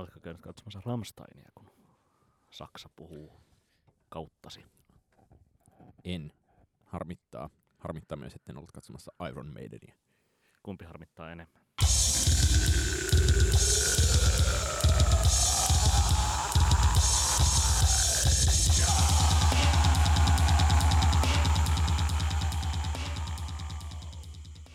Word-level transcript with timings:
Oletko 0.00 0.20
käynyt 0.20 0.42
katsomassa 0.42 0.80
Rammsteinia, 0.84 1.50
kun 1.54 1.70
Saksa 2.50 2.88
puhuu 2.96 3.32
kauttasi? 4.08 4.64
En. 6.04 6.32
Harmittaa. 6.84 7.50
Harmittaa 7.78 8.16
myös, 8.18 8.34
että 8.34 8.52
en 8.52 8.58
ollut 8.58 8.72
katsomassa 8.72 9.12
Iron 9.28 9.46
Maidenia. 9.46 9.94
Kumpi 10.62 10.84
harmittaa 10.84 11.30
enemmän? 11.32 11.62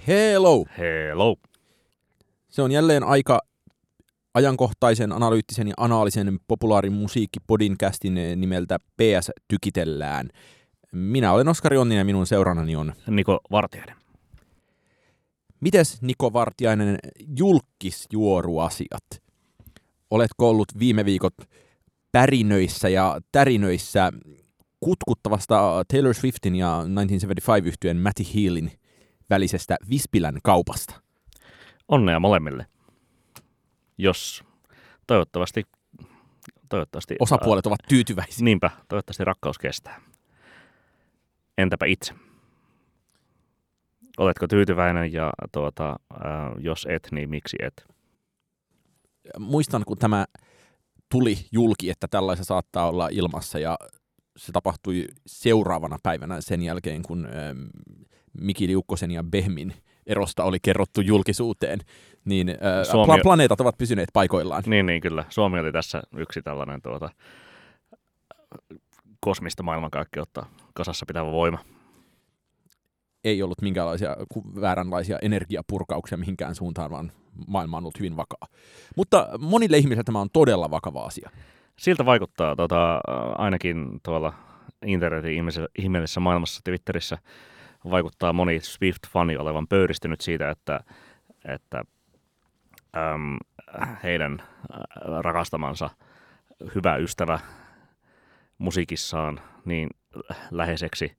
Hello! 0.07 0.65
Hello! 0.77 1.35
Se 2.49 2.61
on 2.61 2.71
jälleen 2.71 3.03
aika 3.03 3.39
ajankohtaisen, 4.36 5.11
analyyttisen 5.11 5.67
ja 5.67 5.73
anaalisen 5.77 6.39
populaarin 6.47 6.94
musiikkipodinkästin 6.94 8.16
nimeltä 8.35 8.80
PS 8.80 9.31
Tykitellään. 9.48 10.30
Minä 10.91 11.31
olen 11.31 11.48
Oskari 11.48 11.77
Onninen 11.77 12.02
ja 12.02 12.05
minun 12.05 12.27
seurannani 12.27 12.75
on... 12.75 12.94
Niko 13.08 13.39
Vartiainen. 13.52 13.95
Mites 15.59 16.02
Niko 16.02 16.34
Vartiainen 16.34 16.99
julkisjuoruasiat? 17.38 19.05
Oletko 20.11 20.49
ollut 20.49 20.67
viime 20.80 21.05
viikot 21.05 21.33
pärinöissä 22.11 22.89
ja 22.89 23.20
tärinöissä 23.31 24.11
kutkuttavasta 24.80 25.83
Taylor 25.91 26.13
Swiftin 26.13 26.55
ja 26.55 26.67
1975 26.67 27.67
yhtyeen 27.67 27.97
Matty 27.97 28.23
Healin 28.36 28.72
välisestä 29.30 29.77
Vispilän 29.89 30.39
kaupasta? 30.44 31.02
Onnea 31.88 32.20
molemmille. 32.20 32.66
Jos 33.98 34.44
toivottavasti, 35.08 35.63
toivottavasti 36.70 37.16
Osapuolet 37.20 37.66
ovat 37.66 37.80
tyytyväisiä. 37.90 38.45
Niinpä, 38.45 38.70
toivottavasti 38.88 39.23
rakkaus 39.23 39.58
kestää. 39.58 40.02
Entäpä 41.58 41.86
itse? 41.86 42.14
Oletko 44.17 44.47
tyytyväinen 44.47 45.14
ja 45.14 45.31
tuota, 45.52 45.89
äh, 45.89 46.30
jos 46.59 46.88
et, 46.89 47.08
niin 47.11 47.30
miksi 47.30 47.58
et? 47.64 47.88
Muistan, 49.39 49.84
kun 49.88 49.97
tämä 49.97 50.25
tuli 51.12 51.38
julki, 51.52 51.89
että 51.89 52.08
tällaista 52.08 52.45
saattaa 52.45 52.89
olla 52.89 53.09
ilmassa 53.12 53.59
ja 53.59 53.78
se 54.38 54.52
tapahtui 54.52 55.06
seuraavana 55.25 55.97
päivänä 56.03 56.41
sen 56.41 56.62
jälkeen, 56.62 57.03
kun 57.03 57.28
Miki 58.41 58.67
Liukkosen 58.67 59.12
ja 59.12 59.23
Behmin 59.23 59.73
erosta 60.06 60.44
oli 60.44 60.58
kerrottu 60.62 61.02
julkisuuteen, 61.02 61.80
niin 62.26 62.50
äh, 62.50 62.56
Suomi- 62.92 63.14
pla- 63.14 63.22
planeetat 63.23 63.62
ovat 63.62 63.78
pysyneet 63.78 64.09
paikoillaan. 64.14 64.64
Niin, 64.66 64.86
niin 64.86 65.02
kyllä. 65.02 65.26
Suomi 65.30 65.59
oli 65.59 65.72
tässä 65.72 66.04
yksi 66.18 66.42
tällainen 66.42 66.81
tuota, 66.81 67.09
kosmista 69.20 69.64
maailmankaikkeutta 69.64 70.46
kasassa 70.73 71.06
pitävä 71.06 71.31
voima. 71.31 71.58
Ei 73.23 73.44
ollut 73.44 73.62
minkäänlaisia 73.62 74.18
vääränlaisia 74.62 75.20
energiapurkauksia 75.22 76.18
mihinkään 76.18 76.56
suuntaan, 76.56 76.92
vaan 76.92 77.12
maailma 77.48 77.78
on 77.78 77.84
ollut 77.84 78.00
hyvin 78.00 78.18
vakaa. 78.18 78.48
Mutta 78.96 79.30
monille 79.40 79.78
ihmisille 79.78 80.03
tämä 80.03 80.22
on 80.22 80.30
todella 80.34 80.72
vakava 80.72 81.06
asia. 81.06 81.30
Siltä 81.80 82.06
vaikuttaa 82.06 82.56
tota, 82.56 83.02
ainakin 83.38 84.00
tuolla 84.03 84.34
internetin 84.86 85.46
ihmeellisessä 85.80 86.20
maailmassa 86.20 86.62
Twitterissä 86.64 87.18
vaikuttaa 87.92 88.34
moni 88.34 88.59
Swift-fani 88.59 89.38
olevan 89.38 89.68
pöyristynyt 89.68 90.22
siitä, 90.22 90.50
että, 90.50 90.80
että 91.46 91.84
äm, 92.97 93.38
heidän 94.03 94.39
äh, 94.41 94.47
rakastamansa 95.21 95.89
hyvä 96.75 96.95
ystävä 96.95 97.39
musiikissaan 98.57 99.41
niin 99.65 99.89
läheiseksi 100.51 101.17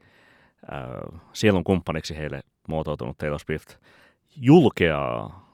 äh, 0.72 1.20
sielun 1.32 1.64
kumppaniksi 1.64 2.16
heille 2.16 2.41
muotoutunut 2.69 3.19
Taylor 3.19 3.38
Swift 3.38 3.76
julkeaa 4.36 5.47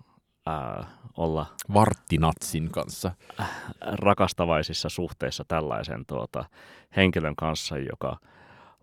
äh, 0.49 0.87
olla 1.17 1.47
Varttinatsin 1.75 2.71
kanssa. 2.71 3.11
rakastavaisissa 3.81 4.89
suhteissa 4.89 5.45
tällaisen 5.49 6.07
tuota, 6.07 6.45
henkilön 6.97 7.37
kanssa, 7.37 7.79
joka 7.79 8.17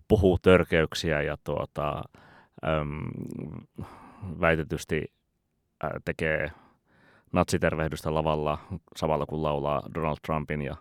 puhuu 0.08 0.38
törkeyksiä 0.42 1.22
ja 1.22 1.38
tuota, 1.44 2.04
äm, 2.68 3.10
väitetysti 4.42 5.14
ä, 5.84 5.90
tekee 6.06 6.52
natsitervehdystä 7.32 8.14
lavalla 8.14 8.58
samalla 8.98 9.26
kun 9.26 9.44
laulaa 9.44 9.84
Donald 9.94 10.18
Trumpin 10.26 10.62
ja 10.62 10.76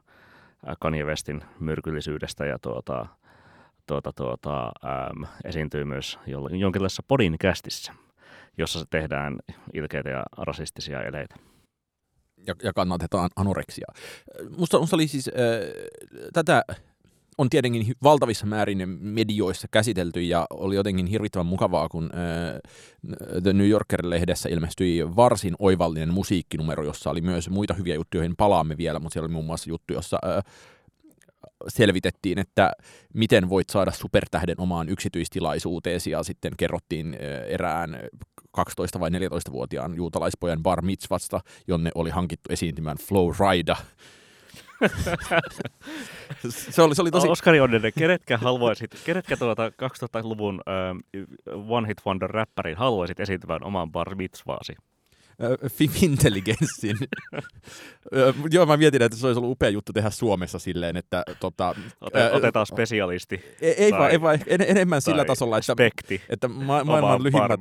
ä, 0.68 0.74
Kanye 0.80 1.04
Westin 1.04 1.42
myrkyllisyydestä 1.60 2.46
ja 2.46 2.58
tuota, 2.58 3.06
tuota, 3.86 4.12
tuota, 4.12 4.64
äm, 4.64 5.26
esiintyy 5.44 5.84
myös 5.84 6.18
jonkinlaisessa 6.50 7.02
podin 7.08 7.36
kästissä, 7.40 7.92
jossa 8.58 8.84
tehdään 8.90 9.38
ilkeitä 9.74 10.10
ja 10.10 10.24
rasistisia 10.38 11.02
eleitä. 11.02 11.36
ja, 12.46 12.54
ja 12.62 12.72
kannatetaan 12.72 13.30
anoreksiaa. 13.36 13.92
Musta, 14.58 14.78
musta 14.78 14.96
oli 14.96 15.08
siis, 15.08 15.28
äh, 15.28 15.34
tätä 16.32 16.62
on 17.38 17.50
tietenkin 17.50 17.94
valtavissa 18.02 18.46
määrin 18.46 18.88
medioissa 19.00 19.68
käsitelty 19.70 20.22
ja 20.22 20.46
oli 20.50 20.74
jotenkin 20.74 21.06
hirvittävän 21.06 21.46
mukavaa, 21.46 21.88
kun 21.88 22.10
äh, 22.14 23.40
The 23.42 23.52
New 23.52 23.68
Yorker-lehdessä 23.68 24.48
ilmestyi 24.48 25.16
varsin 25.16 25.54
oivallinen 25.58 26.14
musiikkinumero, 26.14 26.84
jossa 26.84 27.10
oli 27.10 27.20
myös 27.20 27.50
muita 27.50 27.74
hyviä 27.74 27.94
juttuja, 27.94 28.18
joihin 28.18 28.36
palaamme 28.36 28.76
vielä, 28.76 28.98
mutta 28.98 29.12
siellä 29.12 29.26
oli 29.26 29.32
muun 29.32 29.44
muassa 29.44 29.70
juttu, 29.70 29.92
jossa 29.92 30.18
äh, 30.24 30.44
selvitettiin, 31.68 32.38
että 32.38 32.72
miten 33.14 33.48
voit 33.48 33.70
saada 33.70 33.90
supertähden 33.90 34.60
omaan 34.60 34.88
yksityistilaisuuteesi 34.88 36.10
ja 36.10 36.22
sitten 36.22 36.52
kerrottiin 36.56 37.14
erään 37.46 37.98
12- 38.58 39.00
vai 39.00 39.10
14-vuotiaan 39.10 39.96
juutalaispojan 39.96 40.62
bar 40.62 40.82
mitzvasta, 40.82 41.40
jonne 41.66 41.90
oli 41.94 42.10
hankittu 42.10 42.52
esiintymään 42.52 42.96
Flow 42.96 43.30
Rida. 43.30 43.76
se, 46.48 46.82
oli, 46.82 46.94
se 46.94 47.02
oli 47.02 47.10
tosi... 47.10 47.28
Oskari 47.28 47.60
Onninen, 47.60 47.92
ketkä 47.92 48.38
haluaisit, 48.38 48.90
ketkä 49.04 49.36
tuota 49.36 49.68
2000-luvun 49.68 50.60
ähm, 50.68 50.98
One 51.68 51.88
Hit 51.88 52.02
Wonder 52.06 52.30
räppärin 52.30 52.76
haluaisit 52.76 53.20
esiintyvän 53.20 53.64
oman 53.64 53.92
bar 53.92 54.14
mitzvaasi? 54.14 54.74
Fintelligenssin. 55.70 56.96
Ö, 58.14 58.34
Joo, 58.50 58.66
mä 58.66 58.76
mietin, 58.76 59.02
että 59.02 59.18
se 59.18 59.26
olisi 59.26 59.38
ollut 59.38 59.52
upea 59.52 59.68
juttu 59.70 59.92
tehdä 59.92 60.10
Suomessa 60.10 60.58
silleen, 60.58 60.96
että 60.96 61.22
tota, 61.40 61.74
Ote, 62.00 62.30
otetaan 62.32 62.66
spesialisti. 62.66 63.44
ei, 63.60 63.72
ei, 63.72 63.90
tai- 63.90 63.98
vaan, 64.00 64.10
ei 64.10 64.20
vaan, 64.20 64.38
en, 64.46 64.60
enemmän 64.68 65.02
sillä 65.02 65.24
tasolla, 65.24 65.58
että, 65.58 65.72
Spekti. 65.72 66.20
että 66.28 66.48
ma- 66.48 66.84
maailman, 66.84 67.22
lyhimmät, 67.22 67.60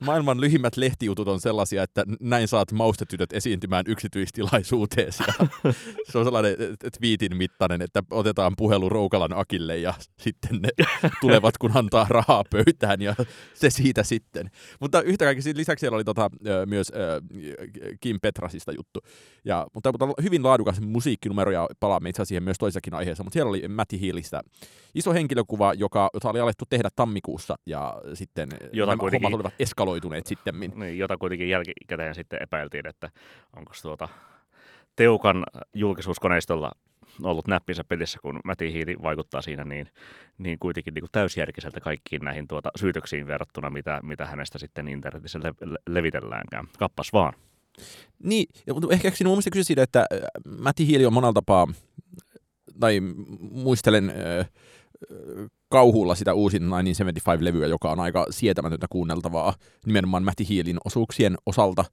maailman 0.00 0.40
lyhimmät 0.40 0.76
lehtijutut 0.76 1.28
on 1.28 1.40
sellaisia, 1.40 1.82
että 1.82 2.04
näin 2.20 2.48
saat 2.48 2.72
maustetytöt 2.72 3.32
esiintymään 3.32 3.84
yksityistilaisuuteesi. 3.88 5.22
Ja 5.26 5.46
se 6.10 6.18
on 6.18 6.24
sellainen 6.24 6.56
twiitin 6.98 7.36
mittainen, 7.36 7.82
että 7.82 8.02
otetaan 8.10 8.52
puhelu 8.56 8.88
Roukalan 8.88 9.32
Akille 9.38 9.78
ja 9.78 9.94
sitten 10.20 10.62
ne 10.62 10.68
tulevat, 11.20 11.58
kun 11.58 11.70
antaa 11.74 12.06
rahaa 12.10 12.44
pöytään 12.50 13.02
ja 13.02 13.14
se 13.54 13.70
siitä 13.70 14.02
sitten. 14.02 14.50
Mutta 14.80 15.02
yhtä 15.02 15.24
kaikki 15.24 15.56
lisäksi 15.56 15.80
siellä 15.80 15.96
oli 15.96 16.04
tota, 16.04 16.30
myös 16.66 16.92
ö, 16.94 17.20
Kim 18.00 18.18
Petrasista 18.22 18.72
juttu. 18.72 19.00
Ja, 19.44 19.66
mutta, 19.74 19.92
mutta 19.92 20.22
hyvin 20.22 20.42
laadukas 20.42 20.80
musiikkinumero 20.80 21.50
ja 21.50 21.68
palaamme 21.80 22.08
itse 22.08 22.16
asiassa 22.22 22.28
siihen 22.28 22.42
myös 22.42 22.58
toisessakin 22.58 22.94
aiheessa. 22.94 23.24
Mutta 23.24 23.32
siellä 23.34 23.48
oli 23.48 23.68
Matty 23.68 24.00
Healista 24.00 24.40
iso 24.94 25.12
henkilökuva, 25.12 25.74
joka, 25.74 26.10
jota 26.14 26.30
oli 26.30 26.40
alettu 26.40 26.64
tehdä 26.70 26.88
tammikuussa 26.96 27.56
ja 27.66 28.02
sitten 28.14 28.48
Jota 28.72 28.92
nämä 28.92 29.00
kuitenkin- 29.00 29.26
hommat 29.26 29.38
olivat 29.38 29.54
eskaloituneet 29.58 30.26
sitten. 30.26 30.54
Niin, 30.60 30.98
jota 30.98 31.16
kuitenkin 31.16 31.48
jälkikäteen 31.48 32.14
sitten 32.14 32.38
epäiltiin, 32.42 32.86
että 32.86 33.10
onko 33.56 33.72
tuota 33.82 34.08
Teukan 34.96 35.44
julkisuuskoneistolla 35.74 36.72
ollut 37.22 37.48
näppinsä 37.48 37.84
pelissä, 37.84 38.18
kun 38.22 38.40
Mäti 38.44 38.72
Hiili 38.72 38.96
vaikuttaa 39.02 39.42
siinä 39.42 39.64
niin, 39.64 39.88
niin 40.38 40.58
kuitenkin 40.58 40.94
niin 40.94 41.02
kuin 41.02 41.12
täysjärkiseltä 41.12 41.80
kaikkiin 41.80 42.24
näihin 42.24 42.48
tuota 42.48 42.70
syytöksiin 42.76 43.26
verrattuna, 43.26 43.70
mitä, 43.70 44.00
mitä 44.02 44.26
hänestä 44.26 44.58
sitten 44.58 44.88
internetissä 44.88 45.40
le- 45.42 45.70
le- 45.70 45.78
levitelläänkään. 45.88 46.66
Kappas 46.78 47.12
vaan. 47.12 47.32
Niin, 48.22 48.46
mutta 48.72 48.88
ehkä 48.90 49.12
mun 49.24 49.32
mielestä 49.32 49.50
kyse 49.50 49.66
siitä, 49.66 49.82
että 49.82 50.00
äh, 50.00 50.18
Matti 50.58 50.86
Hiili 50.86 51.06
on 51.06 51.12
monella 51.12 51.32
tapaa, 51.32 51.66
tai 52.80 53.00
muistelen 53.50 54.10
äh, 54.10 54.50
kauhulla 55.74 56.14
sitä 56.14 56.34
uusin 56.34 56.62
1975-levyä, 56.62 57.66
joka 57.66 57.90
on 57.90 58.00
aika 58.00 58.26
sietämätöntä 58.30 58.86
kuunneltavaa 58.90 59.54
nimenomaan 59.86 60.24
Matti 60.24 60.48
Hiilin 60.48 60.78
osuuksien 60.84 61.36
osalta. 61.46 61.84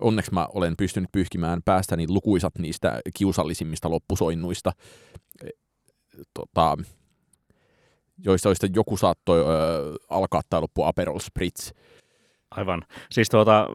Onneksi 0.00 0.34
mä 0.34 0.46
olen 0.54 0.74
pystynyt 0.76 1.12
pyyhkimään 1.12 1.60
päästäni 1.64 2.04
lukuisat 2.08 2.58
niistä 2.58 3.00
kiusallisimmista 3.14 3.90
loppusoinnuista, 3.90 4.72
Eh, 5.44 5.50
tota, 6.34 6.76
joista, 8.24 8.48
joista 8.48 8.66
joku 8.74 8.96
saattoi 8.96 9.40
ö, 9.40 9.44
alkaa 10.08 10.40
tai 10.50 10.60
loppua 10.60 10.88
Aperol 10.88 11.18
Spritz. 11.18 11.72
Aivan. 12.50 12.82
Siis 13.10 13.28
tuota, 13.28 13.66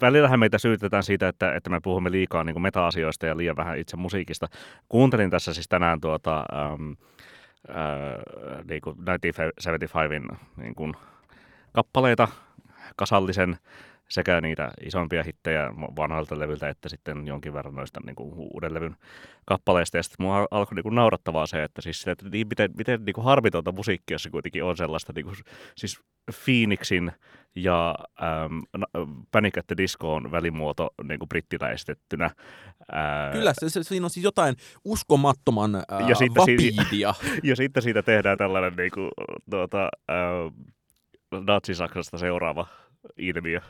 välillähän 0.00 0.40
meitä 0.40 0.58
syytetään 0.58 1.02
siitä, 1.02 1.28
että, 1.28 1.54
että 1.54 1.70
me 1.70 1.80
puhumme 1.80 2.10
liikaa 2.10 2.44
niin 2.44 2.62
meta-asioista 2.62 3.26
ja 3.26 3.36
liian 3.36 3.56
vähän 3.56 3.78
itse 3.78 3.96
musiikista. 3.96 4.46
Kuuntelin 4.88 5.30
tässä 5.30 5.54
siis 5.54 5.68
tänään 5.68 6.00
tuota, 6.00 6.36
ähm, 6.38 6.92
äh, 7.70 8.64
niin 8.68 8.80
kuin 8.80 8.96
1975 9.04 10.38
niin 10.56 10.74
kuin 10.74 10.94
kappaleita 11.72 12.28
kasallisen 12.96 13.58
sekä 14.10 14.40
niitä 14.40 14.70
isompia 14.84 15.22
hittejä 15.22 15.70
vanhoilta 15.96 16.38
levyltä, 16.38 16.68
että 16.68 16.88
sitten 16.88 17.26
jonkin 17.26 17.52
verran 17.52 17.74
noista 17.74 18.00
niin 18.06 18.16
kuin, 18.16 18.32
uuden 18.36 18.74
levyn 18.74 18.96
kappaleista. 19.44 19.96
Ja 19.96 20.02
sitten 20.02 20.26
mua 20.26 20.46
alkoi 20.50 20.74
niin 20.74 20.82
kuin, 20.82 20.94
naurattavaa 20.94 21.46
se, 21.46 21.62
että, 21.62 21.82
siis, 21.82 22.08
että 22.08 22.28
niin, 22.28 22.48
miten, 22.48 22.70
miten 22.76 23.04
niin 23.04 23.14
kuin 23.14 23.24
harmitonta 23.24 23.72
musiikkia 23.72 24.18
se 24.18 24.30
kuitenkin 24.30 24.64
on 24.64 24.76
sellaista, 24.76 25.12
niin 25.16 25.24
kuin, 25.24 25.36
siis 25.76 26.00
Phoenixin 26.44 27.12
ja 27.56 27.94
ähm, 28.22 28.58
Panic 29.32 29.58
at 29.58 29.66
the 29.66 29.76
Discoon 29.76 30.30
välimuoto 30.30 30.90
niin 31.02 31.18
kuin 31.18 31.28
brittiläistettynä. 31.28 32.30
Ää, 32.92 33.32
Kyllä, 33.32 33.52
se, 33.60 33.70
se, 33.70 33.82
siinä 33.82 34.06
on 34.06 34.10
siis 34.10 34.24
jotain 34.24 34.54
uskomattoman 34.84 35.74
ää, 35.74 36.08
ja 36.08 36.14
sitten 36.14 36.40
vapiidia. 36.40 37.12
Siitä, 37.12 37.40
ja 37.48 37.56
sitten 37.56 37.82
siitä 37.82 38.02
tehdään 38.02 38.38
tällainen 38.38 38.76
niin 38.76 38.90
kuin, 38.94 39.10
tuota, 39.50 39.88
ää, 40.08 40.18
Natsi-Saksasta 41.46 42.18
seuraava 42.18 42.66
ilmiö. 43.18 43.60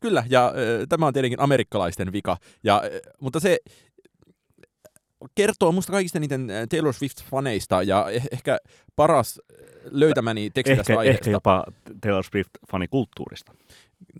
Kyllä, 0.00 0.24
ja 0.28 0.46
äh, 0.46 0.52
tämä 0.88 1.06
on 1.06 1.12
tietenkin 1.12 1.40
amerikkalaisten 1.40 2.12
vika, 2.12 2.36
ja, 2.64 2.82
äh, 2.84 2.90
mutta 3.20 3.40
se 3.40 3.58
kertoo 5.34 5.72
musta 5.72 5.92
kaikista 5.92 6.20
niiden 6.20 6.48
Taylor 6.68 6.94
Swift-faneista, 6.94 7.82
ja 7.86 8.06
eh- 8.10 8.28
ehkä 8.32 8.58
paras 8.96 9.40
löytämäni 9.90 10.50
teksti 10.50 10.72
ehkä, 10.72 10.84
tästä 10.84 10.98
aiheesta. 10.98 11.20
Ehkä 11.20 11.30
jopa 11.30 11.64
Taylor 12.00 12.24
Swift-fanikulttuurista. 12.24 13.52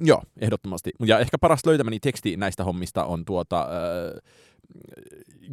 Joo, 0.01 0.23
ehdottomasti. 0.41 0.91
Ja 1.05 1.19
ehkä 1.19 1.39
paras 1.39 1.67
löytämäni 1.67 2.01
teksti 2.01 2.37
näistä 2.37 2.65
hommista 2.65 3.05
on 3.05 3.25
tuota, 3.25 3.61
äh, 3.61 4.33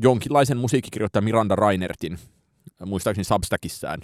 jonkinlaisen 0.04 0.58
musiikkikirjoittaja 0.58 1.22
Miranda 1.22 1.56
Rainertin, 1.56 2.20
muistaakseni 2.86 3.24
Substackissään, 3.24 4.00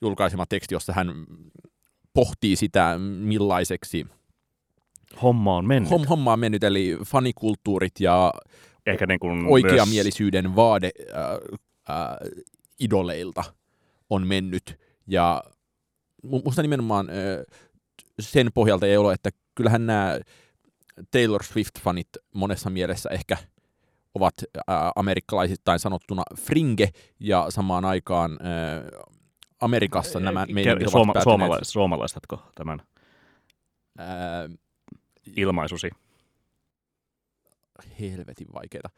julkaisema 0.00 0.46
teksti, 0.46 0.74
jossa 0.74 0.92
hän 0.92 1.26
pohtii 2.12 2.56
sitä, 2.56 2.98
millaiseksi 2.98 4.06
homma 5.22 5.56
on 5.56 5.66
mennyt. 5.66 5.90
Hom, 5.90 6.04
homma 6.04 6.32
on 6.32 6.40
mennyt, 6.40 6.64
eli 6.64 6.98
fanikulttuurit 7.06 8.00
ja 8.00 8.32
Ehkä 8.86 9.06
niin 9.06 9.20
kuin 9.20 9.46
oikeamielisyyden 9.46 10.44
myös... 10.44 10.56
vaade 10.56 10.90
äh, 11.14 11.96
äh, 11.96 12.16
idoleilta 12.80 13.44
on 14.10 14.26
mennyt. 14.26 14.78
Ja 15.06 15.42
musta 16.22 16.62
nimenomaan 16.62 17.10
äh, 17.10 17.16
sen 18.20 18.50
pohjalta 18.54 18.86
ei 18.86 18.96
ole, 18.96 19.12
että 19.12 19.30
kyllähän 19.54 19.86
nämä 19.86 20.18
Taylor 21.10 21.42
Swift-fanit 21.42 22.08
monessa 22.34 22.70
mielessä 22.70 23.10
ehkä 23.10 23.36
ovat 24.14 24.34
äh, 24.56 24.76
amerikkalaisittain 24.96 25.78
sanottuna 25.78 26.22
fringe, 26.40 26.88
ja 27.20 27.46
samaan 27.48 27.84
aikaan 27.84 28.32
äh, 28.32 29.00
Amerikassa 29.60 30.20
nämä 30.20 30.46
meidän 30.52 30.78
ovat 30.78 30.90
suoma- 30.90 31.12
päätyneet... 31.12 31.60
Suomalaistatko 31.62 32.42
tämän 32.54 32.82
ää, 33.98 34.48
ilmaisusi? 35.36 35.90
Helvetin 38.00 38.46
vaikeita. 38.52 38.88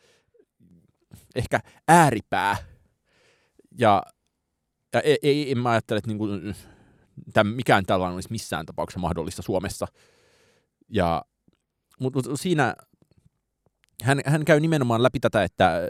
Ehkä 1.34 1.60
ääripää. 1.88 2.56
Ja, 3.78 4.02
ja 4.92 5.00
ei, 5.00 5.18
ei, 5.22 5.50
en 5.50 5.58
mä 5.58 5.70
ajattele, 5.70 5.98
että 5.98 6.08
niinku, 6.08 6.26
täm, 7.32 7.46
mikään 7.46 7.86
tällainen 7.86 8.14
olisi 8.14 8.30
missään 8.30 8.66
tapauksessa 8.66 9.00
mahdollista 9.00 9.42
Suomessa. 9.42 9.86
Ja, 10.88 11.24
mutta 12.00 12.30
mut 12.30 12.40
siinä 12.40 12.74
hän, 14.02 14.20
hän 14.26 14.44
käy 14.44 14.60
nimenomaan 14.60 15.02
läpi 15.02 15.20
tätä, 15.20 15.42
että 15.42 15.80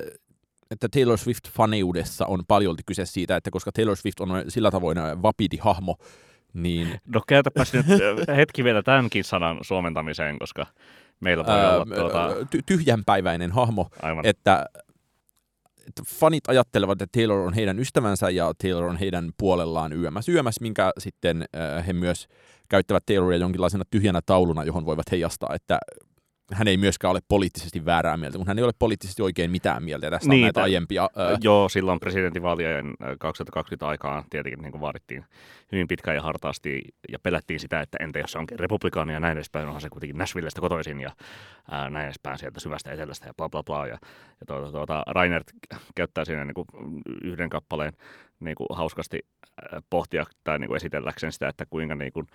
että 0.71 0.89
Taylor 0.89 1.19
Swift-faneudessa 1.19 2.27
on 2.27 2.43
paljolti 2.49 2.83
kyse 2.87 3.07
siitä, 3.07 3.37
että 3.37 3.51
koska 3.51 3.73
Taylor 3.73 3.97
Swift 3.97 4.21
on 4.21 4.29
sillä 4.49 4.71
tavoin 4.71 4.99
vapidi 5.23 5.57
hahmo, 5.57 5.97
niin... 6.55 7.01
No 7.07 7.21
käytäpäs 7.29 7.73
nyt 7.73 7.87
hetki 8.37 8.65
vielä 8.65 8.83
tämänkin 8.83 9.25
sanan 9.25 9.59
suomentamiseen, 9.63 10.39
koska 10.39 10.67
meillä 11.21 11.47
voi 11.47 11.55
olla 11.55 11.87
tuota... 11.97 12.29
ty- 12.51 12.63
tyhjänpäiväinen 12.67 13.53
hahmo, 13.53 13.89
Aivan. 14.03 14.27
Että, 14.27 14.67
että 15.89 16.03
fanit 16.07 16.49
ajattelevat, 16.49 17.03
että 17.03 17.19
Taylor 17.19 17.39
on 17.39 17.55
heidän 17.55 17.79
ystävänsä 17.79 18.31
ja 18.31 18.53
Taylor 18.63 18.85
on 18.85 18.97
heidän 18.97 19.31
puolellaan 19.39 19.93
yömäs 19.93 20.29
yömäs, 20.29 20.61
minkä 20.61 20.93
sitten 20.99 21.45
he 21.87 21.93
myös 21.93 22.29
käyttävät 22.69 23.07
Tayloria 23.07 23.39
jonkinlaisena 23.39 23.85
tyhjänä 23.91 24.21
tauluna, 24.27 24.65
johon 24.65 24.87
voivat 24.87 25.11
heijastaa, 25.11 25.55
että 25.55 25.79
hän 26.53 26.69
ei 26.69 26.77
myöskään 26.77 27.11
ole 27.11 27.21
poliittisesti 27.29 27.85
väärää 27.85 28.17
mieltä, 28.17 28.39
kun 28.39 28.47
hän 28.47 28.59
ei 28.59 28.65
ole 28.65 28.73
poliittisesti 28.79 29.23
oikein 29.23 29.51
mitään 29.51 29.83
mieltä. 29.83 30.11
Tästä 30.11 30.29
niin, 30.29 30.43
on 30.43 30.43
näitä 30.43 30.63
aiempia... 30.63 31.03
Äh... 31.03 31.39
Joo, 31.43 31.69
silloin 31.69 32.01
presidentinvaalien 32.01 32.95
2020 33.19 33.89
aikaan 33.89 34.25
tietenkin 34.31 34.63
niin 34.63 34.81
vaadittiin 34.81 35.25
hyvin 35.73 35.89
pitkään 35.89 36.15
ja 36.15 36.23
hartaasti 36.23 36.83
ja 37.13 37.19
pelättiin 37.19 37.61
sitä, 37.61 37.81
että 37.81 37.99
entä 38.01 38.19
jos 38.19 38.33
se 38.33 38.39
onkin 38.39 38.59
republikaani 38.59 39.13
ja 39.13 39.21
näin 39.21 39.37
edespäin, 39.37 39.67
onhan 39.67 39.81
se 39.81 39.89
kuitenkin 39.89 40.19
Nashvillestä 40.19 40.61
kotoisin 40.61 41.01
ja 41.01 41.11
ää, 41.71 41.91
näin 41.91 42.05
edespäin 42.05 42.39
sieltä 42.39 42.61
syvästä 42.61 42.93
etelästä 42.93 43.27
ja 43.27 43.35
bla 43.37 43.49
bla 43.49 43.63
bla. 43.63 43.87
Ja, 43.87 43.99
ja 44.41 44.47
tuota, 44.47 44.73
tuota, 44.73 45.03
Rainer 45.07 45.43
käyttää 45.95 46.25
siinä 46.25 46.45
niin 46.45 46.55
kuin 46.55 46.67
yhden 47.25 47.51
kappaleen 47.51 47.93
niin 48.45 48.55
kuin 48.55 48.67
hauskasti 48.71 49.21
pohtia 49.91 50.25
tai 50.45 50.59
niin 50.59 50.69
kuin 50.69 50.77
esitelläkseen 50.77 51.33
sitä, 51.33 51.49
että 51.49 51.67
kuinka 51.67 51.95
niin 51.95 52.13
kuin 52.13 52.27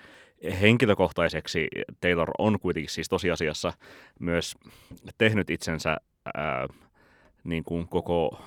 henkilökohtaiseksi 0.61 1.67
Taylor 2.01 2.31
on 2.37 2.59
kuitenkin 2.59 2.89
siis 2.89 3.09
tosiasiassa 3.09 3.73
myös 4.19 4.55
tehnyt 5.17 5.49
itsensä 5.49 5.97
ää, 6.35 6.67
niin 7.43 7.63
kuin 7.63 7.87
koko 7.87 8.41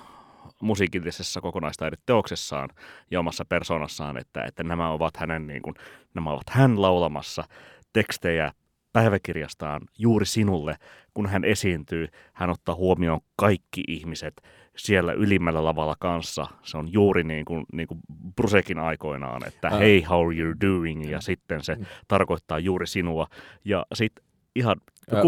musiikillisessa 0.63 1.41
kokonaistaideteoksessaan 1.41 2.69
ja 3.11 3.21
omassa 3.21 3.45
persoonassaan, 3.45 4.17
että, 4.17 4.45
että 4.45 4.63
nämä 4.63 4.91
ovat 4.91 5.17
hänen 5.17 5.47
niin 5.47 5.63
kuin, 5.63 5.75
nämä 6.15 6.31
ovat 6.31 6.51
hän 6.51 6.83
laulamassa 6.83 7.45
tekstejä 7.93 8.53
päiväkirjastaan 8.93 9.81
juuri 9.99 10.27
sinulle, 10.27 10.77
kun 11.15 11.27
hän 11.27 11.45
esiintyy. 11.45 12.09
Hän 12.33 12.51
ottaa 12.51 12.75
huomioon 12.75 13.21
kaikki 13.37 13.85
ihmiset 13.89 14.43
siellä 14.77 15.13
ylimmällä 15.13 15.65
lavalla 15.65 15.97
kanssa. 15.99 16.47
Se 16.63 16.79
on 16.79 16.93
juuri 16.93 17.25
niin 17.25 17.45
kuin, 17.45 17.65
niin 17.73 17.89
kuin 17.89 18.01
Brusekin 18.37 18.79
aikoinaan, 18.79 19.49
että 19.49 19.69
uh. 19.69 19.79
hey, 19.79 20.03
how 20.03 20.27
are 20.27 20.37
you 20.37 20.55
doing? 20.61 21.11
Ja 21.11 21.21
sitten 21.21 21.65
se 21.65 21.77
tarkoittaa 22.09 22.59
juuri 22.59 22.87
sinua. 22.87 23.27
Ja 23.65 23.87
sitten 23.95 24.25
ihan 24.57 24.77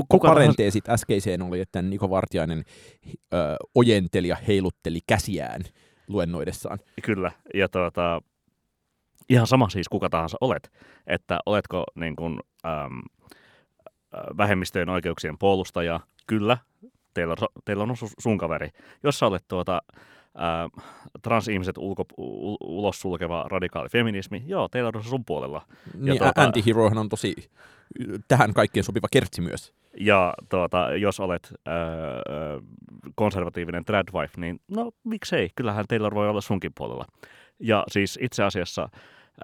Kuka 0.08 0.28
Parenteesit 0.28 0.88
äskeiseen 0.88 1.42
oli, 1.42 1.60
että 1.60 1.82
Niko 1.82 2.10
Vartiainen 2.10 2.64
ö, 3.06 3.36
ojenteli 3.74 4.28
ja 4.28 4.36
heilutteli 4.48 5.00
käsiään 5.06 5.60
luennoidessaan. 6.08 6.78
Kyllä, 7.02 7.32
ja 7.54 7.68
tuota, 7.68 8.22
ihan 9.28 9.46
sama 9.46 9.68
siis 9.68 9.88
kuka 9.88 10.10
tahansa 10.10 10.36
olet, 10.40 10.72
että 11.06 11.38
oletko 11.46 11.84
niin 11.94 12.16
kuin, 12.16 12.40
äm, 12.66 13.02
vähemmistöjen 14.36 14.88
oikeuksien 14.88 15.38
puolustaja, 15.38 16.00
kyllä, 16.26 16.58
teillä 17.14 17.34
on, 17.40 17.48
teillä 17.64 17.82
on 17.82 17.96
sun 18.18 18.38
kaveri. 18.38 18.68
Jos 19.02 19.18
sä 19.18 19.26
olet 19.26 19.44
tuota, 19.48 19.82
ää, 20.34 20.68
transihmiset 21.22 21.78
ulko, 21.78 22.04
u, 22.18 22.56
ulos 22.60 23.00
sulkeva 23.00 23.44
radikaali 23.50 23.88
feminismi, 23.88 24.42
joo, 24.46 24.68
teillä 24.68 24.90
on 24.94 25.04
sun 25.04 25.24
puolella. 25.24 25.62
Niin, 25.94 26.06
ja 26.06 26.14
tuota, 26.16 26.42
antiherohan 26.42 26.98
on 26.98 27.08
tosi 27.08 27.34
tähän 28.28 28.54
kaikkien 28.54 28.84
sopiva 28.84 29.08
kertsi 29.10 29.40
myös. 29.40 29.74
Ja 30.00 30.34
tuota, 30.48 30.96
jos 30.96 31.20
olet 31.20 31.54
ää, 31.66 31.74
konservatiivinen 33.14 33.84
tradwife, 33.84 34.40
niin 34.40 34.60
no 34.68 34.92
miksei, 35.04 35.50
kyllähän 35.56 35.84
Taylor 35.88 36.14
voi 36.14 36.28
olla 36.28 36.40
sunkin 36.40 36.72
puolella. 36.76 37.04
Ja 37.60 37.84
siis 37.88 38.18
itse 38.22 38.42
asiassa 38.42 38.88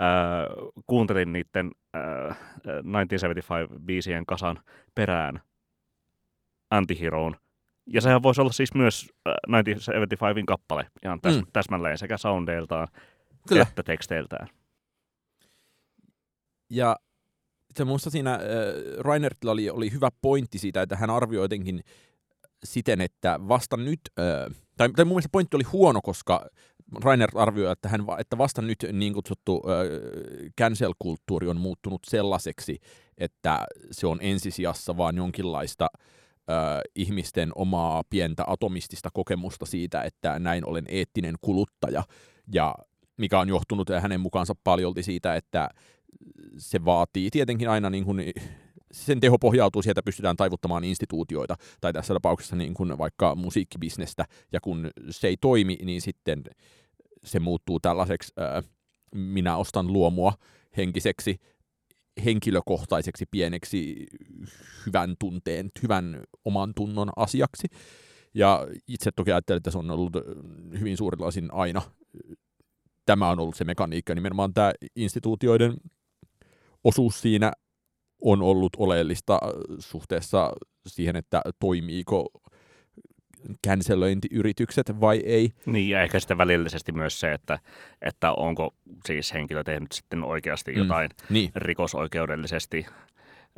ää, 0.00 0.46
kuuntelin 0.86 1.32
niiden 1.32 1.70
ää, 1.94 2.34
1975-biisien 2.66 4.24
kasan 4.26 4.60
perään 4.94 5.40
Antiheroon, 6.70 7.36
ja 7.86 8.00
sehän 8.00 8.22
voisi 8.22 8.40
olla 8.40 8.52
siis 8.52 8.74
myös 8.74 9.08
1975 9.24 10.46
kappale 10.46 10.86
ihan 11.04 11.20
täs, 11.20 11.36
mm. 11.36 11.46
täsmälleen 11.52 11.98
sekä 11.98 12.16
soundeiltaan 12.16 12.88
Kyllä. 13.48 13.62
että 13.62 13.82
teksteiltään. 13.82 14.48
Ja 16.70 16.96
se 17.76 17.84
minusta 17.84 18.10
siinä 18.10 18.34
äh, 18.34 18.40
Rainertilla 18.98 19.52
oli, 19.52 19.70
oli 19.70 19.92
hyvä 19.92 20.08
pointti 20.22 20.58
siitä, 20.58 20.82
että 20.82 20.96
hän 20.96 21.10
arvioi 21.10 21.44
jotenkin 21.44 21.80
siten, 22.64 23.00
että 23.00 23.40
vasta 23.48 23.76
nyt, 23.76 24.00
äh, 24.18 24.56
tai, 24.76 24.92
tai 24.92 25.04
mun 25.04 25.14
mielestä 25.14 25.32
pointti 25.32 25.56
oli 25.56 25.64
huono, 25.64 26.00
koska 26.02 26.46
Rainer 27.04 27.30
arvioi, 27.34 27.72
että, 27.72 27.88
hän, 27.88 28.00
että 28.18 28.38
vasta 28.38 28.62
nyt 28.62 28.78
niin 28.92 29.14
kutsuttu 29.14 29.62
äh, 29.66 29.86
cancel-kulttuuri 30.60 31.48
on 31.48 31.60
muuttunut 31.60 32.00
sellaiseksi, 32.06 32.78
että 33.18 33.66
se 33.90 34.06
on 34.06 34.18
ensisijassa 34.22 34.96
vaan 34.96 35.16
jonkinlaista 35.16 35.86
äh, 35.94 36.19
ihmisten 36.94 37.52
omaa 37.54 38.02
pientä 38.10 38.44
atomistista 38.46 39.08
kokemusta 39.12 39.66
siitä, 39.66 40.02
että 40.02 40.38
näin 40.38 40.66
olen 40.66 40.84
eettinen 40.88 41.34
kuluttaja, 41.40 42.02
ja 42.52 42.74
mikä 43.16 43.40
on 43.40 43.48
johtunut 43.48 43.88
hänen 44.00 44.20
mukaansa 44.20 44.54
paljolti 44.64 45.02
siitä, 45.02 45.34
että 45.34 45.68
se 46.58 46.84
vaatii 46.84 47.30
tietenkin 47.30 47.70
aina 47.70 47.90
niin 47.90 48.04
kuin 48.04 48.22
sen 48.92 49.20
teho 49.20 49.38
pohjautuu 49.38 49.82
sieltä, 49.82 50.02
pystytään 50.02 50.36
taivuttamaan 50.36 50.84
instituutioita, 50.84 51.56
tai 51.80 51.92
tässä 51.92 52.14
tapauksessa 52.14 52.56
niin 52.56 52.74
kuin 52.74 52.98
vaikka 52.98 53.34
musiikkibisnestä, 53.34 54.24
ja 54.52 54.60
kun 54.60 54.90
se 55.10 55.28
ei 55.28 55.36
toimi, 55.40 55.76
niin 55.84 56.00
sitten 56.00 56.42
se 57.24 57.40
muuttuu 57.40 57.80
tällaiseksi, 57.80 58.32
ää, 58.36 58.62
minä 59.14 59.56
ostan 59.56 59.92
luomua 59.92 60.32
henkiseksi, 60.76 61.36
henkilökohtaiseksi 62.24 63.24
pieneksi 63.30 64.06
hyvän 64.86 65.14
tunteen, 65.18 65.70
hyvän 65.82 66.24
oman 66.44 66.72
tunnon 66.76 67.10
asiaksi. 67.16 67.66
Ja 68.34 68.66
itse 68.88 69.10
toki 69.16 69.32
ajattelen, 69.32 69.56
että 69.56 69.70
se 69.70 69.78
on 69.78 69.90
ollut 69.90 70.12
hyvin 70.80 70.96
suurilla 70.96 71.26
osin 71.26 71.54
aina. 71.54 71.82
Tämä 73.06 73.30
on 73.30 73.40
ollut 73.40 73.56
se 73.56 73.64
mekaniikka, 73.64 74.14
nimenomaan 74.14 74.54
tämä 74.54 74.72
instituutioiden 74.96 75.74
osuus 76.84 77.20
siinä 77.20 77.52
on 78.20 78.42
ollut 78.42 78.72
oleellista 78.76 79.38
suhteessa 79.78 80.52
siihen, 80.86 81.16
että 81.16 81.42
toimiiko 81.58 82.30
cancelointiyritykset 83.66 85.00
vai 85.00 85.22
ei. 85.24 85.52
Niin, 85.66 85.88
ja 85.88 86.02
ehkä 86.02 86.20
sitten 86.20 86.38
välillisesti 86.38 86.92
myös 86.92 87.20
se, 87.20 87.32
että, 87.32 87.58
että 88.02 88.32
onko 88.32 88.74
siis 89.06 89.34
henkilö 89.34 89.64
tehnyt 89.64 89.92
sitten 89.92 90.24
oikeasti 90.24 90.72
mm, 90.72 90.78
jotain 90.78 91.10
mm, 91.10 91.34
niin. 91.34 91.50
rikosoikeudellisesti 91.54 92.86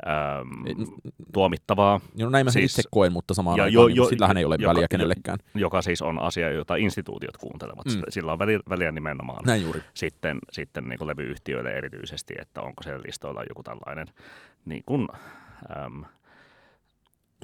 äm, 0.07 0.85
tuomittavaa. 1.33 2.01
No 2.19 2.29
näin 2.29 2.45
mä 2.45 2.51
siis, 2.51 2.71
itse 2.71 2.89
koen, 2.91 3.13
mutta 3.13 3.33
samaan 3.33 3.57
ja, 3.57 3.63
aikaan 3.63 3.73
jo, 3.73 3.87
niin 3.87 3.95
jo, 3.95 4.05
sillähän 4.05 4.37
ei 4.37 4.45
ole 4.45 4.55
joka, 4.59 4.73
väliä 4.73 4.87
kenellekään. 4.87 5.39
Joka 5.55 5.81
siis 5.81 6.01
on 6.01 6.19
asia, 6.19 6.49
jota 6.49 6.75
instituutiot 6.75 7.37
kuuntelevat. 7.37 7.85
Mm. 7.85 8.01
Sillä 8.09 8.31
on 8.31 8.39
väliä, 8.39 8.59
väliä 8.69 8.91
nimenomaan 8.91 9.43
näin 9.45 9.61
juuri. 9.61 9.81
sitten, 9.93 10.39
sitten 10.51 10.83
niin 10.83 10.97
kuin 10.97 11.07
levyyhtiöille 11.07 11.71
erityisesti, 11.71 12.33
että 12.39 12.61
onko 12.61 12.83
siellä 12.83 13.03
listoilla 13.05 13.43
joku 13.49 13.63
tällainen 13.63 14.07
niin 14.65 14.83
kuin, 14.85 15.07
äm, 15.77 16.03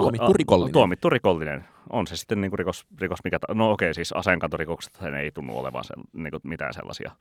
Tuomittu 0.04 0.34
rikollinen. 0.34 0.74
Tuomittu 0.74 1.10
rikollinen. 1.10 1.66
On 1.90 2.08
se 2.08 2.16
sitten 2.16 2.42
niin 2.42 2.52
kuin 2.52 2.60
rikos, 2.60 2.86
rikos 3.02 3.20
mikä... 3.24 3.40
No 3.54 3.72
okei, 3.72 3.94
siis 3.94 4.12
aseenkantorikokset 4.12 5.00
ei 5.22 5.32
tunnu 5.32 5.58
olevan 5.58 5.84
se, 5.84 5.94
niin 6.14 6.32
kuin 6.32 6.42
mitään 6.44 6.74
sellaisia 6.74 7.12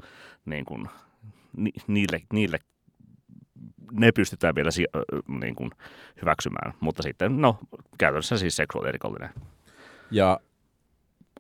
niin 0.45 0.65
kuin, 0.65 0.89
ni, 1.57 1.71
niille, 1.87 2.21
niille 2.33 2.59
ne 3.93 4.13
pystytään 4.13 4.55
vielä 4.55 4.71
si- 4.71 4.87
niin 5.41 5.55
kuin 5.55 5.71
hyväksymään, 6.21 6.75
mutta 6.81 7.03
sitten 7.03 7.41
no 7.41 7.59
käytännössä 7.99 8.39
siis 8.39 8.57
seksuaalirikollinen. 8.57 9.31
Ja 10.11 10.41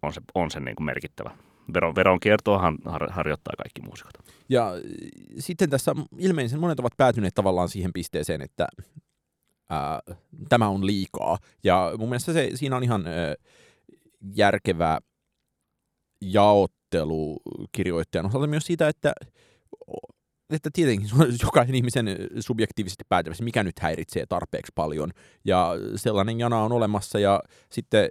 on 0.02 0.12
se, 0.12 0.20
on 0.34 0.50
se 0.50 0.60
niin 0.60 0.76
kuin 0.76 0.84
merkittävä. 0.84 1.30
Veron, 1.74 1.94
veronkiertoahan 1.94 2.78
har, 2.84 3.10
harjoittaa 3.10 3.54
kaikki 3.56 3.82
muusikot. 3.82 4.14
Ja 4.48 4.72
sitten 5.38 5.70
tässä 5.70 5.94
ilmeisesti 6.18 6.60
monet 6.60 6.80
ovat 6.80 6.92
päätyneet 6.96 7.34
tavallaan 7.34 7.68
siihen 7.68 7.92
pisteeseen, 7.92 8.42
että 8.42 8.68
ää, 9.70 10.00
tämä 10.48 10.68
on 10.68 10.86
liikaa. 10.86 11.38
Ja 11.64 11.92
mun 11.98 12.08
mielestä 12.08 12.32
se, 12.32 12.50
siinä 12.54 12.76
on 12.76 12.84
ihan 12.84 13.06
ää, 13.06 13.34
järkevä 14.34 14.98
jaottelu 16.20 17.36
kirjoittajan 17.72 18.26
osalta 18.26 18.46
myös 18.46 18.66
siitä, 18.66 18.88
että 18.88 19.12
että 20.50 20.70
tietenkin 20.72 21.08
jokaisen 21.42 21.74
ihmisen 21.74 22.06
subjektiivisesti 22.40 23.04
päätävässä, 23.08 23.44
mikä 23.44 23.64
nyt 23.64 23.78
häiritsee 23.78 24.26
tarpeeksi 24.26 24.72
paljon. 24.74 25.10
Ja 25.44 25.72
sellainen 25.96 26.38
jana 26.38 26.58
on 26.58 26.72
olemassa 26.72 27.18
ja 27.18 27.40
sitten 27.72 28.08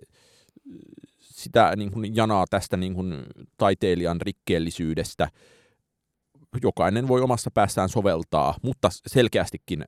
sitä 1.21 1.73
niin 1.75 1.91
kuin 1.91 2.15
janaa 2.15 2.45
tästä 2.49 2.77
niin 2.77 2.93
kuin 2.93 3.23
taiteilijan 3.57 4.21
rikkeellisyydestä 4.21 5.29
jokainen 6.61 7.07
voi 7.07 7.21
omassa 7.21 7.51
päässään 7.51 7.89
soveltaa, 7.89 8.55
mutta 8.61 8.89
selkeästikin 9.07 9.85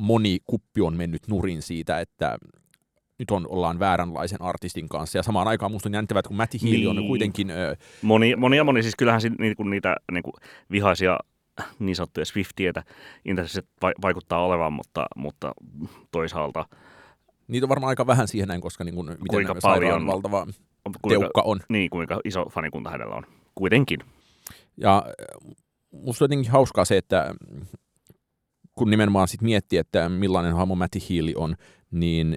moni 0.00 0.38
kuppi 0.44 0.80
on 0.80 0.96
mennyt 0.96 1.28
nurin 1.28 1.62
siitä, 1.62 2.00
että 2.00 2.38
nyt 3.18 3.30
on, 3.30 3.46
ollaan 3.48 3.78
vääränlaisen 3.78 4.42
artistin 4.42 4.88
kanssa. 4.88 5.18
Ja 5.18 5.22
samaan 5.22 5.48
aikaan 5.48 5.72
musta 5.72 5.88
on 5.88 5.94
jännittävää, 5.94 6.18
että 6.18 6.28
kun 6.28 6.36
Matti 6.36 6.58
Healy 6.62 6.76
niin. 6.76 6.88
on 6.88 7.06
kuitenkin... 7.06 7.50
Ö... 7.50 7.76
Moni, 8.02 8.36
moni 8.36 8.56
ja 8.56 8.64
moni, 8.64 8.82
siis 8.82 8.96
kyllähän 8.96 9.20
niin 9.38 9.56
kuin 9.56 9.70
niitä 9.70 9.96
niin 10.12 10.22
kuin 10.22 10.34
vihaisia 10.70 11.18
niin 11.78 11.96
sanottuja 11.96 12.24
Swiftietä 12.24 12.82
internetissä 13.24 13.62
vaikuttaa 14.02 14.44
olevan, 14.44 14.72
mutta, 14.72 15.06
mutta 15.16 15.52
toisaalta... 16.10 16.66
Niitä 17.48 17.64
on 17.64 17.68
varmaan 17.68 17.88
aika 17.88 18.06
vähän 18.06 18.28
siihen 18.28 18.48
näin, 18.48 18.60
koska 18.60 18.84
niin 18.84 18.94
kuin, 18.94 19.06
miten 19.06 19.26
kuinka 19.28 19.54
paljon 19.62 20.06
valtava 20.06 20.46
kuinka, 21.02 21.20
teukka 21.20 21.42
on. 21.42 21.60
Niin, 21.68 21.90
kuinka 21.90 22.20
iso 22.24 22.44
fanikunta 22.50 22.90
hänellä 22.90 23.14
on. 23.14 23.26
Kuitenkin. 23.54 24.00
Ja 24.76 25.04
musta 25.90 26.24
on 26.24 26.26
jotenkin 26.26 26.52
hauskaa 26.52 26.84
se, 26.84 26.96
että 26.96 27.34
kun 28.80 28.90
nimenomaan 28.90 29.28
sit 29.28 29.42
miettii, 29.42 29.78
että 29.78 30.08
millainen 30.08 30.54
hahmo 30.54 30.74
Matty 30.74 30.98
Healy 31.10 31.32
on, 31.36 31.56
niin 31.90 32.36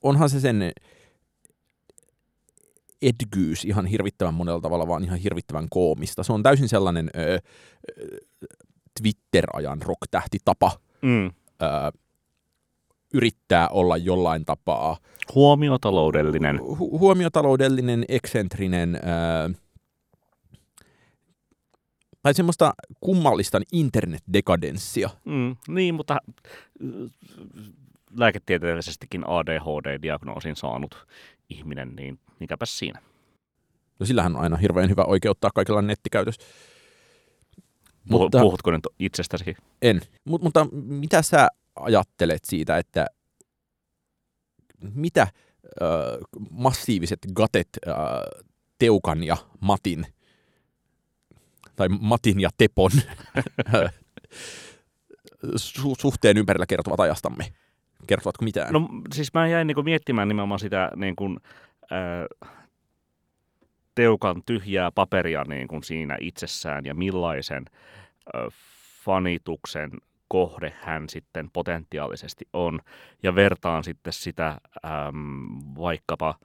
onhan 0.00 0.30
se 0.30 0.40
sen 0.40 0.72
edgyys 3.02 3.64
ihan 3.64 3.86
hirvittävän 3.86 4.34
monella 4.34 4.60
tavalla, 4.60 4.88
vaan 4.88 5.04
ihan 5.04 5.18
hirvittävän 5.18 5.66
koomista. 5.70 6.22
Se 6.22 6.32
on 6.32 6.42
täysin 6.42 6.68
sellainen 6.68 7.10
ö, 7.16 7.38
Twitter-ajan 9.00 9.82
rock-tähtitapa 9.82 10.70
mm. 11.02 11.26
ö, 11.26 11.30
yrittää 13.14 13.68
olla 13.68 13.96
jollain 13.96 14.44
tapaa 14.44 14.96
huomiotaloudellinen, 15.34 16.58
hu- 16.58 16.98
huomiotaloudellinen, 16.98 18.04
eksentrinen, 18.08 18.94
ö, 18.94 18.98
tai 22.22 22.34
semmoista 22.34 22.74
kummallista 23.00 23.60
internetdekadenssia. 23.72 25.10
Mm, 25.24 25.56
niin, 25.68 25.94
mutta 25.94 26.18
lääketieteellisestikin 28.16 29.24
ADHD-diagnoosin 29.26 30.56
saanut 30.56 31.06
ihminen, 31.48 31.96
niin 31.96 32.18
mikäpä 32.40 32.66
siinä. 32.66 33.02
No 33.98 34.06
sillähän 34.06 34.36
on 34.36 34.42
aina 34.42 34.56
hirveän 34.56 34.90
hyvä 34.90 35.04
oikeuttaa 35.04 35.50
kaikilla 35.54 35.82
nettikäytös. 35.82 36.38
Mutta, 38.10 38.40
Puhutko 38.40 38.70
nyt 38.70 38.86
itsestäsi? 38.98 39.54
En. 39.82 40.00
Mut, 40.24 40.42
mutta 40.42 40.66
mitä 40.72 41.22
sä 41.22 41.48
ajattelet 41.76 42.44
siitä, 42.44 42.78
että 42.78 43.06
mitä 44.94 45.22
äh, 45.22 45.28
massiiviset 46.50 47.18
gatet 47.34 47.68
äh, 47.88 47.94
Teukan 48.78 49.24
ja 49.24 49.36
Matin– 49.60 50.06
tai 51.76 51.88
Matin 52.00 52.40
ja 52.40 52.50
Tepon 52.58 52.90
su- 55.56 55.96
suhteen 56.00 56.38
ympärillä 56.38 56.66
kertovat 56.66 57.00
ajastamme? 57.00 57.44
Kertovatko 58.06 58.44
mitään? 58.44 58.72
No 58.72 58.88
siis 59.14 59.34
mä 59.34 59.46
jäin 59.46 59.66
niinku 59.66 59.82
miettimään 59.82 60.28
nimenomaan 60.28 60.60
sitä 60.60 60.90
niin 60.96 61.16
kuin, 61.16 61.40
äh, 61.92 62.50
Teukan 63.94 64.42
tyhjää 64.46 64.90
paperia 64.90 65.44
niin 65.44 65.68
kuin 65.68 65.82
siinä 65.84 66.16
itsessään 66.20 66.84
ja 66.84 66.94
millaisen 66.94 67.64
äh, 68.36 68.42
fanituksen 69.04 69.90
kohde 70.28 70.72
hän 70.80 71.08
sitten 71.08 71.50
potentiaalisesti 71.52 72.48
on. 72.52 72.80
Ja 73.22 73.34
vertaan 73.34 73.84
sitten 73.84 74.12
sitä 74.12 74.60
ähm, 74.84 75.76
vaikkapa– 75.76 76.34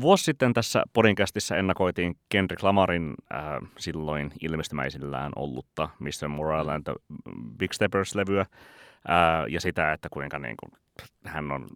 Vuosi 0.00 0.24
sitten 0.24 0.54
tässä 0.54 0.82
podcastissa 0.92 1.56
ennakoitiin 1.56 2.16
Kendrick 2.28 2.62
Lamarin 2.62 3.14
äh, 3.34 3.70
silloin 3.78 4.32
ilmestymäisillään 4.42 5.32
ollutta 5.36 5.88
Mr. 5.98 6.28
Moral 6.28 6.68
and 6.68 6.82
the 6.84 6.94
Big 7.58 7.72
Steppers-levyä 7.72 8.40
äh, 8.40 8.46
ja 9.48 9.60
sitä, 9.60 9.92
että 9.92 10.08
kuinka 10.10 10.38
niin 10.38 10.54
kuin, 10.60 10.80
hän 11.24 11.52
on 11.52 11.66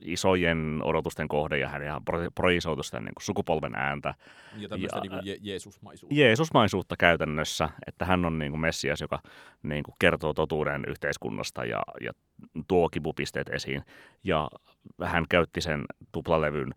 isojen 0.00 0.80
odotusten 0.84 1.28
kohde 1.28 1.58
ja 1.58 1.68
hän 1.68 1.82
ihan 1.82 2.02
projisoitu 2.34 2.82
sitä 2.82 3.00
niin 3.00 3.14
kuin 3.14 3.24
sukupolven 3.24 3.74
ääntä. 3.74 4.14
Ja 4.56 4.68
tämmöistä 4.68 5.00
niin 5.00 5.12
je- 5.12 5.38
Jeesusmaisuutta. 5.40 6.14
Jeesusmaisuutta 6.14 6.94
käytännössä, 6.98 7.68
että 7.86 8.04
hän 8.04 8.24
on 8.24 8.38
niin 8.38 8.52
kuin 8.52 8.60
Messias, 8.60 9.00
joka 9.00 9.18
niin 9.62 9.82
kuin 9.82 9.94
kertoo 9.98 10.34
totuuden 10.34 10.84
yhteiskunnasta 10.88 11.64
ja, 11.64 11.82
ja 12.00 12.12
tuo 12.68 12.88
kipupisteet 12.88 13.48
esiin. 13.48 13.82
Ja 14.24 14.48
hän 15.04 15.24
käytti 15.28 15.60
sen 15.60 15.84
tuplalevyn 16.12 16.74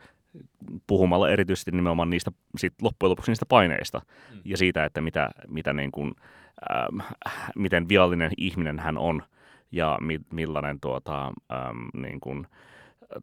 puhumalla 0.88 1.29
erityisesti 1.29 1.71
nimenomaan 1.71 2.09
niistä 2.09 2.31
sit 2.57 2.74
loppujen 2.81 3.09
lopuksi 3.09 3.31
niistä 3.31 3.45
paineista 3.45 4.01
mm. 4.33 4.41
ja 4.45 4.57
siitä, 4.57 4.86
että 4.86 5.01
mitä, 5.01 5.29
mitä 5.48 5.74
niin 5.74 5.91
kuin, 5.91 6.13
ähm, 6.71 7.00
miten 7.55 7.89
viallinen 7.89 8.31
ihminen 8.38 8.79
hän 8.79 8.98
on 8.98 9.24
ja 9.71 9.98
mi, 10.01 10.19
millainen 10.33 10.79
tuota, 10.79 11.25
ähm, 11.25 12.01
niin 12.01 12.19
kuin, 12.19 12.48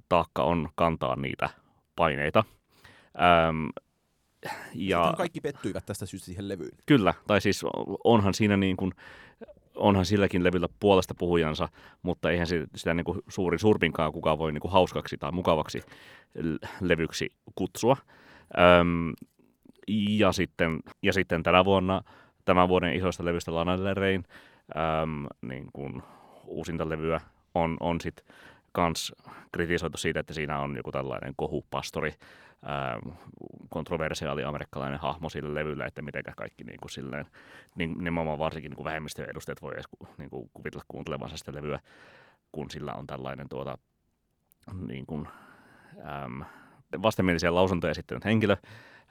taakka 0.08 0.42
on 0.42 0.68
kantaa 0.74 1.16
niitä 1.16 1.48
paineita. 1.96 2.44
Ähm, 3.20 3.66
ja, 4.74 5.02
Sitten 5.02 5.16
kaikki 5.16 5.40
pettyivät 5.40 5.86
tästä 5.86 6.06
syystä 6.06 6.26
siihen 6.26 6.48
levyyn. 6.48 6.70
Kyllä, 6.86 7.14
tai 7.26 7.40
siis 7.40 7.64
onhan 8.04 8.34
siinä 8.34 8.56
niin 8.56 8.76
kuin, 8.76 8.92
onhan 9.76 10.04
silläkin 10.04 10.44
levyllä 10.44 10.68
puolesta 10.80 11.14
puhujansa, 11.18 11.68
mutta 12.02 12.30
eihän 12.30 12.46
sitä 12.74 12.94
niin 12.94 13.04
kuin 13.04 13.18
suuri 13.28 13.58
surpinkaan 13.58 14.12
kukaan 14.12 14.38
voi 14.38 14.52
niin 14.52 14.60
kuin 14.60 14.72
hauskaksi 14.72 15.16
tai 15.18 15.32
mukavaksi 15.32 15.82
levyksi 16.80 17.32
kutsua. 17.54 17.96
Öm, 18.58 19.12
ja, 19.88 20.32
sitten, 20.32 20.80
ja 21.02 21.12
sitten 21.12 21.42
tänä 21.42 21.64
vuonna, 21.64 22.02
tämän 22.44 22.68
vuoden 22.68 22.96
isoista 22.96 23.24
levystä 23.24 23.54
Lana 23.54 23.78
Del 23.78 23.94
Reyn 23.94 24.24
äm, 25.02 25.26
niin 25.48 25.66
kuin 25.72 26.02
uusinta 26.46 26.88
levyä 26.88 27.20
on, 27.54 27.76
on 27.80 28.00
sitten 28.00 28.26
kans 28.76 29.12
kritisoitu 29.52 29.98
siitä, 29.98 30.20
että 30.20 30.34
siinä 30.34 30.58
on 30.58 30.76
joku 30.76 30.92
tällainen 30.92 31.32
kohupastori, 31.36 32.14
kontroversiaali 33.68 34.44
amerikkalainen 34.44 35.00
hahmo 35.00 35.28
sille 35.28 35.54
levylle, 35.54 35.84
että 35.84 36.02
miten 36.02 36.22
kaikki 36.36 36.64
niin 36.64 36.80
kuin 36.80 36.90
silleen, 36.90 37.26
niin, 37.76 37.94
nimenomaan 37.98 38.38
varsinkin 38.38 38.70
niin 38.70 38.76
kuin 38.76 38.84
vähemmistöjen 38.84 39.30
edustajat 39.30 39.62
voi 39.62 39.74
edes 39.74 39.84
niin 40.18 40.30
kuin 40.30 40.50
kuvitella 40.52 40.84
kuuntelevansa 40.88 41.36
sitä 41.36 41.54
levyä, 41.54 41.78
kun 42.52 42.70
sillä 42.70 42.92
on 42.92 43.06
tällainen 43.06 43.48
tuota, 43.48 43.78
niin 44.86 45.06
kuin, 45.06 45.28
äm, 46.24 46.42
vastenmielisiä 47.02 47.54
lausuntoja 47.54 47.90
esittänyt 47.90 48.24
henkilö. 48.24 48.56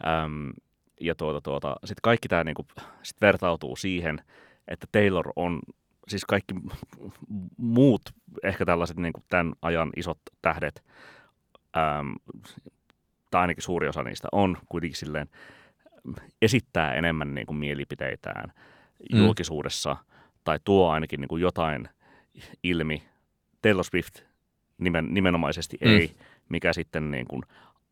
Äm, 0.07 0.53
ja 1.01 1.15
tuota, 1.15 1.41
tuota, 1.41 1.75
sitten 1.85 2.01
kaikki 2.01 2.27
tämä 2.27 2.43
niin 2.43 2.55
kuin, 2.55 2.67
sit 3.03 3.21
vertautuu 3.21 3.75
siihen, 3.75 4.17
että 4.67 4.87
Taylor 4.91 5.31
on 5.35 5.59
siis 6.07 6.25
kaikki 6.25 6.55
muut, 7.57 8.01
ehkä 8.43 8.65
tällaiset 8.65 8.97
niin 8.97 9.13
kuin 9.13 9.23
tämän 9.29 9.53
ajan 9.61 9.89
isot 9.95 10.19
tähdet, 10.41 10.83
äm, 11.77 12.15
tai 13.31 13.41
ainakin 13.41 13.63
suuri 13.63 13.87
osa 13.87 14.03
niistä 14.03 14.27
on 14.31 14.57
kuitenkin 14.69 14.97
silleen, 14.97 15.29
esittää 16.41 16.93
enemmän 16.93 17.35
niin 17.35 17.47
kuin 17.47 17.57
mielipiteitään 17.57 18.53
mm. 19.13 19.19
julkisuudessa, 19.19 19.97
tai 20.43 20.59
tuo 20.63 20.89
ainakin 20.89 21.21
niin 21.21 21.29
kuin 21.29 21.41
jotain 21.41 21.89
ilmi. 22.63 23.03
Taylor 23.61 23.83
Swift 23.83 24.19
nimen, 24.77 25.07
nimenomaisesti 25.11 25.77
mm. 25.81 25.91
ei, 25.91 26.11
mikä 26.49 26.73
sitten 26.73 27.11
niin 27.11 27.27
kuin 27.27 27.43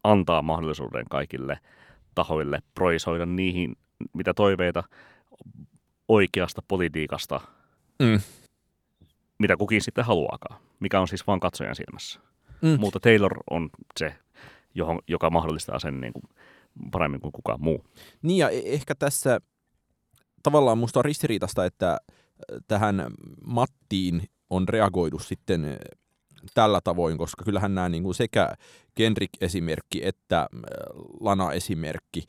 antaa 0.04 0.42
mahdollisuuden 0.42 1.06
kaikille 1.10 1.60
tahoille 2.16 2.62
projisoida 2.76 3.26
niihin, 3.26 3.76
mitä 4.14 4.34
toiveita 4.34 4.84
oikeasta 6.08 6.62
politiikasta– 6.68 7.42
mm. 8.00 8.20
mitä 9.40 9.58
kukin 9.58 9.82
sitten 9.82 10.06
haluaakaan, 10.06 10.62
mikä 10.80 11.00
on 11.00 11.08
siis 11.08 11.28
vain 11.28 11.40
katsojan 11.40 11.76
silmässä. 11.76 12.20
Mm. 12.62 12.80
Mutta 12.80 13.00
Taylor 13.00 13.38
on 13.50 13.70
se, 14.00 14.16
johon, 14.76 15.00
joka 15.08 15.30
mahdollistaa 15.30 15.80
sen 15.80 16.02
niin 16.02 16.14
kuin 16.14 16.24
paremmin 16.92 17.22
kuin 17.22 17.32
kukaan 17.32 17.62
muu. 17.62 17.86
Niin 18.22 18.38
ja 18.38 18.50
e- 18.50 18.62
ehkä 18.66 18.96
tässä 18.96 19.40
tavallaan 20.44 20.78
musta 20.78 21.00
on 21.00 21.06
ristiriitasta, 21.06 21.66
että 21.66 21.92
äh, 21.92 22.00
tähän 22.68 23.06
Mattiin 23.46 24.22
on 24.50 24.68
reagoidu 24.68 25.20
sitten 25.20 25.66
äh, 25.66 25.78
tällä 26.54 26.80
tavoin, 26.84 27.18
koska 27.18 27.44
kyllähän 27.44 27.76
nämä 27.76 27.90
niin 27.90 28.04
kuin 28.04 28.16
sekä 28.16 28.54
Kendrick-esimerkki 28.96 30.02
että 30.04 30.40
äh, 30.40 30.50
Lana-esimerkki, 31.20 32.24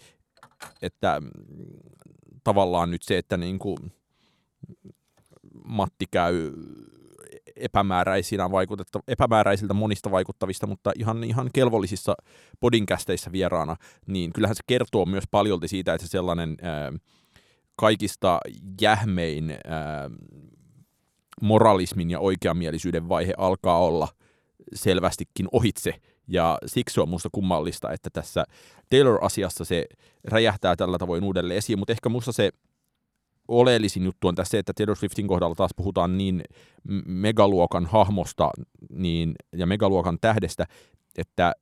että 0.82 1.20
mm, 1.20 1.30
tavallaan 2.44 2.90
nyt 2.90 3.02
se, 3.02 3.18
että 3.18 3.36
niin 3.36 3.58
kuin 3.58 3.78
Matti 5.64 6.06
käy 6.10 6.52
epämääräisinä 7.56 8.50
vaikutetta, 8.50 9.00
epämääräisiltä 9.08 9.74
monista 9.74 10.10
vaikuttavista, 10.10 10.66
mutta 10.66 10.92
ihan, 10.98 11.24
ihan 11.24 11.50
kelvollisissa 11.54 12.14
podinkästeissä 12.60 13.32
vieraana, 13.32 13.76
niin 14.06 14.32
kyllähän 14.32 14.56
se 14.56 14.62
kertoo 14.66 15.04
myös 15.06 15.24
paljolti 15.30 15.68
siitä, 15.68 15.94
että 15.94 16.06
se 16.06 16.10
sellainen 16.10 16.56
ää, 16.62 16.92
kaikista 17.76 18.40
jähmein 18.80 19.50
ää, 19.50 20.10
moralismin 21.42 22.10
ja 22.10 22.20
oikeamielisyyden 22.20 23.08
vaihe 23.08 23.34
alkaa 23.36 23.78
olla 23.78 24.08
selvästikin 24.74 25.48
ohitse, 25.52 25.94
ja 26.28 26.58
siksi 26.66 27.00
on 27.00 27.08
minusta 27.08 27.28
kummallista, 27.32 27.92
että 27.92 28.10
tässä 28.12 28.44
Taylor-asiassa 28.90 29.64
se 29.64 29.86
räjähtää 30.24 30.76
tällä 30.76 30.98
tavoin 30.98 31.24
uudelleen 31.24 31.58
esiin, 31.58 31.78
mutta 31.78 31.92
ehkä 31.92 32.08
minusta 32.08 32.32
se 32.32 32.50
oleellisin 33.48 34.04
juttu 34.04 34.28
on 34.28 34.34
tässä 34.34 34.50
se, 34.50 34.58
että 34.58 34.72
Taylor 34.76 34.96
Swiftin 34.96 35.28
kohdalla 35.28 35.54
taas 35.54 35.70
puhutaan 35.76 36.18
niin 36.18 36.44
megaluokan 37.06 37.86
hahmosta 37.86 38.50
niin, 38.90 39.34
ja 39.56 39.66
megaluokan 39.66 40.18
tähdestä, 40.20 40.66
että 41.18 41.52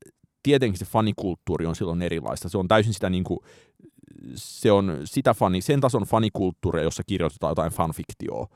tietenkin 0.43 0.79
se 0.79 0.85
fanikulttuuri 0.85 1.65
on 1.65 1.75
silloin 1.75 2.01
erilaista. 2.01 2.49
Se 2.49 2.57
on 2.57 2.67
täysin 2.67 2.93
sitä 2.93 3.09
niin 3.09 3.23
kuin, 3.23 3.39
se 4.35 4.71
on 4.71 5.01
sitä 5.03 5.33
fani, 5.33 5.61
sen 5.61 5.81
tason 5.81 6.03
fanikulttuuria, 6.03 6.83
jossa 6.83 7.03
kirjoitetaan 7.07 7.51
jotain 7.51 7.71
fanfiktioa. 7.71 8.47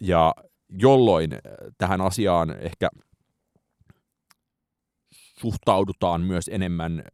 Ja 0.00 0.34
jolloin 0.68 1.32
äh, 1.32 1.40
tähän 1.78 2.00
asiaan 2.00 2.50
ehkä 2.60 2.88
suhtaudutaan 5.40 6.20
myös 6.20 6.48
enemmän, 6.52 7.04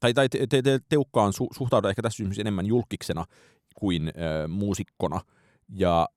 tai, 0.00 0.14
tai 0.14 0.28
te, 0.28 0.46
te, 0.46 0.62
te, 0.62 0.78
teukkaan 0.88 1.32
su, 1.32 1.48
suhtaudutaan 1.56 1.90
ehkä 1.90 2.02
tässä 2.02 2.24
enemmän 2.40 2.66
julkiksena 2.66 3.24
kuin 3.74 4.08
ö, 4.08 4.48
muusikkona. 4.48 5.20
Ja 5.68 6.08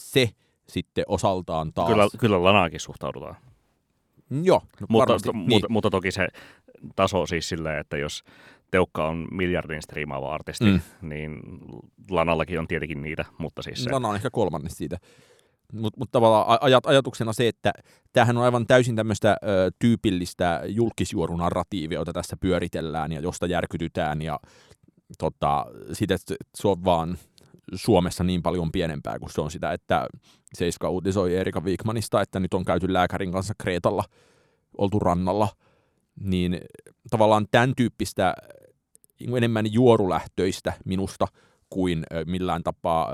se 0.00 0.30
sitten 0.68 1.04
osaltaan 1.08 1.72
taas... 1.72 1.88
Kyllä, 1.88 2.08
kyllä 2.18 2.44
lanaakin 2.44 2.80
suhtaudutaan. 2.80 3.36
Joo, 4.42 4.62
no 4.80 4.86
mutta, 4.90 5.16
to, 5.24 5.32
niin. 5.32 5.48
mutta, 5.48 5.68
mutta 5.68 5.90
toki 5.90 6.10
se 6.10 6.28
taso 6.96 7.26
siis 7.26 7.48
silleen, 7.48 7.78
että 7.80 7.96
jos 7.96 8.24
Teukka 8.70 9.08
on 9.08 9.28
miljardin 9.30 9.82
striimaava 9.82 10.34
artisti, 10.34 10.64
mm. 10.64 10.80
niin 11.02 11.40
Lanallakin 12.10 12.58
on 12.58 12.68
tietenkin 12.68 13.02
niitä, 13.02 13.24
mutta 13.38 13.62
siis 13.62 13.84
se... 13.84 13.90
Lana 13.92 14.08
on 14.08 14.16
ehkä 14.16 14.30
kolmannes 14.30 14.72
siitä. 14.72 14.96
Mutta 15.72 15.98
mut 15.98 16.10
tavallaan 16.12 16.58
ajat, 16.60 16.86
ajatuksena 16.86 17.32
se, 17.32 17.48
että 17.48 17.72
tämähän 18.12 18.36
on 18.36 18.44
aivan 18.44 18.66
täysin 18.66 18.96
tämmöistä 18.96 19.36
ö, 19.42 19.70
tyypillistä 19.78 20.62
julkisjuorunarratiivia, 20.66 21.98
jota 21.98 22.12
tässä 22.12 22.36
pyöritellään 22.40 23.12
ja 23.12 23.20
josta 23.20 23.46
järkytytään 23.46 24.22
ja 24.22 24.40
tota, 25.18 25.66
sitä, 25.92 26.14
että 26.14 26.34
se 26.54 26.68
on 26.68 26.84
vaan 26.84 27.18
Suomessa 27.74 28.24
niin 28.24 28.42
paljon 28.42 28.72
pienempää 28.72 29.18
kuin 29.18 29.30
se 29.30 29.40
on 29.40 29.50
sitä, 29.50 29.72
että 29.72 30.06
Seiska 30.54 30.90
uutisoi 30.90 31.36
Erika 31.36 31.60
Wigmanista, 31.60 32.20
että 32.20 32.40
nyt 32.40 32.54
on 32.54 32.64
käyty 32.64 32.92
lääkärin 32.92 33.32
kanssa 33.32 33.54
Kreetalla, 33.58 34.04
oltu 34.78 34.98
rannalla, 34.98 35.48
niin 36.20 36.60
tavallaan 37.10 37.46
tämän 37.50 37.72
tyyppistä 37.76 38.34
enemmän 39.36 39.72
juorulähtöistä 39.72 40.72
minusta 40.84 41.26
kuin 41.70 42.04
millään 42.26 42.62
tapaa 42.62 43.10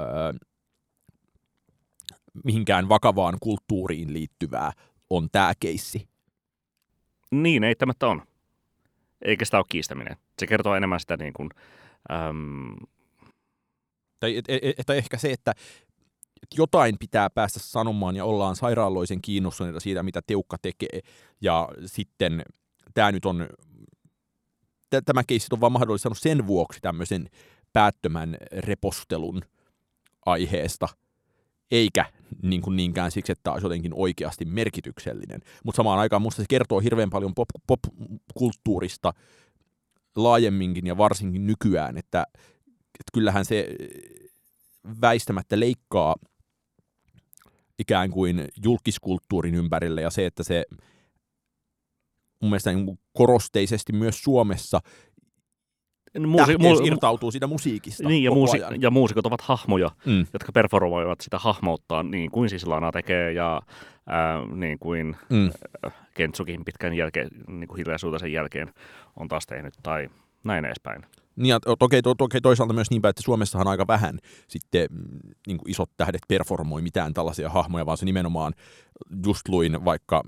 mihinkään 2.45 2.89
vakavaan 2.89 3.37
kulttuuriin 3.41 4.13
liittyvää 4.13 4.73
on 5.11 5.29
tämä 5.33 5.53
keissi. 5.61 6.09
Niin, 7.31 7.65
eittämättä 7.65 8.07
on. 8.07 8.23
Eikä 9.23 9.45
sitä 9.45 9.57
ole 9.57 9.65
kiistäminen. 9.69 10.17
Se 10.39 10.47
kertoo 10.47 10.75
enemmän 10.75 11.01
sitä 11.01 11.17
niin 11.17 11.33
kuin, 11.33 11.51
Äm... 12.13 12.77
Tai, 14.21 14.37
et, 14.37 14.45
et, 14.49 14.75
et, 14.79 14.91
ehkä 14.91 15.19
se, 15.19 15.33
että 15.33 15.53
jotain 16.57 16.99
pitää 16.99 17.31
päästä 17.31 17.61
sanomaan 17.61 18.17
ja 18.17 18.25
ollaan 18.25 18.57
sairaaloisen 18.57 19.23
kiinnostuneita 19.23 19.81
siitä, 19.81 20.03
mitä 20.03 20.21
Teukka 20.27 20.57
tekee. 20.63 21.01
Ja 21.41 21.69
sitten 21.87 22.43
tämä 22.95 23.13
nyt 23.13 23.25
on, 23.25 23.49
tämä 25.05 25.25
keissi 25.27 25.49
on 25.53 25.61
vaan 25.61 25.73
mahdollistanut 25.73 26.19
sen 26.19 26.47
vuoksi 26.47 26.81
tämmöisen 26.81 27.29
päättömän 27.73 28.37
repostelun 28.53 29.43
aiheesta, 30.27 30.89
eikä 31.71 32.05
niin 32.43 32.63
kuin 32.63 32.77
niinkään 32.77 33.11
siksi, 33.11 33.33
että 33.33 33.43
tämä 33.43 33.55
olisi 33.55 33.67
jotenkin 33.67 33.93
oikeasti 33.95 34.45
merkityksellinen. 34.45 35.41
Mutta 35.65 35.77
samaan 35.77 35.99
aikaan 35.99 36.23
minusta 36.23 36.43
se 36.43 36.47
kertoo 36.49 36.81
hirveän 36.81 37.11
paljon 37.11 37.33
pop- 37.41 37.63
pop-kulttuurista, 37.67 39.13
laajemminkin 40.17 40.87
ja 40.87 40.97
varsinkin 40.97 41.47
nykyään, 41.47 41.99
että, 41.99 42.27
että 42.77 43.11
kyllähän 43.13 43.45
se 43.45 43.69
väistämättä 45.01 45.61
leikkaa 45.61 46.17
ikään 47.79 48.11
kuin 48.11 48.49
julkiskulttuurin 48.65 49.55
ympärille 49.55 50.01
ja 50.01 50.11
se, 50.11 50.27
että 50.27 50.43
se 50.43 50.65
mun 52.41 52.51
mielestä 52.51 52.73
niin 52.73 52.99
korosteisesti 53.13 53.93
myös 53.93 54.23
Suomessa 54.23 54.81
Muusi- 56.19 56.55
mu- 56.57 56.87
irtautuu 56.87 57.31
siitä 57.31 57.47
musiikista 57.47 58.09
Niin, 58.09 58.25
ja, 58.25 58.31
muusi- 58.31 58.61
ja 58.81 58.91
muusikot 58.91 59.27
ovat 59.27 59.41
hahmoja, 59.41 59.91
mm. 60.07 60.27
jotka 60.33 60.53
performoivat 60.53 61.21
sitä 61.21 61.39
hahmouttaa 61.39 62.03
niin 62.03 62.31
kuin 62.31 62.49
siis 62.51 62.67
Lana 62.67 62.93
tekee 62.93 63.33
ja 63.33 63.63
ää, 64.07 64.47
niin 64.55 64.79
kuin 64.79 65.17
mm. 65.31 65.51
Kentsukin 66.15 66.65
pitkän 66.65 66.95
jälkeen, 66.95 67.29
niin 67.49 67.69
kuin 67.69 67.79
hiljaisuuden 67.79 68.21
sen 68.21 68.33
jälkeen 68.33 68.73
on 69.17 69.29
taas 69.29 69.47
tehnyt 69.47 69.75
tai 69.83 70.09
näin 70.45 70.65
edespäin. 70.65 71.03
Niin 71.37 71.57
toki, 71.79 72.03
to, 72.03 72.15
toki 72.15 72.41
toisaalta 72.41 72.75
myös 72.75 72.91
niin 72.91 73.03
päin, 73.03 73.11
että 73.11 73.23
Suomessahan 73.23 73.69
aika 73.69 73.87
vähän 73.87 74.19
sitten 74.49 74.89
mm, 74.91 75.31
niin 75.47 75.59
kuin 75.59 75.71
isot 75.71 75.91
tähdet 75.97 76.21
performoi 76.29 76.83
mitään 76.83 77.15
tällaisia 77.15 77.49
hahmoja, 77.51 77.87
vaan 77.87 77.99
se 77.99 78.05
nimenomaan 78.05 78.53
just 79.27 79.49
luin 79.49 79.85
vaikka 79.85 80.23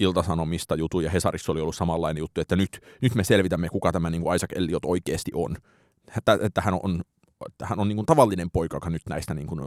Iltasanomista 0.00 0.74
jutun 0.74 1.04
ja 1.04 1.10
Hesarissa 1.10 1.52
oli 1.52 1.60
ollut 1.60 1.76
samanlainen 1.76 2.20
juttu, 2.20 2.40
että 2.40 2.56
nyt, 2.56 2.80
nyt 3.02 3.14
me 3.14 3.24
selvitämme, 3.24 3.68
kuka 3.68 3.92
tämä 3.92 4.10
niin 4.10 4.22
kuin 4.22 4.36
Isaac 4.36 4.52
Elliot 4.54 4.84
oikeasti 4.84 5.30
on. 5.34 5.56
Että, 6.16 6.38
että 6.42 6.60
hän 6.60 6.74
on, 6.82 7.02
että 7.46 7.66
hän 7.66 7.80
on 7.80 7.88
niin 7.88 7.96
kuin 7.96 8.06
tavallinen 8.06 8.50
poika, 8.50 8.76
joka 8.76 8.90
nyt 8.90 9.02
näistä 9.08 9.34
niin 9.34 9.46
kuin 9.46 9.60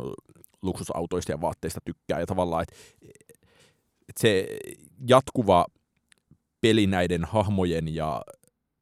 luksusautoista 0.62 1.32
ja 1.32 1.42
vaatteista 1.42 1.80
tykkää 1.86 2.20
ja 2.20 2.26
tavallaan, 2.26 2.64
että, 2.64 2.76
että 4.10 4.22
se 4.22 4.48
jatkuva 5.08 5.66
peli 6.62 6.88
näiden 6.88 7.26
hahmojen 7.26 7.96
ja 7.96 8.22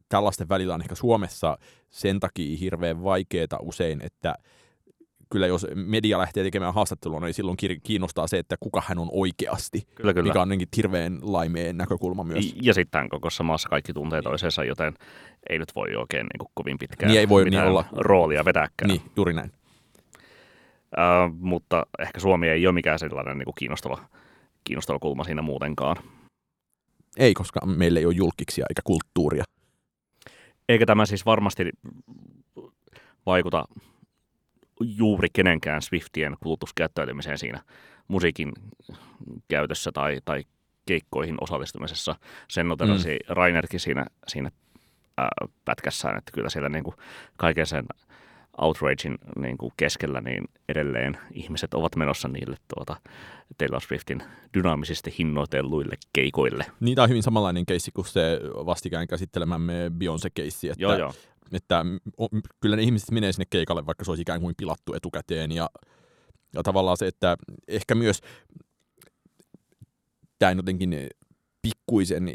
tällaisten 0.09 0.49
välillä 0.49 0.73
on 0.73 0.81
ehkä 0.81 0.95
Suomessa 0.95 1.57
sen 1.89 2.19
takia 2.19 2.57
hirveän 2.57 3.03
vaikeaa 3.03 3.59
usein, 3.61 4.01
että 4.03 4.35
kyllä 5.29 5.47
jos 5.47 5.67
media 5.75 6.17
lähtee 6.17 6.43
tekemään 6.43 6.73
haastattelua, 6.73 7.19
niin 7.19 7.33
silloin 7.33 7.57
kiinnostaa 7.83 8.27
se, 8.27 8.37
että 8.39 8.55
kuka 8.59 8.81
hän 8.85 8.99
on 8.99 9.09
oikeasti. 9.11 9.87
Kyllä, 9.95 10.13
kyllä. 10.13 10.27
Mikä 10.27 10.41
on 10.41 10.49
hirveän 10.77 11.19
laimeen 11.21 11.77
näkökulma 11.77 12.23
myös. 12.23 12.55
Ja 12.61 12.73
sitten 12.73 13.09
koko 13.09 13.27
maassa 13.43 13.69
kaikki 13.69 13.93
tuntee 13.93 14.21
toisensa, 14.21 14.63
joten 14.63 14.93
ei 15.49 15.59
nyt 15.59 15.75
voi 15.75 15.95
oikein 15.95 16.25
niin 16.25 16.39
kuin 16.39 16.51
kovin 16.53 16.77
pitkään 16.77 17.11
niin 17.11 17.19
ei 17.19 17.29
voi 17.29 17.49
niin 17.49 17.63
olla. 17.63 17.85
roolia 17.91 18.45
vetääkään. 18.45 18.87
Niin, 18.87 19.01
juuri 19.15 19.33
näin. 19.33 19.51
Uh, 20.97 21.35
mutta 21.39 21.85
ehkä 21.99 22.19
Suomi 22.19 22.47
ei 22.47 22.67
ole 22.67 22.73
mikään 22.73 22.99
sellainen 22.99 23.37
niin 23.37 23.45
kuin 23.45 23.55
kiinnostava, 23.57 24.05
kiinnostava 24.63 24.99
kulma 24.99 25.23
siinä 25.23 25.41
muutenkaan. 25.41 25.95
Ei, 27.17 27.33
koska 27.33 27.65
meillä 27.65 27.99
ei 27.99 28.05
ole 28.05 28.13
julkiksia 28.13 28.65
eikä 28.69 28.81
kulttuuria. 28.83 29.43
Eikä 30.69 30.85
tämä 30.85 31.05
siis 31.05 31.25
varmasti 31.25 31.69
vaikuta 33.25 33.65
juuri 34.79 35.27
kenenkään 35.33 35.81
Swiftien 35.81 36.37
kulutuskäyttäytymiseen 36.39 37.37
siinä 37.37 37.63
musiikin 38.07 38.51
käytössä 39.47 39.91
tai, 39.91 40.17
tai 40.25 40.43
keikkoihin 40.85 41.35
osallistumisessa. 41.41 42.15
Sen 42.47 42.67
noterasi 42.67 43.09
mm. 43.09 43.35
Rainerkin 43.35 43.79
siinä, 43.79 44.05
siinä 44.27 44.51
ää, 45.17 45.29
pätkässään, 45.65 46.17
että 46.17 46.31
kyllä 46.31 46.49
siellä 46.49 46.69
niin 46.69 46.83
kuin 46.83 46.95
kaiken 47.37 47.65
sen 47.65 47.85
outragein 48.57 49.17
niin 49.39 49.57
kuin 49.57 49.71
keskellä, 49.77 50.21
niin 50.21 50.43
edelleen 50.69 51.17
ihmiset 51.33 51.73
ovat 51.73 51.95
menossa 51.95 52.27
niille 52.27 52.57
tuota, 52.75 52.95
Taylor 53.57 53.81
Swiftin 53.81 54.23
dynaamisesti 54.53 55.15
hinnoitelluille 55.19 55.95
keikoille. 56.13 56.65
Niitä 56.79 57.03
on 57.03 57.09
hyvin 57.09 57.23
samanlainen 57.23 57.65
keissi 57.65 57.91
kuin 57.91 58.07
se 58.07 58.39
vastikään 58.43 59.07
käsittelemämme 59.07 59.91
Beyoncé-keissi, 59.97 60.69
että, 60.69 60.83
joo, 60.83 60.97
joo. 60.97 61.13
että 61.53 61.85
kyllä 62.59 62.75
ne 62.75 62.81
ihmiset 62.81 63.11
menee 63.11 63.31
sinne 63.31 63.45
keikalle, 63.49 63.85
vaikka 63.85 64.05
se 64.05 64.11
olisi 64.11 64.21
ikään 64.21 64.41
kuin 64.41 64.55
pilattu 64.57 64.93
etukäteen 64.93 65.51
ja, 65.51 65.69
ja 66.53 66.63
tavallaan 66.63 66.97
se, 66.97 67.07
että 67.07 67.37
ehkä 67.67 67.95
myös 67.95 68.21
tämä 70.39 70.51
jotenkin 70.51 71.09
pikkuisen 71.61 72.31